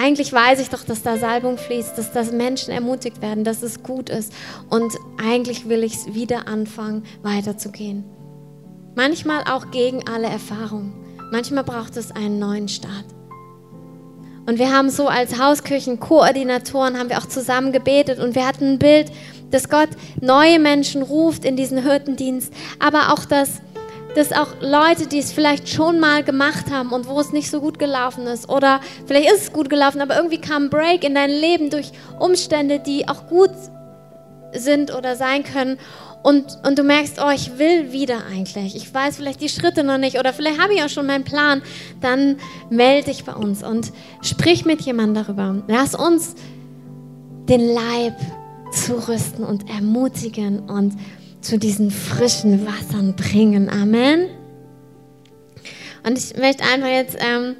Eigentlich 0.00 0.32
weiß 0.32 0.60
ich 0.60 0.70
doch, 0.70 0.84
dass 0.84 1.02
da 1.02 1.16
Salbung 1.16 1.58
fließt, 1.58 1.98
dass 1.98 2.12
das 2.12 2.30
Menschen 2.30 2.72
ermutigt 2.72 3.20
werden, 3.20 3.42
dass 3.42 3.64
es 3.64 3.82
gut 3.82 4.10
ist. 4.10 4.32
Und 4.70 4.92
eigentlich 5.20 5.68
will 5.68 5.82
ich 5.82 5.94
es 5.94 6.14
wieder 6.14 6.46
anfangen, 6.46 7.02
weiterzugehen. 7.22 8.04
Manchmal 8.94 9.42
auch 9.50 9.72
gegen 9.72 10.06
alle 10.08 10.28
Erfahrungen. 10.28 10.92
Manchmal 11.32 11.64
braucht 11.64 11.96
es 11.96 12.12
einen 12.12 12.38
neuen 12.38 12.68
Start. 12.68 13.06
Und 14.46 14.60
wir 14.60 14.72
haben 14.72 14.88
so 14.88 15.08
als 15.08 15.36
Hauskirchenkoordinatoren 15.36 16.96
haben 16.96 17.10
wir 17.10 17.18
auch 17.18 17.26
zusammen 17.26 17.72
gebetet 17.72 18.20
und 18.20 18.36
wir 18.36 18.46
hatten 18.46 18.74
ein 18.74 18.78
Bild, 18.78 19.10
dass 19.50 19.68
Gott 19.68 19.90
neue 20.20 20.60
Menschen 20.60 21.02
ruft 21.02 21.44
in 21.44 21.56
diesen 21.56 21.82
Hirtendienst, 21.82 22.52
aber 22.78 23.12
auch, 23.12 23.24
dass 23.24 23.60
dass 24.18 24.32
auch 24.32 24.48
Leute, 24.60 25.06
die 25.06 25.18
es 25.18 25.32
vielleicht 25.32 25.68
schon 25.68 26.00
mal 26.00 26.24
gemacht 26.24 26.70
haben 26.70 26.90
und 26.90 27.06
wo 27.06 27.20
es 27.20 27.32
nicht 27.32 27.50
so 27.50 27.60
gut 27.60 27.78
gelaufen 27.78 28.26
ist 28.26 28.48
oder 28.48 28.80
vielleicht 29.06 29.30
ist 29.32 29.42
es 29.42 29.52
gut 29.52 29.70
gelaufen, 29.70 30.00
aber 30.00 30.16
irgendwie 30.16 30.40
kam 30.40 30.64
ein 30.64 30.70
Break 30.70 31.04
in 31.04 31.14
dein 31.14 31.30
Leben 31.30 31.70
durch 31.70 31.92
Umstände, 32.18 32.80
die 32.80 33.08
auch 33.08 33.28
gut 33.28 33.52
sind 34.52 34.92
oder 34.92 35.14
sein 35.14 35.44
können 35.44 35.78
und, 36.24 36.58
und 36.66 36.78
du 36.78 36.82
merkst, 36.82 37.20
oh, 37.24 37.30
ich 37.30 37.58
will 37.58 37.92
wieder 37.92 38.26
eigentlich. 38.26 38.74
Ich 38.74 38.92
weiß 38.92 39.16
vielleicht 39.16 39.40
die 39.40 39.48
Schritte 39.48 39.84
noch 39.84 39.98
nicht 39.98 40.18
oder 40.18 40.32
vielleicht 40.32 40.60
habe 40.60 40.74
ich 40.74 40.82
auch 40.82 40.88
schon 40.88 41.06
meinen 41.06 41.24
Plan. 41.24 41.62
Dann 42.00 42.38
melde 42.70 43.10
dich 43.10 43.24
bei 43.24 43.34
uns 43.34 43.62
und 43.62 43.92
sprich 44.22 44.64
mit 44.64 44.80
jemandem 44.80 45.24
darüber. 45.24 45.62
Lass 45.68 45.94
uns 45.94 46.34
den 47.48 47.72
Leib 47.72 48.16
zurüsten 48.72 49.44
und 49.44 49.70
ermutigen 49.70 50.68
und 50.68 50.94
zu 51.40 51.58
diesen 51.58 51.90
frischen 51.90 52.66
Wassern 52.66 53.14
bringen. 53.16 53.68
Amen. 53.68 54.28
Und 56.04 56.18
ich 56.18 56.36
möchte 56.36 56.64
einfach 56.64 56.88
jetzt 56.88 57.16
ähm, 57.18 57.56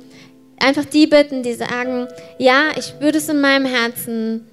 einfach 0.61 0.85
die 0.85 1.07
bitten, 1.07 1.43
die 1.43 1.55
sagen, 1.55 2.09
ja, 2.39 2.71
ich 2.77 2.87
spüre 2.87 3.13
das 3.13 3.29
in 3.29 3.41
meinem 3.41 3.67
Herzen. 3.67 4.47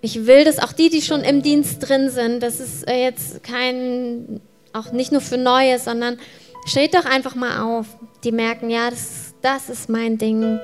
Ich 0.00 0.26
will 0.26 0.44
das, 0.44 0.58
auch 0.58 0.72
die, 0.72 0.90
die 0.90 1.02
schon 1.02 1.22
im 1.22 1.42
Dienst 1.42 1.88
drin 1.88 2.10
sind, 2.10 2.42
das 2.42 2.60
ist 2.60 2.88
äh, 2.88 3.04
jetzt 3.04 3.42
kein, 3.44 4.40
auch 4.72 4.90
nicht 4.92 5.12
nur 5.12 5.20
für 5.20 5.38
Neue, 5.38 5.78
sondern 5.78 6.18
steht 6.66 6.94
doch 6.94 7.04
einfach 7.04 7.34
mal 7.34 7.62
auf. 7.62 7.86
Die 8.24 8.32
merken, 8.32 8.70
ja, 8.70 8.90
das, 8.90 9.34
das 9.42 9.68
ist 9.68 9.88
mein 9.88 10.18
Ding. 10.18 10.58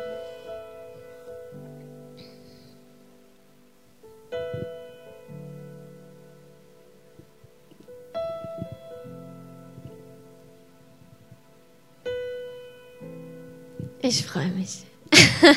Ich 14.01 14.25
freue 14.25 14.49
mich. 14.49 14.85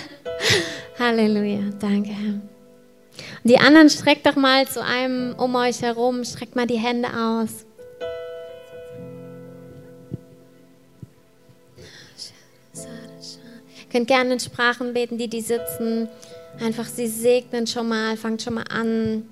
Halleluja. 1.00 1.60
Danke, 1.80 2.10
Herr. 2.10 2.42
Die 3.44 3.58
anderen 3.58 3.90
streckt 3.90 4.26
doch 4.26 4.36
mal 4.36 4.68
zu 4.68 4.84
einem 4.84 5.34
um 5.36 5.56
euch 5.56 5.82
herum, 5.82 6.24
streckt 6.24 6.56
mal 6.56 6.68
die 6.68 6.78
Hände 6.78 7.10
aus. 7.10 7.66
Ihr 12.74 13.92
könnt 13.92 14.08
gerne 14.08 14.34
in 14.34 14.40
Sprachen 14.40 14.94
beten, 14.94 15.18
die 15.18 15.28
die 15.28 15.42
sitzen. 15.42 16.08
Einfach 16.60 16.86
sie 16.86 17.08
segnen 17.08 17.68
schon 17.68 17.90
mal, 17.90 18.16
fangt 18.16 18.42
schon 18.42 18.56
mal 18.56 18.66
an, 18.70 19.26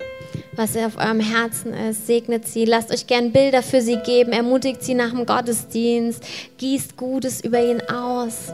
was 0.54 0.76
auf 0.76 0.98
eurem 0.98 1.20
Herzen 1.20 1.74
ist. 1.74 2.08
Segnet 2.08 2.48
sie, 2.48 2.66
lasst 2.66 2.92
euch 2.92 3.08
gern 3.08 3.32
Bilder 3.32 3.64
für 3.64 3.82
sie 3.82 3.98
geben, 3.98 4.34
ermutigt 4.34 4.84
sie 4.84 4.94
nach 4.94 5.12
dem 5.12 5.26
Gottesdienst, 5.26 6.24
gießt 6.58 6.98
Gutes 6.98 7.42
über 7.42 7.60
ihn 7.64 7.82
aus. 7.90 8.52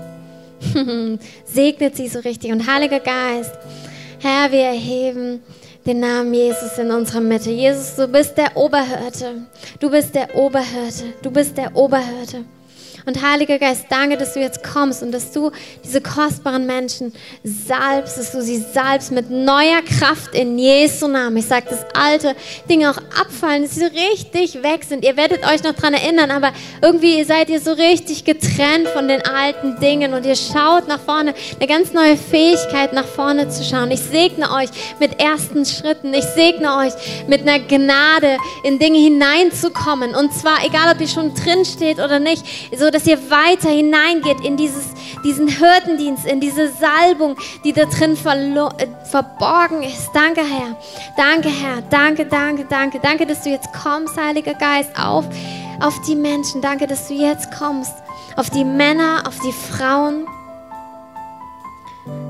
Segnet 1.46 1.96
sie 1.96 2.08
so 2.08 2.20
richtig. 2.20 2.52
Und 2.52 2.68
Heiliger 2.68 3.00
Geist, 3.00 3.54
Herr, 4.20 4.52
wir 4.52 4.64
erheben 4.64 5.42
den 5.86 6.00
Namen 6.00 6.34
Jesus 6.34 6.78
in 6.78 6.92
unserer 6.92 7.22
Mitte. 7.22 7.52
Jesus, 7.52 7.96
du 7.96 8.08
bist 8.08 8.38
der 8.38 8.58
Oberhirte. 8.58 9.46
Du 9.80 9.90
bist 9.90 10.16
der 10.16 10.36
Oberhirte. 10.36 11.14
Du 11.22 11.30
bist 11.30 11.58
der 11.58 11.76
Oberhirte. 11.76 12.44
Und 13.06 13.22
Heiliger 13.22 13.60
Geist, 13.60 13.86
danke, 13.90 14.18
dass 14.18 14.34
du 14.34 14.40
jetzt 14.40 14.64
kommst 14.64 15.04
und 15.04 15.12
dass 15.12 15.32
du 15.32 15.52
diese 15.84 16.02
kostbaren 16.02 16.66
Menschen 16.66 17.14
salbst, 17.44 18.18
dass 18.18 18.32
du 18.32 18.42
sie 18.42 18.58
salbst 18.58 19.12
mit 19.12 19.30
neuer 19.30 19.84
Kraft 19.84 20.34
in 20.34 20.58
Jesu 20.58 21.08
Namen. 21.08 21.38
Ich 21.38 21.46
sage, 21.46 21.68
dass 21.70 21.86
alte 21.94 22.36
Dinge 22.68 22.90
auch 22.90 22.98
abfallen, 23.20 23.64
dass 23.64 23.76
sie 23.76 23.86
richtig 23.86 24.64
weg 24.64 24.84
sind. 24.84 25.06
Ihr 25.06 25.18
werdet 25.18 25.46
euch 25.46 25.64
noch 25.64 25.74
daran 25.74 25.94
erinnern, 25.94 26.32
aber 26.32 26.52
irgendwie 26.82 27.24
seid 27.24 27.50
ihr 27.50 27.60
so 27.60 27.74
richtig 27.74 28.26
getrennt 28.26 28.88
von 28.88 29.08
den 29.08 29.22
alten 29.22 29.80
Dingen 29.80 30.16
und 30.16 30.26
ihr 30.26 30.36
schaut 30.36 30.88
nach 30.88 31.00
vorne, 31.00 31.36
eine 31.60 31.68
ganz 31.68 31.94
neue 31.94 32.18
Fähigkeit 32.18 32.94
nach 32.94 33.06
vorne 33.06 33.50
zu 33.50 33.64
schauen. 33.64 33.92
Ich 33.92 34.02
segne 34.02 34.52
euch 34.52 34.70
mit 35.00 35.20
ersten 35.20 35.64
Schritten. 35.66 36.12
Ich 36.14 36.26
segne 36.26 36.78
euch 36.78 36.94
mit 37.28 37.42
einer 37.42 37.60
Gnade 37.60 38.38
in 38.64 38.80
Dinge 38.80 38.98
hineinzukommen. 38.98 40.16
Und 40.16 40.34
zwar, 40.34 40.66
egal 40.66 40.92
ob 40.92 41.00
ihr 41.00 41.08
schon 41.08 41.36
drin 41.36 41.66
steht 41.66 42.00
oder 42.00 42.18
nicht, 42.18 42.44
so 42.76 42.90
dass 42.96 43.06
ihr 43.06 43.30
weiter 43.30 43.70
hineingeht 43.70 44.40
in 44.40 44.56
dieses, 44.56 44.86
diesen 45.26 45.50
Hirtendienst, 45.50 46.26
in 46.26 46.40
diese 46.40 46.70
Salbung, 46.70 47.36
die 47.66 47.74
da 47.74 47.84
drin 47.84 48.14
äh, 48.14 48.88
verborgen 49.04 49.84
ist. 49.84 50.12
Danke, 50.14 50.42
Herr. 50.42 50.78
Danke, 51.18 51.50
Herr. 51.50 51.82
Danke, 51.90 52.26
danke, 52.26 52.64
danke. 52.64 53.00
Danke, 53.02 53.26
dass 53.26 53.44
du 53.44 53.50
jetzt 53.50 53.68
kommst, 53.74 54.16
Heiliger 54.16 54.54
Geist, 54.54 54.92
auf, 54.98 55.26
auf 55.82 56.00
die 56.08 56.16
Menschen. 56.16 56.62
Danke, 56.62 56.88
dass 56.88 57.10
du 57.10 57.16
jetzt 57.16 57.52
kommst. 57.52 57.94
Auf 58.38 58.50
die 58.50 58.64
Männer, 58.64 59.24
auf 59.28 59.38
die 59.40 59.52
Frauen. 59.52 60.26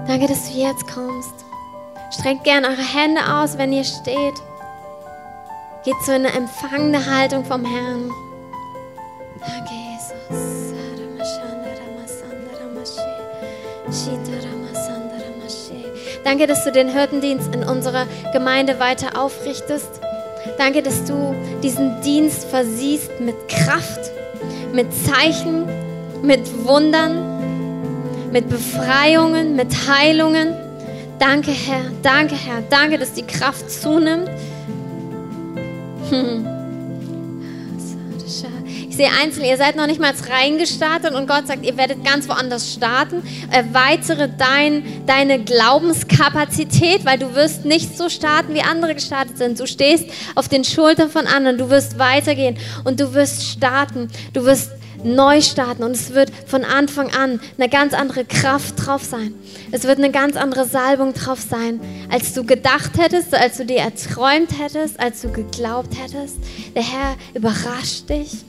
Danke, 0.07 0.28
dass 0.28 0.51
du 0.51 0.57
jetzt 0.57 0.91
kommst. 0.91 1.45
Streckt 2.09 2.43
gern 2.43 2.66
eure 2.66 2.76
Hände 2.78 3.22
aus, 3.32 3.55
wenn 3.59 3.72
ihr 3.72 3.84
steht. 3.84 4.41
Geht 5.84 5.95
so 6.03 6.11
in 6.11 6.26
eine 6.26 6.34
empfangende 6.34 7.05
Haltung 7.05 7.45
vom 7.45 7.63
Herrn. 7.63 8.09
Danke, 9.39 9.74
Jesus. 9.74 10.55
Danke, 16.26 16.48
dass 16.48 16.64
du 16.64 16.72
den 16.72 16.89
Hirtendienst 16.89 17.54
in 17.54 17.64
unserer 17.64 18.08
Gemeinde 18.34 18.80
weiter 18.80 19.22
aufrichtest. 19.22 19.89
Danke, 20.58 20.82
dass 20.82 21.06
du 21.06 21.36
diesen 21.62 22.02
Dienst 22.02 22.46
versiehst 22.50 23.20
mit 23.20 23.36
Kraft, 23.48 24.12
mit 24.74 24.88
Zeichen, 24.91 25.66
mit 26.24 26.41
Wundern, 26.66 28.32
mit 28.32 28.50
Befreiungen, 28.50 29.56
mit 29.56 29.88
Heilungen. 29.88 30.56
Danke, 31.20 31.52
Herr. 31.52 31.91
Danke, 32.02 32.36
Herr. 32.36 32.64
Danke, 32.70 32.98
dass 32.98 33.14
die 33.14 33.26
Kraft 33.26 33.70
zunimmt. 33.70 34.30
Hm. 36.12 36.46
Sehe 38.98 39.10
einzeln, 39.22 39.46
ihr 39.46 39.58
seid 39.58 39.76
noch 39.76 39.88
nicht 39.88 40.00
mal 40.00 40.14
reingestartet 40.30 41.14
und 41.14 41.28
Gott 41.28 41.48
sagt, 41.48 41.66
ihr 41.66 41.76
werdet 41.78 42.04
ganz 42.06 42.30
woanders 42.30 42.74
starten. 42.74 43.24
Erweitere 43.52 44.30
dein, 44.30 45.06
deine 45.06 45.43
Glaubenskapazität, 45.43 47.06
weil 47.06 47.20
du 47.20 47.36
wirst 47.36 47.66
nicht 47.66 47.98
so 47.98 48.10
starten, 48.10 48.54
wie 48.54 48.62
andere 48.62 48.96
gestartet 48.96 49.38
sind. 49.38 49.60
Du 49.60 49.68
stehst 49.68 50.06
auf 50.36 50.48
den 50.48 50.64
Schultern 50.64 51.10
von 51.10 51.28
anderen, 51.28 51.58
du 51.58 51.70
wirst 51.70 52.00
weitergehen 52.00 52.58
und 52.84 53.00
du 53.00 53.14
wirst 53.14 53.43
starten. 53.43 54.10
Du 54.34 54.46
wirst 54.46 54.72
neu 55.04 55.41
starten 55.41 55.84
und 55.84 55.91
es 55.91 56.14
wird 56.14 56.32
von 56.48 56.64
Anfang 56.64 57.14
an 57.14 57.39
eine 57.58 57.70
ganz 57.70 57.93
andere 57.93 58.26
Kraft 58.26 58.86
drauf 58.86 59.04
sein. 59.04 59.36
Es 59.72 59.84
wird 59.84 59.98
eine 59.98 60.12
ganz 60.12 60.36
andere 60.36 60.66
Salbung 60.66 61.14
drauf 61.14 61.39
sein, 61.39 61.80
als 62.10 62.34
du 62.34 62.46
gedacht 62.46 62.91
hättest, 62.98 63.34
als 63.34 63.58
du 63.58 63.66
dir 63.66 63.80
erträumt 63.80 64.58
hättest, 64.60 65.00
als 65.00 65.22
du 65.22 65.32
geglaubt 65.32 65.96
hättest. 66.02 66.38
Der 66.76 66.84
Herr 66.84 67.16
überrascht 67.34 68.10
dich. 68.10 68.46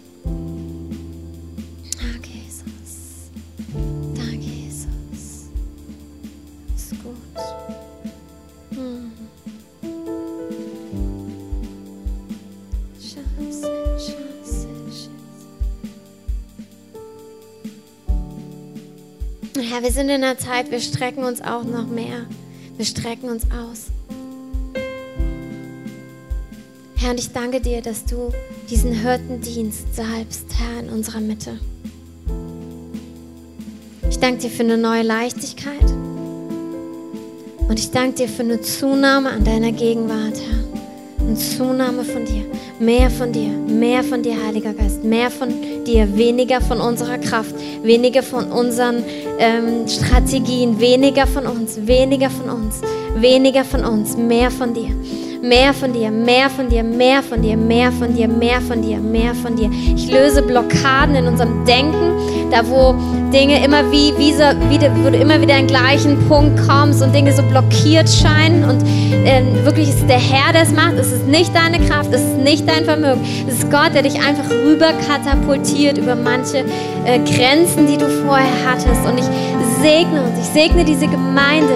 Herr, 19.62 19.82
wir 19.82 19.90
sind 19.90 20.10
in 20.10 20.20
der 20.20 20.38
Zeit, 20.38 20.70
wir 20.70 20.80
strecken 20.80 21.24
uns 21.24 21.40
auch 21.40 21.64
noch 21.64 21.86
mehr. 21.86 22.26
Wir 22.76 22.84
strecken 22.84 23.30
uns 23.30 23.44
aus. 23.44 23.86
Herr, 26.96 27.10
und 27.12 27.20
ich 27.20 27.32
danke 27.32 27.60
dir, 27.60 27.80
dass 27.80 28.04
du 28.04 28.32
diesen 28.68 28.92
Hirtendienst 28.92 29.94
salbst, 29.94 30.46
Herr, 30.58 30.80
in 30.80 30.90
unserer 30.90 31.20
Mitte. 31.20 31.58
Ich 34.10 34.18
danke 34.18 34.42
dir 34.42 34.50
für 34.50 34.62
eine 34.62 34.76
neue 34.76 35.02
Leichtigkeit. 35.02 35.90
Und 37.68 37.78
ich 37.78 37.90
danke 37.90 38.16
dir 38.16 38.28
für 38.28 38.42
eine 38.42 38.60
Zunahme 38.60 39.30
an 39.30 39.44
deiner 39.44 39.72
Gegenwart, 39.72 40.36
Herr. 40.36 41.26
Eine 41.26 41.36
Zunahme 41.36 42.04
von 42.04 42.24
dir. 42.24 42.44
Mehr 42.78 43.08
von 43.08 43.32
dir, 43.32 43.48
mehr 43.48 44.04
von 44.04 44.22
dir, 44.22 44.34
Heiliger 44.46 44.74
Geist. 44.74 45.02
Mehr 45.02 45.30
von 45.30 45.48
dir, 45.84 46.14
weniger 46.14 46.60
von 46.60 46.78
unserer 46.78 47.16
Kraft, 47.16 47.54
weniger 47.82 48.22
von 48.22 48.52
unseren 48.52 49.02
ähm, 49.38 49.88
Strategien, 49.88 50.78
weniger 50.78 51.26
von 51.26 51.46
uns, 51.46 51.86
weniger 51.86 52.28
von 52.28 52.50
uns, 52.50 52.82
weniger 53.14 53.64
von 53.64 53.82
uns, 53.82 54.18
mehr 54.18 54.50
von 54.50 54.74
dir. 54.74 54.94
Mehr 55.48 55.72
von 55.72 55.92
dir, 55.92 56.10
mehr 56.10 56.50
von 56.50 56.68
dir, 56.68 56.82
mehr 56.82 57.22
von 57.22 57.40
dir, 57.40 57.56
mehr 57.56 57.92
von 57.92 58.12
dir, 58.12 58.26
mehr 58.26 58.60
von 58.60 58.82
dir, 58.82 58.98
mehr 58.98 59.32
von 59.32 59.54
dir. 59.54 59.70
Ich 59.94 60.10
löse 60.10 60.42
Blockaden 60.42 61.14
in 61.14 61.28
unserem 61.28 61.64
Denken, 61.64 62.50
da 62.50 62.66
wo 62.66 62.96
Dinge 63.32 63.64
immer 63.64 63.92
wie, 63.92 64.12
wie 64.18 64.32
so, 64.32 64.42
wieder, 64.68 64.90
wo 65.04 65.10
du 65.10 65.16
immer 65.16 65.40
wieder 65.40 65.54
an 65.54 65.66
den 65.66 65.68
gleichen 65.68 66.18
Punkt 66.26 66.58
kommst 66.66 67.00
und 67.00 67.14
Dinge 67.14 67.32
so 67.32 67.42
blockiert 67.44 68.08
scheinen 68.08 68.64
und 68.64 68.82
äh, 69.24 69.64
wirklich 69.64 69.90
ist 69.90 70.08
der 70.08 70.18
Herr, 70.18 70.52
der 70.52 70.62
es 70.62 70.72
macht. 70.72 70.94
Es 70.94 71.12
ist 71.12 71.28
nicht 71.28 71.54
deine 71.54 71.78
Kraft, 71.86 72.12
es 72.12 72.22
ist 72.22 72.38
nicht 72.38 72.68
dein 72.68 72.84
Vermögen. 72.84 73.20
Es 73.46 73.58
ist 73.58 73.70
Gott, 73.70 73.94
der 73.94 74.02
dich 74.02 74.16
einfach 74.16 74.50
rüber 74.50 74.92
katapultiert 75.06 75.96
über 75.96 76.16
manche 76.16 76.64
äh, 77.04 77.20
Grenzen, 77.20 77.86
die 77.86 77.96
du 77.96 78.08
vorher 78.26 78.50
hattest. 78.66 79.06
Und 79.06 79.18
ich 79.18 79.26
segne 79.80 80.24
uns, 80.24 80.40
ich 80.40 80.46
segne 80.46 80.84
diese 80.84 81.06
Gemeinde 81.06 81.74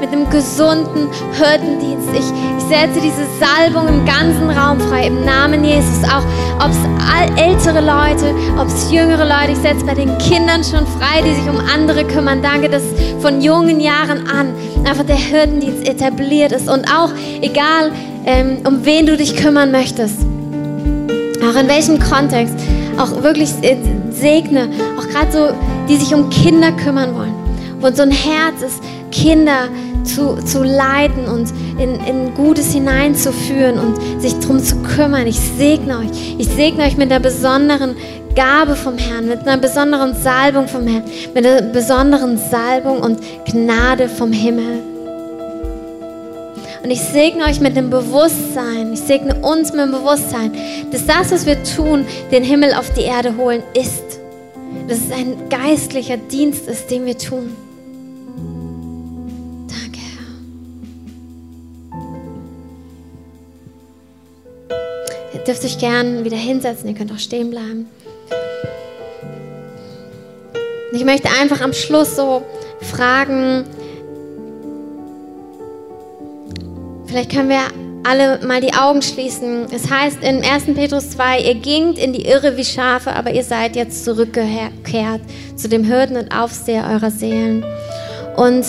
mit 0.00 0.10
einem 0.10 0.28
gesunden 0.30 1.08
Hirtendienst. 1.32 2.08
Ich, 2.12 2.18
ich 2.18 2.64
setze 2.64 3.00
diese 3.00 3.26
Salbung 3.38 3.86
im 3.88 4.04
ganzen 4.04 4.50
Raum 4.50 4.80
frei, 4.80 5.06
im 5.06 5.24
Namen 5.24 5.64
Jesus. 5.64 6.02
Auch 6.04 6.24
ob 6.64 6.70
es 6.70 7.40
ältere 7.40 7.80
Leute, 7.80 8.34
ob 8.58 8.66
es 8.68 8.90
jüngere 8.90 9.24
Leute, 9.24 9.52
ich 9.52 9.58
setze 9.58 9.84
bei 9.84 9.94
den 9.94 10.16
Kindern 10.18 10.64
schon 10.64 10.86
frei, 10.86 11.22
die 11.22 11.34
sich 11.34 11.48
um 11.48 11.58
andere 11.58 12.04
kümmern. 12.04 12.42
Danke, 12.42 12.68
dass 12.68 12.82
von 13.20 13.40
jungen 13.40 13.80
Jahren 13.80 14.26
an 14.28 14.54
einfach 14.84 15.04
der 15.04 15.16
Hirtendienst 15.16 15.86
etabliert 15.86 16.52
ist. 16.52 16.68
Und 16.68 16.86
auch 16.86 17.10
egal, 17.40 17.92
ähm, 18.24 18.58
um 18.66 18.84
wen 18.84 19.06
du 19.06 19.16
dich 19.16 19.36
kümmern 19.36 19.70
möchtest, 19.70 20.16
auch 21.42 21.58
in 21.58 21.68
welchem 21.68 21.98
Kontext, 21.98 22.54
auch 22.98 23.22
wirklich 23.22 23.50
äh, 23.62 23.76
segne, 24.10 24.68
auch 24.98 25.08
gerade 25.08 25.32
so, 25.32 25.48
die 25.88 25.96
sich 25.96 26.14
um 26.14 26.30
Kinder 26.30 26.72
kümmern 26.72 27.14
wollen. 27.14 27.34
Und 27.80 27.96
so 27.96 28.02
ein 28.02 28.10
Herz 28.10 28.62
ist, 28.62 28.82
Kinder 29.10 29.68
zu, 30.14 30.36
zu 30.44 30.62
leiten 30.62 31.26
und 31.26 31.50
in, 31.78 31.94
in 32.04 32.34
Gutes 32.34 32.72
hineinzuführen 32.72 33.78
und 33.78 34.20
sich 34.20 34.38
darum 34.38 34.60
zu 34.60 34.76
kümmern. 34.82 35.26
Ich 35.26 35.38
segne 35.38 35.98
euch. 35.98 36.36
Ich 36.38 36.48
segne 36.48 36.84
euch 36.84 36.96
mit 36.96 37.10
einer 37.10 37.20
besonderen 37.20 37.96
Gabe 38.34 38.76
vom 38.76 38.96
Herrn, 38.96 39.28
mit 39.28 39.46
einer 39.46 39.58
besonderen 39.58 40.14
Salbung 40.14 40.68
vom 40.68 40.86
Herrn, 40.86 41.04
mit 41.34 41.46
einer 41.46 41.62
besonderen 41.62 42.38
Salbung 42.38 43.00
und 43.00 43.18
Gnade 43.46 44.08
vom 44.08 44.32
Himmel. 44.32 44.82
Und 46.82 46.90
ich 46.90 47.00
segne 47.00 47.44
euch 47.44 47.60
mit 47.60 47.76
dem 47.76 47.90
Bewusstsein, 47.90 48.92
ich 48.92 49.00
segne 49.00 49.34
uns 49.34 49.72
mit 49.72 49.80
dem 49.80 49.90
Bewusstsein, 49.90 50.52
dass 50.90 51.06
das, 51.06 51.30
was 51.30 51.46
wir 51.46 51.62
tun, 51.62 52.06
den 52.30 52.42
Himmel 52.42 52.72
auf 52.74 52.92
die 52.94 53.02
Erde 53.02 53.36
holen, 53.36 53.62
ist. 53.74 54.20
Dass 54.88 54.98
es 54.98 55.12
ein 55.12 55.48
geistlicher 55.50 56.16
Dienst 56.16 56.68
ist, 56.68 56.90
den 56.90 57.04
wir 57.04 57.18
tun. 57.18 57.54
Dürft 65.50 65.64
euch 65.64 65.78
gern 65.78 66.24
wieder 66.24 66.36
hinsetzen, 66.36 66.88
ihr 66.88 66.94
könnt 66.94 67.10
auch 67.10 67.18
stehen 67.18 67.50
bleiben. 67.50 67.88
Ich 70.92 71.04
möchte 71.04 71.28
einfach 71.40 71.60
am 71.60 71.72
Schluss 71.72 72.14
so 72.14 72.42
fragen, 72.80 73.64
Vielleicht 77.10 77.32
können 77.32 77.48
wir 77.48 77.62
alle 78.04 78.38
mal 78.46 78.60
die 78.60 78.72
Augen 78.72 79.02
schließen. 79.02 79.66
Es 79.72 79.90
heißt 79.90 80.22
in 80.22 80.44
1. 80.44 80.66
Petrus 80.76 81.10
2, 81.10 81.40
ihr 81.40 81.54
gingt 81.56 81.98
in 81.98 82.12
die 82.12 82.24
Irre 82.24 82.56
wie 82.56 82.64
Schafe, 82.64 83.12
aber 83.12 83.32
ihr 83.32 83.42
seid 83.42 83.74
jetzt 83.74 84.04
zurückgekehrt 84.04 85.20
zu 85.56 85.68
dem 85.68 85.88
Hürden 85.88 86.16
und 86.16 86.32
Aufseher 86.32 86.88
eurer 86.88 87.10
Seelen. 87.10 87.64
Und 88.36 88.64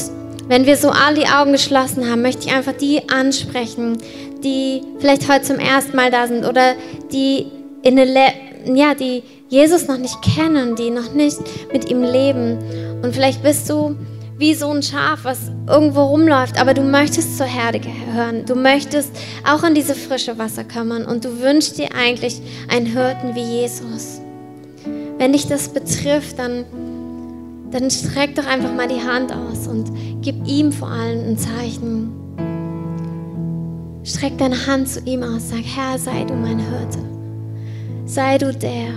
wenn 0.47 0.65
wir 0.65 0.75
so 0.75 0.89
all 0.89 1.13
die 1.13 1.27
Augen 1.27 1.51
geschlossen 1.51 2.09
haben, 2.09 2.23
möchte 2.23 2.47
ich 2.47 2.51
einfach 2.51 2.73
die 2.73 3.07
ansprechen, 3.09 3.99
die 4.43 4.81
vielleicht 4.99 5.31
heute 5.31 5.43
zum 5.45 5.59
ersten 5.59 5.95
Mal 5.95 6.11
da 6.11 6.27
sind 6.27 6.45
oder 6.45 6.75
die 7.11 7.47
in 7.83 7.99
eine 7.99 8.33
ja, 8.65 8.93
die 8.93 9.23
Jesus 9.49 9.87
noch 9.87 9.97
nicht 9.97 10.21
kennen, 10.21 10.75
die 10.75 10.91
noch 10.91 11.13
nicht 11.13 11.39
mit 11.71 11.89
ihm 11.89 12.03
leben. 12.03 12.57
Und 13.01 13.13
vielleicht 13.13 13.43
bist 13.43 13.69
du 13.69 13.95
wie 14.37 14.55
so 14.55 14.69
ein 14.69 14.81
Schaf, 14.81 15.19
was 15.23 15.51
irgendwo 15.67 16.03
rumläuft, 16.03 16.59
aber 16.59 16.73
du 16.73 16.81
möchtest 16.81 17.37
zur 17.37 17.45
Herde 17.45 17.79
gehören. 17.79 18.45
Du 18.45 18.55
möchtest 18.55 19.11
auch 19.47 19.61
an 19.63 19.75
diese 19.75 19.93
frische 19.93 20.37
Wasser 20.37 20.63
kommen 20.63 21.05
und 21.05 21.25
du 21.25 21.41
wünschst 21.41 21.77
dir 21.77 21.89
eigentlich 21.95 22.41
einen 22.67 22.87
Hirten 22.87 23.35
wie 23.35 23.43
Jesus. 23.43 24.21
Wenn 25.17 25.33
dich 25.33 25.47
das 25.47 25.69
betrifft, 25.69 26.39
dann, 26.39 26.65
dann 27.71 27.91
streck 27.91 28.35
doch 28.35 28.47
einfach 28.47 28.73
mal 28.73 28.87
die 28.87 29.01
Hand 29.01 29.31
aus 29.31 29.67
und 29.67 29.91
gib 30.21 30.35
ihm 30.47 30.71
vor 30.71 30.87
allem 30.87 31.31
ein 31.31 31.37
Zeichen. 31.37 32.20
Streck 34.03 34.37
deine 34.39 34.65
Hand 34.65 34.89
zu 34.89 34.99
ihm 35.01 35.21
aus, 35.21 35.49
sag, 35.49 35.63
Herr, 35.63 35.99
sei 35.99 36.23
du 36.23 36.33
mein 36.33 36.57
Hirte. 36.57 36.99
Sei 38.05 38.39
du 38.39 38.51
der, 38.51 38.93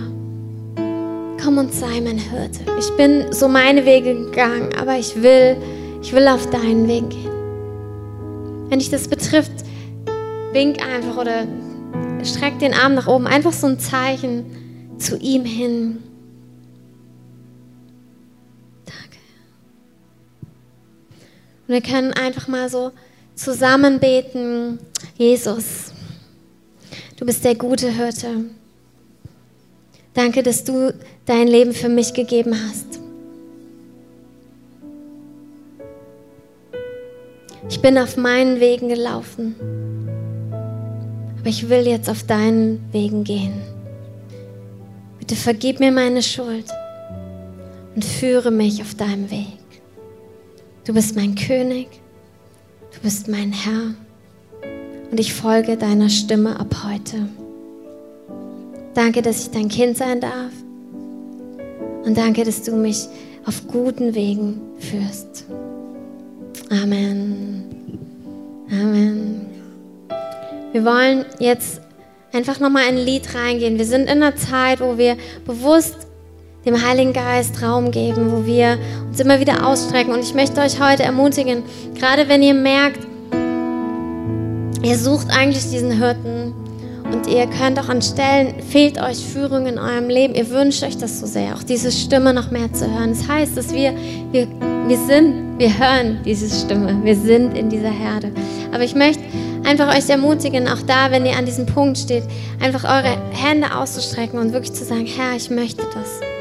komm 1.41 1.59
und 1.59 1.71
sei 1.71 2.01
mein 2.01 2.17
Hirte. 2.17 2.61
Ich 2.79 2.89
bin 2.97 3.31
so 3.31 3.47
meine 3.47 3.85
Wege 3.85 4.15
gegangen, 4.15 4.73
aber 4.79 4.97
ich 4.97 5.21
will, 5.21 5.57
ich 6.01 6.11
will 6.11 6.27
auf 6.27 6.49
deinen 6.49 6.87
Weg 6.87 7.07
gehen. 7.11 8.69
Wenn 8.69 8.79
dich 8.79 8.89
das 8.89 9.07
betrifft, 9.07 9.51
wink 10.53 10.83
einfach 10.83 11.17
oder 11.17 11.45
streck 12.23 12.57
den 12.57 12.73
Arm 12.73 12.95
nach 12.95 13.07
oben, 13.07 13.27
einfach 13.27 13.53
so 13.53 13.67
ein 13.67 13.77
Zeichen 13.77 14.45
zu 14.97 15.17
ihm 15.17 15.45
hin. 15.45 16.01
Danke. 18.85 19.19
Und 21.67 21.73
wir 21.75 21.81
können 21.81 22.11
einfach 22.13 22.47
mal 22.47 22.69
so 22.69 22.91
zusammen 23.35 23.99
beten, 23.99 24.79
Jesus, 25.17 25.91
du 27.17 27.25
bist 27.25 27.43
der 27.43 27.55
gute 27.55 27.91
Hirte. 27.91 28.45
Danke, 30.13 30.43
dass 30.43 30.63
du 30.63 30.93
dein 31.25 31.47
Leben 31.47 31.73
für 31.73 31.89
mich 31.89 32.13
gegeben 32.13 32.55
hast. 32.55 32.99
Ich 37.69 37.81
bin 37.81 37.97
auf 37.97 38.15
meinen 38.15 38.59
Wegen 38.59 38.89
gelaufen, 38.89 39.55
aber 41.39 41.49
ich 41.49 41.67
will 41.67 41.87
jetzt 41.87 42.09
auf 42.09 42.23
deinen 42.23 42.87
Wegen 42.91 43.23
gehen. 43.23 43.61
Bitte 45.19 45.35
vergib 45.35 45.79
mir 45.79 45.91
meine 45.91 46.21
Schuld 46.21 46.67
und 47.95 48.05
führe 48.05 48.51
mich 48.51 48.81
auf 48.81 48.93
deinem 48.95 49.29
Weg. 49.31 49.57
Du 50.85 50.93
bist 50.93 51.15
mein 51.15 51.33
König, 51.33 51.87
du 52.95 53.01
bist 53.01 53.27
mein 53.27 53.51
Herr 53.51 53.93
und 55.11 55.19
ich 55.19 55.33
folge 55.33 55.77
deiner 55.77 56.09
Stimme 56.09 56.59
ab 56.59 56.83
heute. 56.83 57.27
Danke, 58.93 59.21
dass 59.21 59.41
ich 59.41 59.51
dein 59.51 59.67
Kind 59.67 59.97
sein 59.97 60.21
darf. 60.21 60.51
Und 62.05 62.17
danke, 62.17 62.43
dass 62.43 62.61
du 62.63 62.75
mich 62.75 63.07
auf 63.45 63.67
guten 63.67 64.15
Wegen 64.15 64.61
führst. 64.79 65.45
Amen. 66.69 67.63
Amen. 68.71 69.47
Wir 70.71 70.85
wollen 70.85 71.25
jetzt 71.39 71.81
einfach 72.31 72.59
nochmal 72.59 72.83
ein 72.87 72.97
Lied 72.97 73.35
reingehen. 73.35 73.77
Wir 73.77 73.85
sind 73.85 74.03
in 74.03 74.23
einer 74.23 74.35
Zeit, 74.35 74.79
wo 74.79 74.97
wir 74.97 75.17
bewusst 75.45 76.04
dem 76.65 76.85
Heiligen 76.85 77.13
Geist 77.13 77.61
Raum 77.61 77.91
geben, 77.91 78.31
wo 78.31 78.45
wir 78.45 78.77
uns 79.07 79.19
immer 79.19 79.39
wieder 79.39 79.67
ausstrecken. 79.67 80.13
Und 80.13 80.21
ich 80.21 80.33
möchte 80.33 80.61
euch 80.61 80.79
heute 80.81 81.03
ermutigen, 81.03 81.63
gerade 81.93 82.27
wenn 82.27 82.41
ihr 82.41 82.53
merkt, 82.53 82.99
ihr 84.81 84.97
sucht 84.97 85.29
eigentlich 85.29 85.69
diesen 85.69 85.91
Hirten, 85.91 86.53
und 87.11 87.27
ihr 87.27 87.45
könnt 87.47 87.79
auch 87.79 87.87
an 87.87 88.01
Stellen, 88.01 88.55
fehlt 88.61 88.99
euch 88.99 89.17
Führung 89.17 89.67
in 89.67 89.77
eurem 89.77 90.09
Leben. 90.09 90.33
Ihr 90.33 90.49
wünscht 90.49 90.83
euch 90.83 90.97
das 90.97 91.19
so 91.19 91.27
sehr, 91.27 91.55
auch 91.55 91.63
diese 91.63 91.91
Stimme 91.91 92.33
noch 92.33 92.49
mehr 92.49 92.71
zu 92.73 92.91
hören. 92.91 93.11
Das 93.11 93.27
heißt, 93.27 93.55
dass 93.55 93.73
wir, 93.73 93.93
wir, 94.31 94.47
wir 94.87 94.97
sind, 94.97 95.59
wir 95.59 95.77
hören 95.77 96.19
diese 96.25 96.49
Stimme. 96.49 96.99
Wir 97.03 97.15
sind 97.15 97.55
in 97.55 97.69
dieser 97.69 97.91
Herde. 97.91 98.31
Aber 98.73 98.83
ich 98.83 98.95
möchte 98.95 99.23
einfach 99.65 99.95
euch 99.95 100.09
ermutigen, 100.09 100.67
auch 100.67 100.81
da, 100.87 101.11
wenn 101.11 101.25
ihr 101.25 101.37
an 101.37 101.45
diesem 101.45 101.67
Punkt 101.67 101.97
steht, 101.97 102.23
einfach 102.59 102.83
eure 102.83 103.17
Hände 103.31 103.75
auszustrecken 103.75 104.39
und 104.39 104.53
wirklich 104.53 104.73
zu 104.73 104.83
sagen, 104.83 105.05
Herr, 105.05 105.35
ich 105.35 105.49
möchte 105.49 105.83
das. 105.93 106.34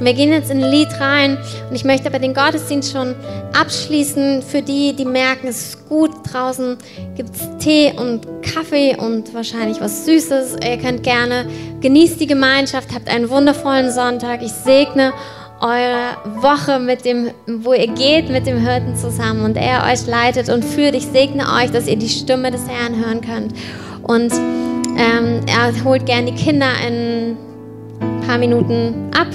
Wir 0.00 0.12
gehen 0.12 0.30
jetzt 0.30 0.50
in 0.50 0.62
ein 0.62 0.70
Lied 0.70 0.88
rein 1.00 1.38
und 1.68 1.74
ich 1.74 1.84
möchte 1.84 2.06
aber 2.06 2.20
den 2.20 2.32
Gottesdienst 2.32 2.92
schon 2.92 3.16
abschließen 3.52 4.42
für 4.42 4.62
die, 4.62 4.94
die 4.94 5.04
merken, 5.04 5.48
es 5.48 5.70
ist 5.70 5.88
gut. 5.88 6.10
Draußen 6.30 6.76
gibt 7.16 7.34
es 7.34 7.48
Tee 7.58 7.92
und 7.96 8.26
Kaffee 8.42 8.96
und 8.96 9.34
wahrscheinlich 9.34 9.80
was 9.80 10.04
Süßes. 10.04 10.56
Ihr 10.64 10.78
könnt 10.78 11.02
gerne, 11.02 11.46
genießt 11.80 12.20
die 12.20 12.28
Gemeinschaft, 12.28 12.94
habt 12.94 13.08
einen 13.08 13.28
wundervollen 13.28 13.90
Sonntag. 13.90 14.42
Ich 14.42 14.52
segne 14.52 15.12
eure 15.60 16.16
Woche 16.42 16.78
mit 16.78 17.04
dem, 17.04 17.30
wo 17.46 17.72
ihr 17.72 17.88
geht 17.88 18.30
mit 18.30 18.46
dem 18.46 18.58
Hirten 18.58 18.96
zusammen 18.96 19.44
und 19.44 19.56
er 19.56 19.84
euch 19.92 20.06
leitet 20.06 20.48
und 20.48 20.64
führt. 20.64 20.94
Ich 20.94 21.06
segne 21.06 21.44
euch, 21.54 21.72
dass 21.72 21.88
ihr 21.88 21.96
die 21.96 22.08
Stimme 22.08 22.52
des 22.52 22.68
Herrn 22.68 23.04
hören 23.04 23.20
könnt. 23.20 23.52
Und 24.02 24.32
ähm, 24.96 25.40
er 25.46 25.84
holt 25.84 26.06
gerne 26.06 26.30
die 26.30 26.36
Kinder 26.36 26.70
in 26.86 27.36
paar 28.28 28.38
Minuten 28.38 29.10
ab. 29.16 29.28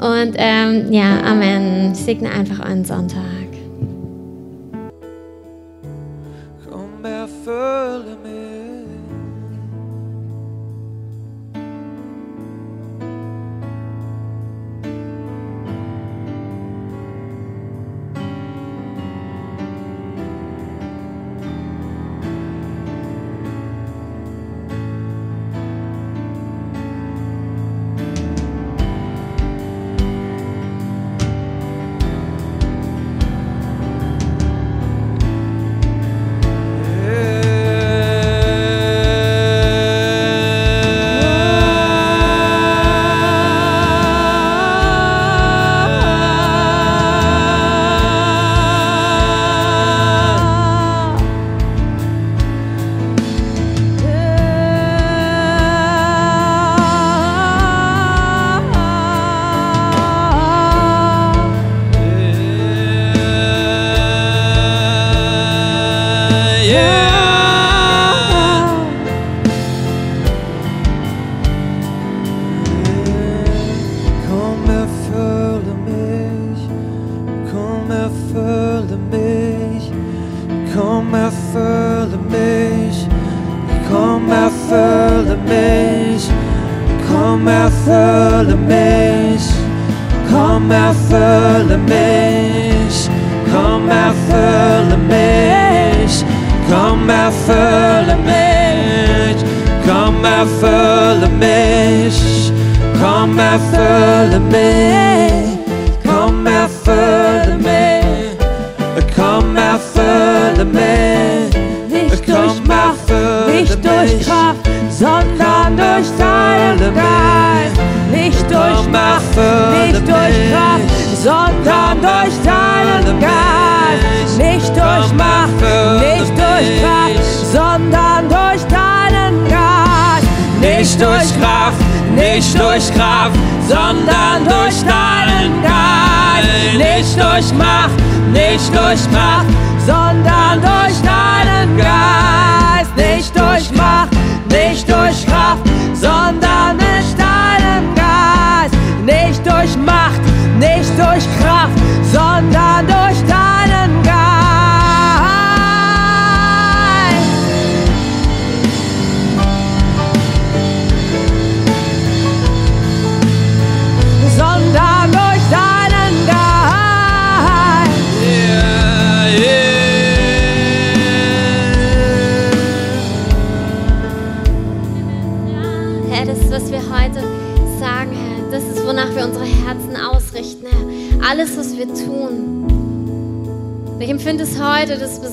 Und 0.00 0.36
ähm, 0.36 0.90
ja, 0.90 1.20
Amen. 1.22 1.92
Ich 1.92 1.98
segne 1.98 2.30
einfach 2.30 2.60
euren 2.64 2.84
Sonntag. 2.84 3.22
Komm. 6.70 6.88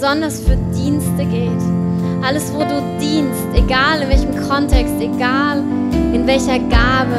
Besonders 0.06 0.40
für 0.40 0.56
Dienste 0.72 1.26
geht. 1.26 1.64
Alles, 2.24 2.54
wo 2.54 2.60
du 2.60 2.80
dienst, 3.02 3.42
egal 3.56 4.04
in 4.04 4.10
welchem 4.10 4.48
Kontext, 4.48 4.94
egal 5.00 5.64
in 6.14 6.28
welcher 6.28 6.60
Gabe, 6.60 7.18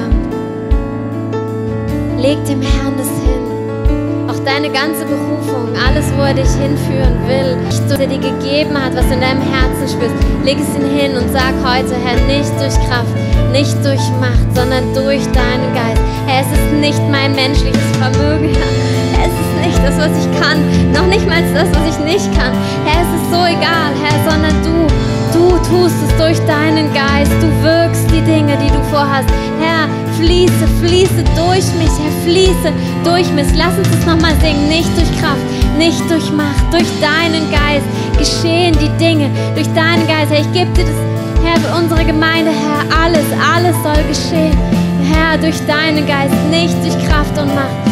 leg 2.17 2.39
dem 2.45 2.63
Herrn 2.63 2.95
das 2.97 3.09
hin. 3.09 4.31
Auch 4.31 4.39
deine 4.45 4.71
ganze 4.71 5.05
Berufung, 5.05 5.67
alles, 5.85 6.05
wo 6.17 6.23
er 6.23 6.35
dich 6.35 6.49
hinführen 6.63 7.19
will, 7.27 7.59
was 7.67 7.99
er 7.99 8.07
dir 8.07 8.21
gegeben 8.21 8.81
hat, 8.81 8.95
was 8.95 9.09
du 9.09 9.15
in 9.15 9.21
deinem 9.21 9.43
Herzen 9.43 9.89
spürst, 9.89 10.15
leg 10.45 10.57
es 10.61 10.77
ihm 10.77 10.89
hin 10.97 11.17
und 11.17 11.29
sag 11.33 11.55
heute, 11.67 11.93
Herr, 12.05 12.25
nicht 12.29 12.53
durch 12.61 12.77
Kraft, 12.87 13.11
nicht 13.51 13.77
durch 13.85 14.07
Macht, 14.21 14.47
sondern 14.55 14.95
durch 14.95 15.25
deinen 15.33 15.75
Geist. 15.75 16.03
Herr, 16.29 16.43
es 16.43 16.53
ist 16.53 16.73
nicht 16.81 17.03
mein 17.11 17.35
menschliches 17.35 17.97
Vermögen, 17.99 18.55
Herr. 18.55 18.86
Es 19.27 19.33
ist 19.33 19.67
nicht 19.67 19.81
das, 19.83 19.97
was 19.99 20.13
ich 20.23 20.41
kann, 20.41 20.59
noch 20.93 21.07
nicht 21.07 21.27
mal 21.27 21.43
das, 21.53 21.69
was 21.75 21.85
ich 21.91 21.99
nicht 22.05 22.31
kann. 22.39 22.53
Herr, 22.85 23.03
es 23.03 23.11
ist 23.19 23.31
so 23.31 23.43
egal, 23.43 23.91
Herr, 23.99 24.19
sondern 24.31 24.55
du, 24.63 24.87
du 25.35 25.59
tust 25.67 25.97
es 26.07 26.17
durch 26.17 26.39
deinen 26.47 26.93
Geist, 26.95 27.33
du 27.43 27.49
wirkst 27.63 28.07
die 28.11 28.23
Dinge, 28.23 28.57
die 28.63 28.71
du 28.71 28.81
vorhast. 28.85 29.29
Herr, 29.59 29.89
fließe, 30.19 30.67
fließe 30.81 31.25
durch 31.35 31.67
mich, 31.75 31.91
Herr, 31.99 32.15
fließe 32.23 32.71
durch 33.03 33.29
mich. 33.33 33.49
Lass 33.57 33.77
uns 33.77 33.91
das 33.91 34.07
nochmal 34.07 34.35
singen, 34.41 34.69
nicht 34.69 34.91
durch 34.97 35.11
Kraft, 35.19 35.43
nicht 35.77 36.03
durch 36.09 36.31
Macht, 36.31 36.71
durch 36.71 36.87
deinen 37.03 37.51
Geist 37.51 37.87
geschehen 38.17 38.77
die 38.79 38.91
Dinge, 39.03 39.29
durch 39.57 39.69
deinen 39.75 40.07
Geist. 40.07 40.31
Herr, 40.31 40.41
ich 40.41 40.53
gebe 40.53 40.71
dir 40.71 40.85
das, 40.85 41.43
Herr, 41.43 41.61
für 41.61 41.75
unsere 41.77 42.05
Gemeinde, 42.05 42.53
Herr, 42.53 43.03
alles, 43.05 43.27
alles 43.43 43.75
soll 43.83 44.03
geschehen. 44.07 44.57
Herr, 45.03 45.37
durch 45.37 45.59
deinen 45.67 46.07
Geist, 46.07 46.35
nicht 46.51 46.77
durch 46.85 46.97
Kraft 47.09 47.37
und 47.39 47.53
Macht. 47.55 47.86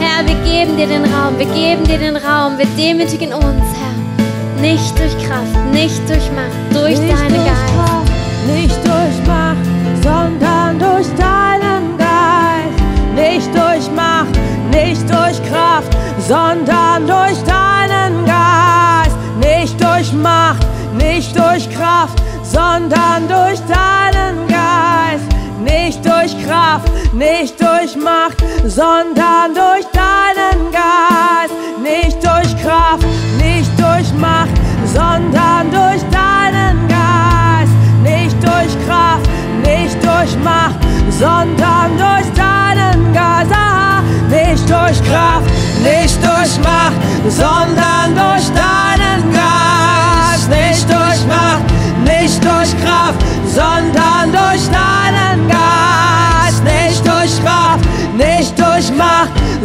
Herr, 0.00 0.26
wir 0.26 0.34
geben 0.44 0.76
dir 0.76 0.86
den 0.86 1.04
Raum, 1.04 1.38
wir 1.38 1.46
geben 1.46 1.84
dir 1.84 1.98
den 1.98 2.16
Raum, 2.16 2.56
wir 2.56 2.66
demütigen 2.76 3.32
uns, 3.32 3.44
Herr. 3.44 4.60
Nicht 4.60 4.98
durch 4.98 5.16
Kraft, 5.26 5.56
nicht 5.72 6.00
durch 6.08 6.30
Macht, 6.32 6.56
durch 6.72 6.98
nicht 6.98 7.12
deinen 7.12 7.34
durch 7.34 7.46
Geist. 7.46 7.74
Kraft, 7.74 8.12
nicht 8.46 8.76
durch 8.84 9.26
Macht, 9.26 9.66
sondern 10.02 10.78
durch 10.78 11.06
deinen 11.16 11.96
Geist. 11.96 12.78
Nicht 13.14 13.54
durch 13.54 13.90
Macht, 13.94 14.38
nicht 14.70 15.02
durch 15.08 15.42
Kraft, 15.48 15.96
sondern 16.18 17.06
durch 17.06 17.38
deinen 17.44 18.24
Geist. 18.24 19.16
Nicht 19.40 19.80
durch 19.82 20.12
Macht, 20.12 20.66
nicht 20.96 21.36
durch 21.36 21.68
Kraft, 21.70 22.22
sondern 22.42 23.28
durch 23.28 23.60
deinen 23.66 24.46
Geist. 24.48 25.28
Nicht 25.64 26.04
durch 26.04 26.36
Kraft, 26.46 26.88
nicht 27.12 27.57
Macht, 28.02 28.38
sondern 28.66 29.54
durch 29.54 29.86
deinen 29.92 30.70
Geist. 30.72 31.54
Nicht 31.82 32.16
durch 32.24 32.62
Kraft, 32.62 33.06
nicht 33.38 33.70
durch 33.78 34.12
Macht, 34.14 34.50
sondern 34.84 35.70
durch 35.70 36.02
deinen 36.10 36.88
Geist. 36.88 37.72
Nicht 38.02 38.36
durch 38.42 38.86
Kraft, 38.86 39.28
nicht 39.64 39.96
durch 40.02 40.36
Macht, 40.44 40.78
sondern 41.10 41.96
durch 41.96 42.28
deinen 42.34 43.12
Geist. 43.12 43.52
Ah, 43.52 44.02
nicht 44.28 44.68
durch 44.68 45.02
Kraft, 45.04 45.50
nicht 45.82 46.18
durch 46.22 46.58
Macht, 46.62 47.00
sondern 47.28 47.87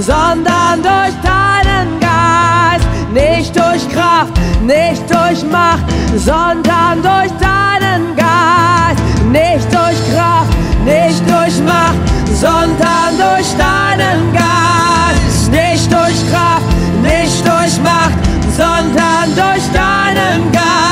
sondern 0.06 0.82
durch 0.82 1.16
deinen 1.24 1.99
Geist. 1.99 2.88
Nicht 3.14 3.56
durch 3.56 3.88
Kraft, 3.89 4.34
nicht 4.62 5.04
durch 5.10 5.43
Macht, 5.49 5.86
sondern 6.16 7.01
durch 7.01 7.32
deinen 7.39 8.16
Geist. 8.16 9.01
Nicht 9.32 9.72
durch 9.72 9.99
Kraft, 10.14 10.54
nicht 10.84 11.24
durch 11.30 11.58
Macht, 11.64 11.99
sondern 12.34 13.12
durch 13.18 13.49
deinen 13.58 14.34
Geist. 14.34 15.51
Nicht 15.51 15.91
durch 15.91 16.20
Kraft, 16.32 16.68
nicht 17.01 17.47
durch 17.47 17.80
Macht, 17.82 18.20
sondern 18.58 19.28
durch 19.36 19.64
deinen 19.72 20.51
Geist. 20.51 20.82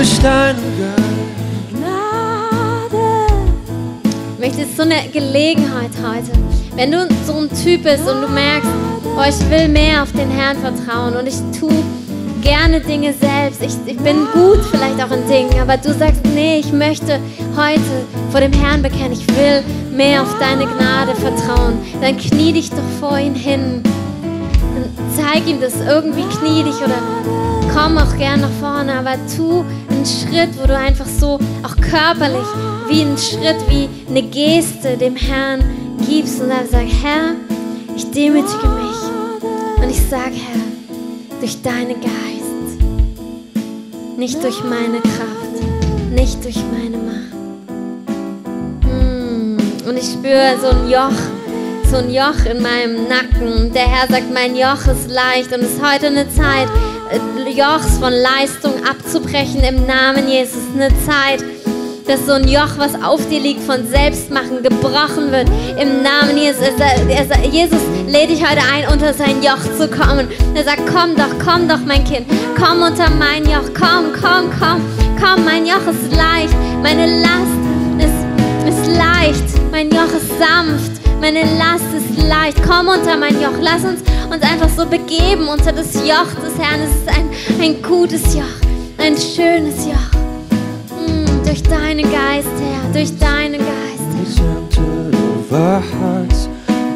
Durch 0.00 0.22
Geist. 0.22 0.58
Gnade! 1.72 3.26
Ich 4.32 4.38
möchte, 4.38 4.66
so 4.74 4.82
eine 4.82 5.08
Gelegenheit 5.12 5.90
heute. 6.02 6.32
Wenn 6.74 6.92
du 6.92 7.06
so 7.26 7.34
ein 7.34 7.50
Typ 7.62 7.82
bist 7.82 8.08
und 8.08 8.22
du 8.22 8.28
merkst, 8.28 8.70
oh, 9.04 9.22
ich 9.28 9.50
will 9.50 9.68
mehr 9.68 10.02
auf 10.02 10.12
den 10.12 10.30
Herrn 10.30 10.56
vertrauen 10.56 11.16
und 11.16 11.26
ich 11.26 11.34
tue 11.58 11.84
gerne 12.40 12.80
Dinge 12.80 13.12
selbst. 13.12 13.62
Ich, 13.62 13.74
ich 13.84 13.98
bin 13.98 14.26
gut 14.32 14.60
vielleicht 14.70 15.02
auch 15.02 15.10
in 15.10 15.28
Dingen, 15.28 15.60
aber 15.60 15.76
du 15.76 15.92
sagst, 15.92 16.22
nee, 16.34 16.60
ich 16.60 16.72
möchte 16.72 17.20
heute 17.54 17.82
vor 18.30 18.40
dem 18.40 18.54
Herrn 18.54 18.80
bekennen, 18.80 19.12
ich 19.12 19.26
will 19.36 19.62
mehr 19.94 20.22
auf 20.22 20.34
deine 20.38 20.64
Gnade 20.64 21.14
vertrauen. 21.16 21.78
Dann 22.00 22.16
knie 22.16 22.54
dich 22.54 22.70
doch 22.70 22.78
vor 23.00 23.18
ihn 23.18 23.34
hin. 23.34 23.82
Dann 23.82 24.84
zeig 25.14 25.46
ihm 25.46 25.60
das 25.60 25.74
irgendwie 25.86 26.22
knie 26.38 26.62
dich 26.62 26.76
oder 26.76 26.96
komm 27.74 27.98
auch 27.98 28.16
gern 28.16 28.40
nach 28.40 28.50
vorne, 28.60 28.94
aber 28.94 29.16
tu 29.36 29.64
einen 30.00 30.06
Schritt, 30.06 30.48
wo 30.58 30.66
du 30.66 30.74
einfach 30.74 31.06
so 31.06 31.38
auch 31.62 31.76
körperlich 31.76 32.46
wie 32.88 33.02
einen 33.02 33.18
Schritt, 33.18 33.56
wie 33.68 33.86
eine 34.08 34.22
Geste 34.22 34.96
dem 34.96 35.14
Herrn 35.14 35.62
gibst 36.08 36.40
und 36.40 36.48
dann 36.48 36.66
sag, 36.66 36.86
Herr, 37.02 37.34
ich 37.94 38.10
demütige 38.10 38.66
mich 38.66 39.82
und 39.82 39.90
ich 39.90 40.00
sag, 40.08 40.30
Herr, 40.30 41.38
durch 41.40 41.60
deinen 41.60 42.00
Geist, 42.00 42.80
nicht 44.16 44.42
durch 44.42 44.64
meine 44.64 45.00
Kraft, 45.00 46.10
nicht 46.10 46.42
durch 46.44 46.56
meine 46.72 46.96
Macht. 46.96 47.34
Mm, 48.84 49.58
Und 49.86 49.96
ich 49.98 50.06
spüre 50.06 50.56
so 50.62 50.68
ein 50.68 50.90
Joch, 50.90 51.18
so 51.90 51.96
ein 51.96 52.10
Joch 52.10 52.46
in 52.50 52.62
meinem 52.62 53.06
Nacken. 53.06 53.70
Der 53.74 53.86
Herr 53.86 54.08
sagt, 54.08 54.32
mein 54.32 54.56
Joch 54.56 54.86
ist 54.86 55.10
leicht 55.10 55.52
und 55.52 55.60
es 55.60 55.74
ist 55.74 55.82
heute 55.82 56.06
eine 56.06 56.26
Zeit, 56.30 56.68
Jochs 57.10 57.98
von 57.98 58.12
Leistung 58.12 58.72
abzubrechen 58.88 59.60
im 59.62 59.84
Namen 59.84 60.28
Jesus. 60.28 60.62
Eine 60.74 60.88
Zeit, 61.04 61.44
dass 62.06 62.24
so 62.24 62.32
ein 62.32 62.46
Joch, 62.46 62.78
was 62.78 62.94
auf 63.02 63.28
dir 63.28 63.40
liegt, 63.40 63.62
von 63.62 63.86
Selbstmachen 63.88 64.62
gebrochen 64.62 65.32
wird. 65.32 65.48
Im 65.78 66.02
Namen 66.02 66.36
Jesus. 66.36 66.68
Jesus 67.50 67.80
lädt 68.06 68.30
dich 68.30 68.40
heute 68.40 68.62
ein, 68.72 68.90
unter 68.92 69.12
sein 69.12 69.42
Joch 69.42 69.60
zu 69.76 69.88
kommen. 69.88 70.28
Er 70.54 70.64
sagt, 70.64 70.82
komm 70.86 71.16
doch, 71.16 71.44
komm 71.44 71.68
doch, 71.68 71.80
mein 71.84 72.04
Kind. 72.04 72.26
Komm 72.56 72.82
unter 72.82 73.10
mein 73.10 73.44
Joch. 73.44 73.68
Komm, 73.74 74.12
komm, 74.12 74.50
komm. 74.58 74.80
Komm, 75.20 75.44
mein 75.44 75.66
Joch 75.66 75.86
ist 75.90 76.16
leicht. 76.16 76.54
Meine 76.82 77.20
Last 77.20 77.58
ist, 77.98 78.68
ist 78.68 78.96
leicht. 78.96 79.70
Mein 79.70 79.90
Joch 79.90 80.12
ist 80.16 80.30
sanft. 80.38 80.92
Meine 81.20 81.42
Last 81.58 81.84
ist 81.96 82.26
leicht. 82.28 82.58
Komm 82.62 82.88
unter 82.88 83.16
mein 83.16 83.34
Joch. 83.40 83.58
Lass 83.60 83.84
uns 83.84 84.00
uns 84.30 84.42
einfach 84.42 84.68
so 84.68 84.86
begeben 84.86 85.48
unter 85.48 85.72
das 85.72 85.94
Joch 85.94 86.32
des 86.40 86.56
Herrn. 86.58 86.80
Es 86.82 86.96
ist 86.96 87.08
ein, 87.08 87.30
ein 87.60 87.82
gutes 87.82 88.34
Joch. 88.34 88.42
Ein 88.98 89.16
schönes 89.16 89.86
Joch. 89.86 90.20
Durch 91.44 91.62
deinen 91.62 92.10
Geist, 92.10 92.48
Herr, 92.60 92.92
durch 92.92 93.16
deinen 93.18 93.58
Geist. 93.58 93.80
Of 95.40 95.52
our 95.52 95.80
hearts, 95.80 96.48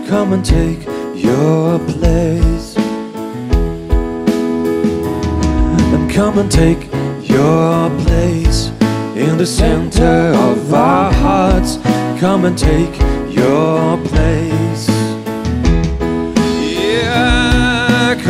come 0.08 0.32
and 0.32 0.44
take 0.44 0.86
your 1.16 1.80
place. 1.80 2.76
And 5.92 6.08
come 6.08 6.38
and 6.38 6.50
take 6.50 6.88
your 7.20 7.90
place 8.06 8.70
in 9.16 9.36
the 9.38 9.46
center 9.46 10.32
of 10.34 10.72
our 10.72 11.12
hearts. 11.12 11.80
Come 12.20 12.44
and 12.44 12.56
take 12.56 12.96
your 13.28 13.98
place. 14.04 14.93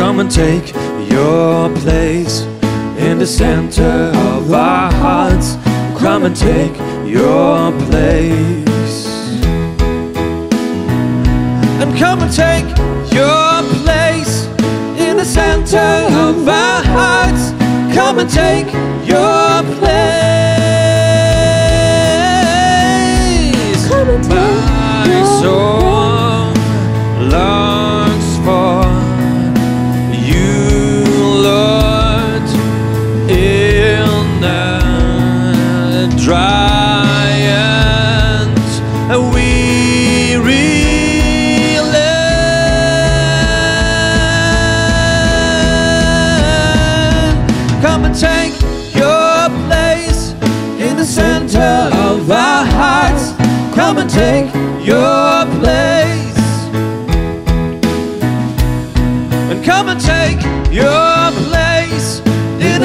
Come 0.05 0.19
and 0.19 0.29
take 0.29 0.67
your 1.09 1.67
place 1.77 2.41
in 3.07 3.17
the 3.17 3.25
center 3.25 4.11
of 4.35 4.53
our 4.53 4.91
hearts 4.91 5.55
come 5.99 6.25
and 6.25 6.35
take 6.35 6.75
your 7.07 7.71
place. 7.87 9.07
And 11.81 11.97
come 11.97 12.19
and 12.21 12.31
take 12.31 12.67
your 13.11 13.63
place 13.81 14.45
in 14.99 15.17
the 15.17 15.25
center 15.25 15.89
of 16.25 16.47
our 16.47 16.83
hearts. 16.83 17.49
Come 17.95 18.19
and 18.19 18.29
take 18.29 18.71
your 19.07 19.63
place. 19.79 20.44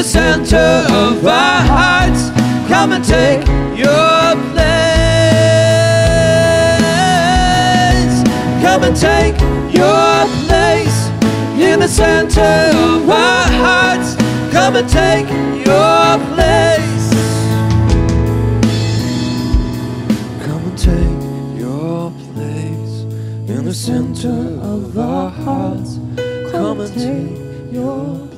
The 0.01 0.09
center 0.09 0.87
of 0.89 1.27
our 1.27 1.61
hearts. 1.61 2.31
Come 2.69 2.93
and 2.93 3.05
take 3.05 3.47
your 3.77 4.35
place. 4.51 4.81
Come 8.65 8.85
and 8.85 8.97
take 8.97 9.39
your 9.75 10.27
place 10.47 11.09
in 11.61 11.81
the 11.81 11.89
center 11.89 12.41
of 12.41 13.11
our 13.11 13.47
hearts. 13.63 14.17
Come 14.51 14.77
and 14.77 14.89
take 14.89 15.29
your 15.69 16.19
place. 16.33 17.11
Come 20.47 20.63
and 20.69 20.79
take 20.79 21.61
your 21.61 22.11
place 22.33 23.05
in 23.55 23.67
the 23.67 23.75
center 23.75 24.39
of 24.63 24.97
our 24.97 25.29
hearts. 25.29 25.99
Come 26.53 26.81
and 26.81 26.95
take 26.95 27.73
your 27.75 28.30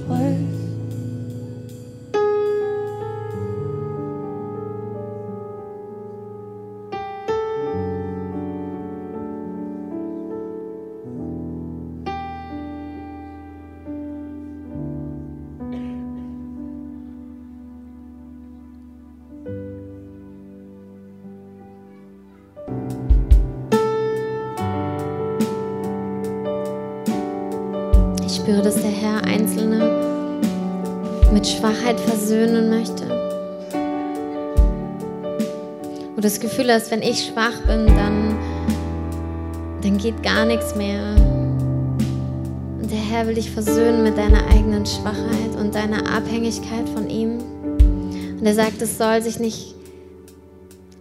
Und 36.23 36.27
das 36.27 36.39
Gefühl 36.39 36.73
hast, 36.73 36.93
wenn 36.93 37.03
ich 37.03 37.27
schwach 37.27 37.59
bin, 37.66 37.85
dann, 37.85 38.39
dann 39.83 39.99
geht 39.99 40.23
gar 40.23 40.45
nichts 40.45 40.77
mehr. 40.77 41.16
Und 41.16 42.89
der 42.89 42.99
Herr 43.01 43.27
will 43.27 43.35
dich 43.35 43.51
versöhnen 43.51 44.05
mit 44.05 44.16
deiner 44.16 44.47
eigenen 44.47 44.87
Schwachheit 44.87 45.57
und 45.59 45.75
deiner 45.75 46.09
Abhängigkeit 46.09 46.89
von 46.91 47.11
ihm. 47.11 47.39
Und 48.39 48.47
er 48.47 48.55
sagt, 48.55 48.81
es 48.83 48.99
soll 48.99 49.20
sich 49.20 49.41
nicht 49.41 49.75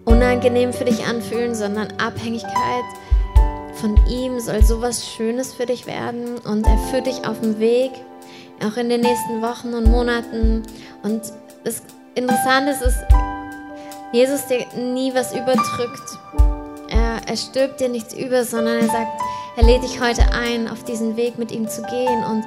unangenehm 0.06 0.74
für 0.74 0.86
dich 0.86 1.06
anfühlen, 1.06 1.54
sondern 1.54 1.90
Abhängigkeit 2.00 2.86
von 3.76 4.00
ihm 4.10 4.40
soll 4.40 4.64
sowas 4.64 5.08
Schönes 5.08 5.54
für 5.54 5.68
dich 5.68 5.86
werden 5.86 6.40
und 6.40 6.66
er 6.66 6.80
führt 6.90 7.06
dich 7.06 7.28
auf 7.28 7.40
dem 7.42 7.60
Weg, 7.60 7.92
auch 8.66 8.76
in 8.76 8.90
den 8.90 9.02
nächsten 9.02 9.44
Wochen 9.44 9.76
und 9.76 9.86
Monaten. 9.86 10.64
Und 11.04 11.22
das 11.64 11.84
Interessante 12.16 12.72
ist, 12.72 12.98
Jesus 14.12 14.46
dir 14.48 14.66
nie 14.78 15.14
was 15.14 15.34
überdrückt. 15.34 16.20
Er, 16.90 17.22
er 17.26 17.38
stülpt 17.38 17.80
dir 17.80 17.88
nichts 17.88 18.14
über, 18.14 18.44
sondern 18.44 18.80
er 18.80 18.88
sagt, 18.88 19.22
er 19.56 19.64
lädt 19.64 19.84
dich 19.84 20.02
heute 20.02 20.34
ein, 20.34 20.68
auf 20.68 20.84
diesen 20.84 21.16
Weg 21.16 21.38
mit 21.38 21.52
ihm 21.52 21.68
zu 21.68 21.82
gehen. 21.84 22.24
Und 22.30 22.44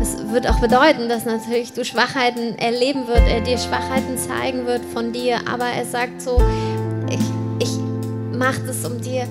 es 0.00 0.16
wird 0.32 0.48
auch 0.48 0.58
bedeuten, 0.60 1.10
dass 1.10 1.26
natürlich 1.26 1.74
du 1.74 1.84
Schwachheiten 1.84 2.58
erleben 2.58 3.06
wird, 3.06 3.20
er 3.28 3.42
dir 3.42 3.58
Schwachheiten 3.58 4.16
zeigen 4.16 4.66
wird 4.66 4.84
von 4.86 5.12
dir. 5.12 5.40
Aber 5.50 5.66
er 5.66 5.84
sagt 5.84 6.22
so, 6.22 6.40
ich, 7.10 7.68
ich 7.68 7.76
mache 8.32 8.62
das, 8.66 8.82
um 8.86 8.98
dir 8.98 9.26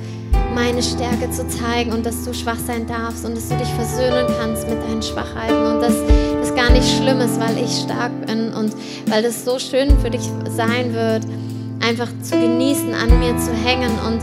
meine 0.53 0.83
Stärke 0.83 1.31
zu 1.31 1.47
zeigen 1.47 1.91
und 1.93 2.05
dass 2.05 2.23
du 2.25 2.33
schwach 2.33 2.59
sein 2.67 2.85
darfst 2.85 3.25
und 3.25 3.35
dass 3.35 3.47
du 3.49 3.57
dich 3.57 3.69
versöhnen 3.69 4.27
kannst 4.39 4.67
mit 4.67 4.81
deinen 4.83 5.01
Schwachheiten 5.01 5.65
und 5.65 5.81
dass 5.81 5.95
das 6.41 6.55
gar 6.55 6.69
nicht 6.69 6.87
schlimm 6.97 7.21
ist, 7.21 7.39
weil 7.39 7.57
ich 7.57 7.81
stark 7.81 8.11
bin 8.27 8.53
und 8.53 8.75
weil 9.07 9.23
das 9.23 9.45
so 9.45 9.57
schön 9.57 9.97
für 9.99 10.09
dich 10.09 10.29
sein 10.55 10.93
wird, 10.93 11.23
einfach 11.87 12.09
zu 12.21 12.39
genießen, 12.39 12.93
an 12.93 13.19
mir 13.19 13.37
zu 13.37 13.53
hängen. 13.53 13.91
Und 14.07 14.21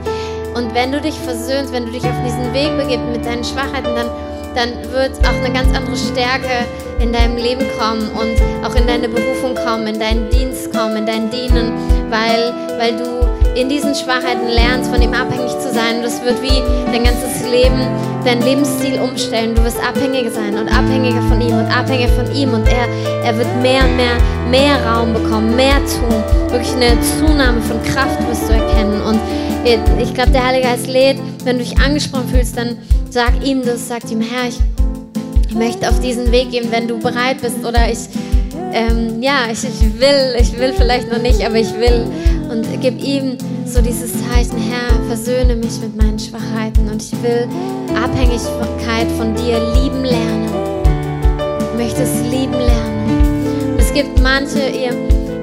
und 0.58 0.74
wenn 0.74 0.90
du 0.90 1.00
dich 1.00 1.14
versöhnst, 1.14 1.72
wenn 1.72 1.86
du 1.86 1.92
dich 1.92 2.02
auf 2.02 2.24
diesen 2.24 2.52
Weg 2.52 2.76
begibst 2.76 3.06
mit 3.12 3.24
deinen 3.24 3.44
Schwachheiten, 3.44 3.94
dann, 3.94 4.10
dann 4.56 4.92
wird 4.92 5.12
auch 5.24 5.44
eine 5.44 5.52
ganz 5.52 5.68
andere 5.76 5.96
Stärke 5.96 6.66
in 6.98 7.12
deinem 7.12 7.36
Leben 7.36 7.64
kommen 7.78 8.10
und 8.10 8.66
auch 8.66 8.74
in 8.74 8.84
deine 8.84 9.08
Berufung 9.08 9.54
kommen, 9.54 9.86
in 9.86 10.00
deinen 10.00 10.28
Dienst 10.30 10.72
kommen, 10.72 10.96
in 10.96 11.06
dein 11.06 11.30
Dienen, 11.30 11.72
weil, 12.10 12.52
weil 12.76 12.96
du 12.96 13.17
in 13.58 13.68
diesen 13.68 13.92
Schwachheiten 13.92 14.46
lernst, 14.46 14.88
von 14.88 15.02
ihm 15.02 15.12
abhängig 15.12 15.50
zu 15.58 15.72
sein. 15.72 15.96
Und 15.96 16.04
das 16.04 16.22
wird 16.22 16.40
wie 16.42 16.62
dein 16.92 17.02
ganzes 17.02 17.42
Leben, 17.50 17.80
dein 18.24 18.40
Lebensstil 18.40 19.00
umstellen. 19.00 19.54
Du 19.56 19.64
wirst 19.64 19.78
abhängiger 19.82 20.30
sein 20.30 20.56
und 20.56 20.68
abhängiger 20.68 21.20
von 21.22 21.40
ihm 21.40 21.58
und 21.58 21.66
abhängiger 21.66 22.12
von 22.12 22.32
ihm. 22.36 22.54
Und 22.54 22.68
er, 22.68 22.86
er 23.24 23.36
wird 23.36 23.48
mehr 23.60 23.84
und 23.84 23.96
mehr, 23.96 24.16
mehr 24.48 24.86
Raum 24.86 25.12
bekommen, 25.12 25.56
mehr 25.56 25.78
tun. 25.78 26.22
Wirklich 26.50 26.72
eine 26.74 27.00
Zunahme 27.00 27.60
von 27.62 27.82
Kraft 27.82 28.20
wirst 28.28 28.48
du 28.48 28.52
erkennen. 28.52 29.02
Und 29.02 29.18
ich 30.00 30.14
glaube, 30.14 30.30
der 30.30 30.46
Heilige 30.46 30.68
Geist 30.68 30.86
lädt, 30.86 31.18
wenn 31.44 31.58
du 31.58 31.64
dich 31.64 31.76
angesprochen 31.78 32.28
fühlst, 32.28 32.56
dann 32.56 32.78
sag 33.10 33.32
ihm 33.44 33.62
das, 33.62 33.88
sag 33.88 34.08
ihm, 34.10 34.20
Herr, 34.20 34.48
ich, 34.48 34.58
ich 35.48 35.54
möchte 35.56 35.88
auf 35.88 35.98
diesen 35.98 36.30
Weg 36.30 36.52
gehen, 36.52 36.68
wenn 36.70 36.86
du 36.86 36.96
bereit 36.98 37.42
bist. 37.42 37.64
Oder 37.64 37.90
ich, 37.90 37.98
ähm, 38.72 39.20
ja, 39.20 39.48
ich, 39.50 39.64
ich 39.64 40.00
will, 40.00 40.36
ich 40.40 40.56
will 40.56 40.72
vielleicht 40.74 41.10
noch 41.10 41.20
nicht, 41.20 41.44
aber 41.44 41.56
ich 41.56 41.74
will. 41.74 42.06
Und 42.50 42.66
gib 42.80 43.02
ihm 43.02 43.36
so 43.64 43.80
dieses 43.80 44.12
Zeichen, 44.12 44.58
Herr, 44.58 45.02
versöhne 45.06 45.56
mich 45.56 45.80
mit 45.80 45.96
meinen 45.96 46.18
Schwachheiten 46.18 46.88
und 46.88 47.02
ich 47.02 47.12
will 47.22 47.48
Abhängigkeit 47.94 49.10
von 49.16 49.34
dir 49.34 49.58
lieben 49.74 50.04
lernen. 50.04 50.48
Ich 51.60 51.78
möchte 51.78 52.02
es 52.02 52.20
lieben 52.30 52.52
lernen. 52.52 53.76
Es 53.78 53.92
gibt 53.92 54.20
manche, 54.22 54.60
ihr, 54.60 54.92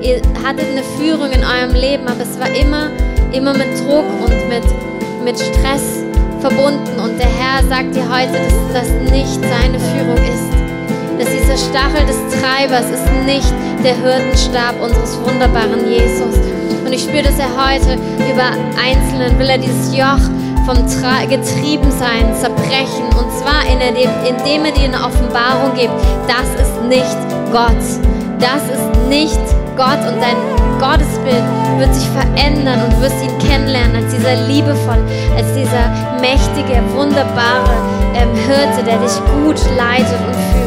ihr 0.01 0.21
hattet 0.43 0.65
eine 0.71 0.83
Führung 0.99 1.31
in 1.31 1.43
eurem 1.43 1.75
Leben, 1.75 2.07
aber 2.07 2.21
es 2.21 2.39
war 2.39 2.49
immer, 2.55 2.89
immer 3.33 3.53
mit 3.53 3.67
Druck 3.79 4.05
und 4.21 4.49
mit, 4.49 4.63
mit 5.23 5.39
Stress 5.39 6.03
verbunden 6.41 6.99
und 7.03 7.17
der 7.17 7.27
Herr 7.27 7.63
sagt 7.67 7.95
dir 7.95 8.07
heute, 8.09 8.33
dass 8.33 8.83
das 8.83 9.11
nicht 9.11 9.39
seine 9.41 9.79
Führung 9.79 10.17
ist 10.17 10.55
dass 11.17 11.29
dieser 11.29 11.57
Stachel 11.57 12.05
des 12.05 12.17
Treibers 12.41 12.89
ist 12.89 13.09
nicht 13.25 13.53
der 13.83 13.95
Hirtenstab 13.95 14.81
unseres 14.81 15.17
wunderbaren 15.23 15.89
Jesus. 15.89 16.44
Ich 16.95 17.03
spüre, 17.03 17.23
dass 17.23 17.37
er 17.37 17.49
heute 17.49 17.95
über 18.31 18.55
Einzelnen 18.81 19.37
will 19.37 19.49
er 19.49 19.57
dieses 19.57 19.93
Joch 19.93 20.23
vom 20.65 20.77
Tra 20.87 21.25
Getriebensein 21.25 22.33
zerbrechen. 22.39 23.03
Und 23.19 23.29
zwar 23.35 23.67
in 23.69 23.79
dem, 23.79 24.09
indem 24.23 24.63
er 24.63 24.71
dir 24.71 24.85
eine 24.85 25.03
Offenbarung 25.03 25.75
gibt. 25.75 25.91
Das 26.25 26.47
ist 26.55 26.81
nicht 26.87 27.17
Gott. 27.51 27.83
Das 28.39 28.63
ist 28.71 29.09
nicht 29.09 29.41
Gott. 29.75 29.99
Und 30.07 30.21
dein 30.23 30.39
Gottesbild 30.79 31.43
wird 31.79 31.93
sich 31.93 32.07
verändern 32.11 32.79
und 32.85 33.01
wirst 33.01 33.21
ihn 33.21 33.37
kennenlernen 33.39 33.97
als 33.97 34.15
dieser 34.15 34.47
liebevoll, 34.47 35.03
als 35.35 35.53
dieser 35.53 35.91
mächtige, 36.21 36.81
wunderbare 36.95 37.75
ähm, 38.15 38.33
Hirte, 38.47 38.85
der 38.85 38.99
dich 38.99 39.19
gut 39.43 39.59
leitet 39.75 40.19
und 40.25 40.33
führt. 40.33 40.64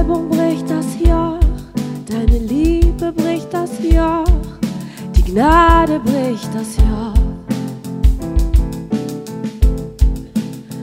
Salbung 0.00 0.30
bricht 0.30 0.70
das 0.70 0.86
Joch, 0.98 1.38
deine 2.08 2.38
Liebe 2.38 3.12
bricht 3.12 3.52
das 3.52 3.70
Joch, 3.82 4.24
die 5.14 5.22
Gnade 5.30 6.00
bricht 6.00 6.48
das 6.54 6.78
Joch. 6.78 7.12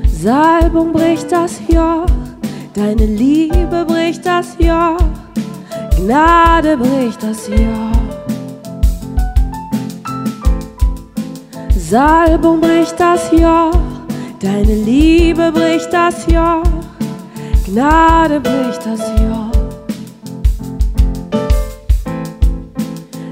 Salbung 0.08 0.94
bricht 0.94 1.32
das 1.32 1.60
Joch, 1.68 2.06
deine 2.76 3.08
Liebe 3.08 3.86
bricht 3.88 4.24
das 4.24 4.56
Joch, 4.60 5.00
Gnade 5.96 6.78
bricht 6.78 7.24
das 7.24 7.48
Joch. 7.48 7.98
Salbung 11.76 12.62
bricht 12.62 13.00
das 13.00 13.32
Joch, 13.32 13.72
deine 14.40 14.76
Liebe 14.76 15.52
bricht 15.52 15.92
das 15.92 16.24
Joch. 16.28 16.62
Gnade 17.70 18.40
bricht 18.40 18.86
das 18.86 19.02
Joch. 19.20 19.52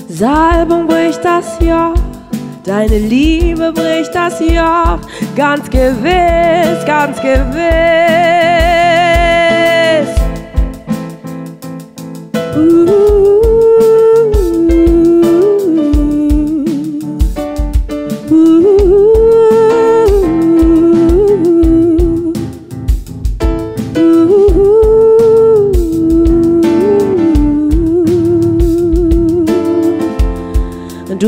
Salbung 0.09 0.87
bricht 0.87 1.23
das 1.23 1.57
Joch. 1.61 1.93
Deine 2.65 2.97
Liebe 2.97 3.71
bricht 3.71 4.13
das 4.13 4.41
Joch. 4.41 4.99
Ganz 5.37 5.69
gewiss, 5.69 6.85
ganz 6.85 7.21
gewiss. 7.21 8.34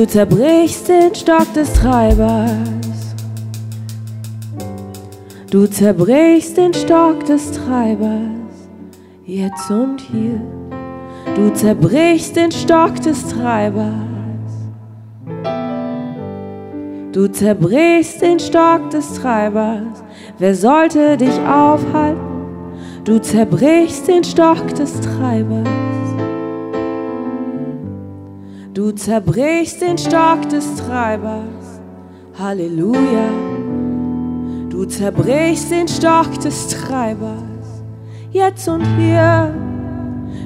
Du 0.07 0.13
zerbrichst 0.13 0.87
den 0.87 1.13
Stock 1.13 1.53
des 1.53 1.73
Treibers. 1.73 2.49
Du 5.51 5.67
zerbrichst 5.67 6.55
den 6.55 6.73
Stock 6.73 7.25
des 7.25 7.51
Treibers. 7.51 8.69
Jetzt 9.25 9.69
und 9.69 9.99
hier. 9.99 10.39
Du 11.35 11.53
zerbrichst 11.53 12.37
den 12.37 12.53
Stock 12.53 12.95
des 13.01 13.27
Treibers. 13.27 13.83
Du 17.11 17.27
zerbrichst 17.27 18.21
den 18.21 18.39
Stock 18.39 18.89
des 18.89 19.13
Treibers. 19.15 20.05
Wer 20.39 20.55
sollte 20.55 21.17
dich 21.17 21.37
aufhalten? 21.41 22.21
Du 23.03 23.19
zerbrichst 23.19 24.07
den 24.07 24.23
Stock 24.23 24.73
des 24.73 25.01
Treibers. 25.01 25.86
Du 28.77 28.91
zerbrichst 28.91 29.81
den 29.81 29.97
Stock 29.97 30.47
des 30.49 30.75
Treibers. 30.75 31.81
Halleluja. 32.37 33.31
Du 34.69 34.85
zerbrichst 34.85 35.71
den 35.71 35.87
Stock 35.87 36.39
des 36.41 36.67
Treibers. 36.67 37.81
Jetzt 38.31 38.67
und 38.67 38.85
hier. 38.99 39.51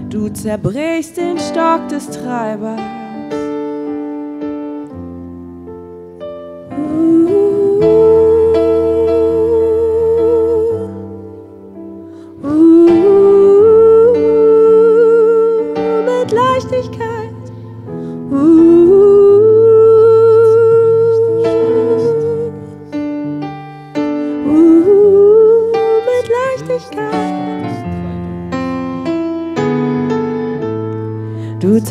Du 0.10 0.30
zerbrichst 0.30 1.18
den 1.18 1.38
Stock 1.40 1.90
des 1.90 2.10
Treibers. 2.10 3.01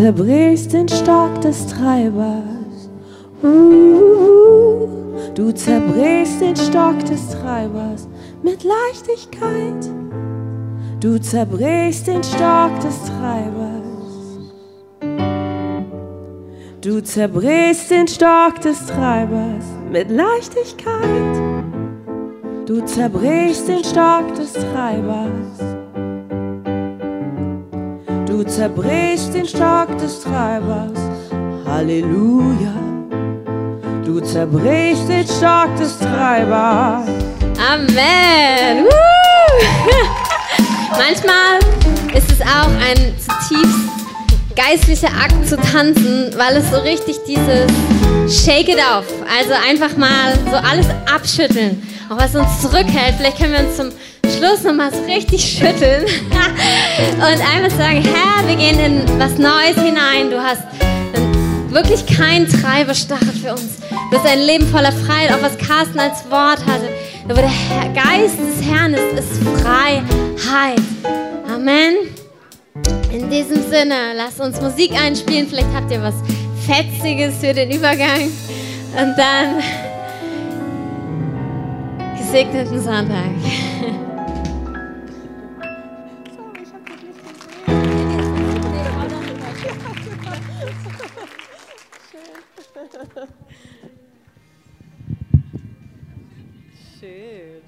Zerbrichst 0.00 0.72
den 0.72 0.88
Stock 0.88 1.42
des 1.42 1.66
Treibers. 1.66 2.88
Uh, 3.42 4.88
du 5.34 5.52
zerbrichst 5.52 6.40
den 6.40 6.56
Stock 6.56 7.04
des 7.04 7.28
Treibers 7.28 8.08
mit 8.42 8.64
Leichtigkeit. 8.64 9.90
Du 11.00 11.20
zerbrichst 11.20 12.06
den 12.06 12.22
Stock 12.22 12.80
des 12.80 12.96
Treibers. 13.04 13.80
Du 16.80 17.02
zerbrichst 17.02 17.90
den 17.90 18.08
Stock 18.08 18.58
des 18.62 18.86
Treibers 18.86 19.66
mit 19.92 20.10
Leichtigkeit. 20.10 21.36
Du 22.64 22.80
zerbrichst 22.86 23.68
den 23.68 23.84
Stock 23.84 24.34
des 24.34 24.54
Treibers. 24.54 25.69
Du 28.40 28.46
zerbrichst 28.46 29.34
den 29.34 29.46
Stock 29.46 29.98
des 29.98 30.22
Treibers. 30.22 30.98
Halleluja. 31.66 32.72
Du 34.02 34.18
zerbrichst 34.20 35.06
den 35.10 35.26
Stock 35.26 35.76
des 35.78 35.98
Treibers. 35.98 37.06
Amen. 37.70 38.86
Manchmal 40.92 41.58
ist 42.14 42.32
es 42.32 42.40
auch 42.40 42.70
ein 42.80 43.14
zutiefst 43.18 43.90
geistlicher 44.56 45.08
Akt 45.08 45.46
zu 45.46 45.58
tanzen, 45.58 46.32
weil 46.38 46.56
es 46.56 46.70
so 46.70 46.78
richtig 46.78 47.18
dieses 47.28 48.42
Shake 48.42 48.70
it 48.70 48.78
off, 48.78 49.04
also 49.38 49.52
einfach 49.68 49.98
mal 49.98 50.32
so 50.50 50.56
alles 50.56 50.86
abschütteln, 51.14 51.86
auch 52.08 52.16
was 52.16 52.34
uns 52.34 52.62
zurückhält. 52.62 53.16
Vielleicht 53.18 53.36
können 53.38 53.52
wir 53.52 53.60
uns 53.60 53.76
zum 53.76 53.90
Schluss 54.30 54.62
nochmal 54.62 54.90
so 54.92 55.02
richtig 55.04 55.42
schütteln 55.42 56.06
und 57.14 57.22
einfach 57.22 57.76
sagen, 57.76 58.02
Herr, 58.02 58.46
wir 58.46 58.56
gehen 58.56 58.78
in 58.78 59.18
was 59.18 59.38
Neues 59.38 59.76
hinein. 59.76 60.30
Du 60.30 60.40
hast 60.40 60.62
wirklich 61.70 62.06
keinen 62.06 62.48
Treiberstachel 62.48 63.32
für 63.32 63.52
uns. 63.52 63.78
Du 64.10 64.18
hast 64.18 64.26
ein 64.26 64.40
Leben 64.40 64.66
voller 64.66 64.92
Freiheit, 64.92 65.32
auch 65.32 65.42
was 65.42 65.56
Carsten 65.58 65.98
als 65.98 66.28
Wort 66.30 66.64
hatte. 66.66 66.88
Aber 67.24 67.42
der 67.42 67.92
Geist 67.94 68.38
des 68.38 68.66
Herrn 68.66 68.94
ist, 68.94 69.18
ist 69.18 69.42
Freiheit. 69.62 70.80
Amen. 71.48 71.94
In 73.12 73.30
diesem 73.30 73.62
Sinne, 73.70 74.14
lasst 74.16 74.40
uns 74.40 74.60
Musik 74.60 74.92
einspielen. 75.00 75.46
Vielleicht 75.48 75.72
habt 75.74 75.90
ihr 75.92 76.02
was 76.02 76.14
Fetziges 76.66 77.36
für 77.38 77.54
den 77.54 77.70
Übergang. 77.70 78.30
Und 78.96 79.16
dann 79.16 79.62
gesegneten 82.18 82.80
Sonntag. 82.82 83.30
Schön. 97.00 97.62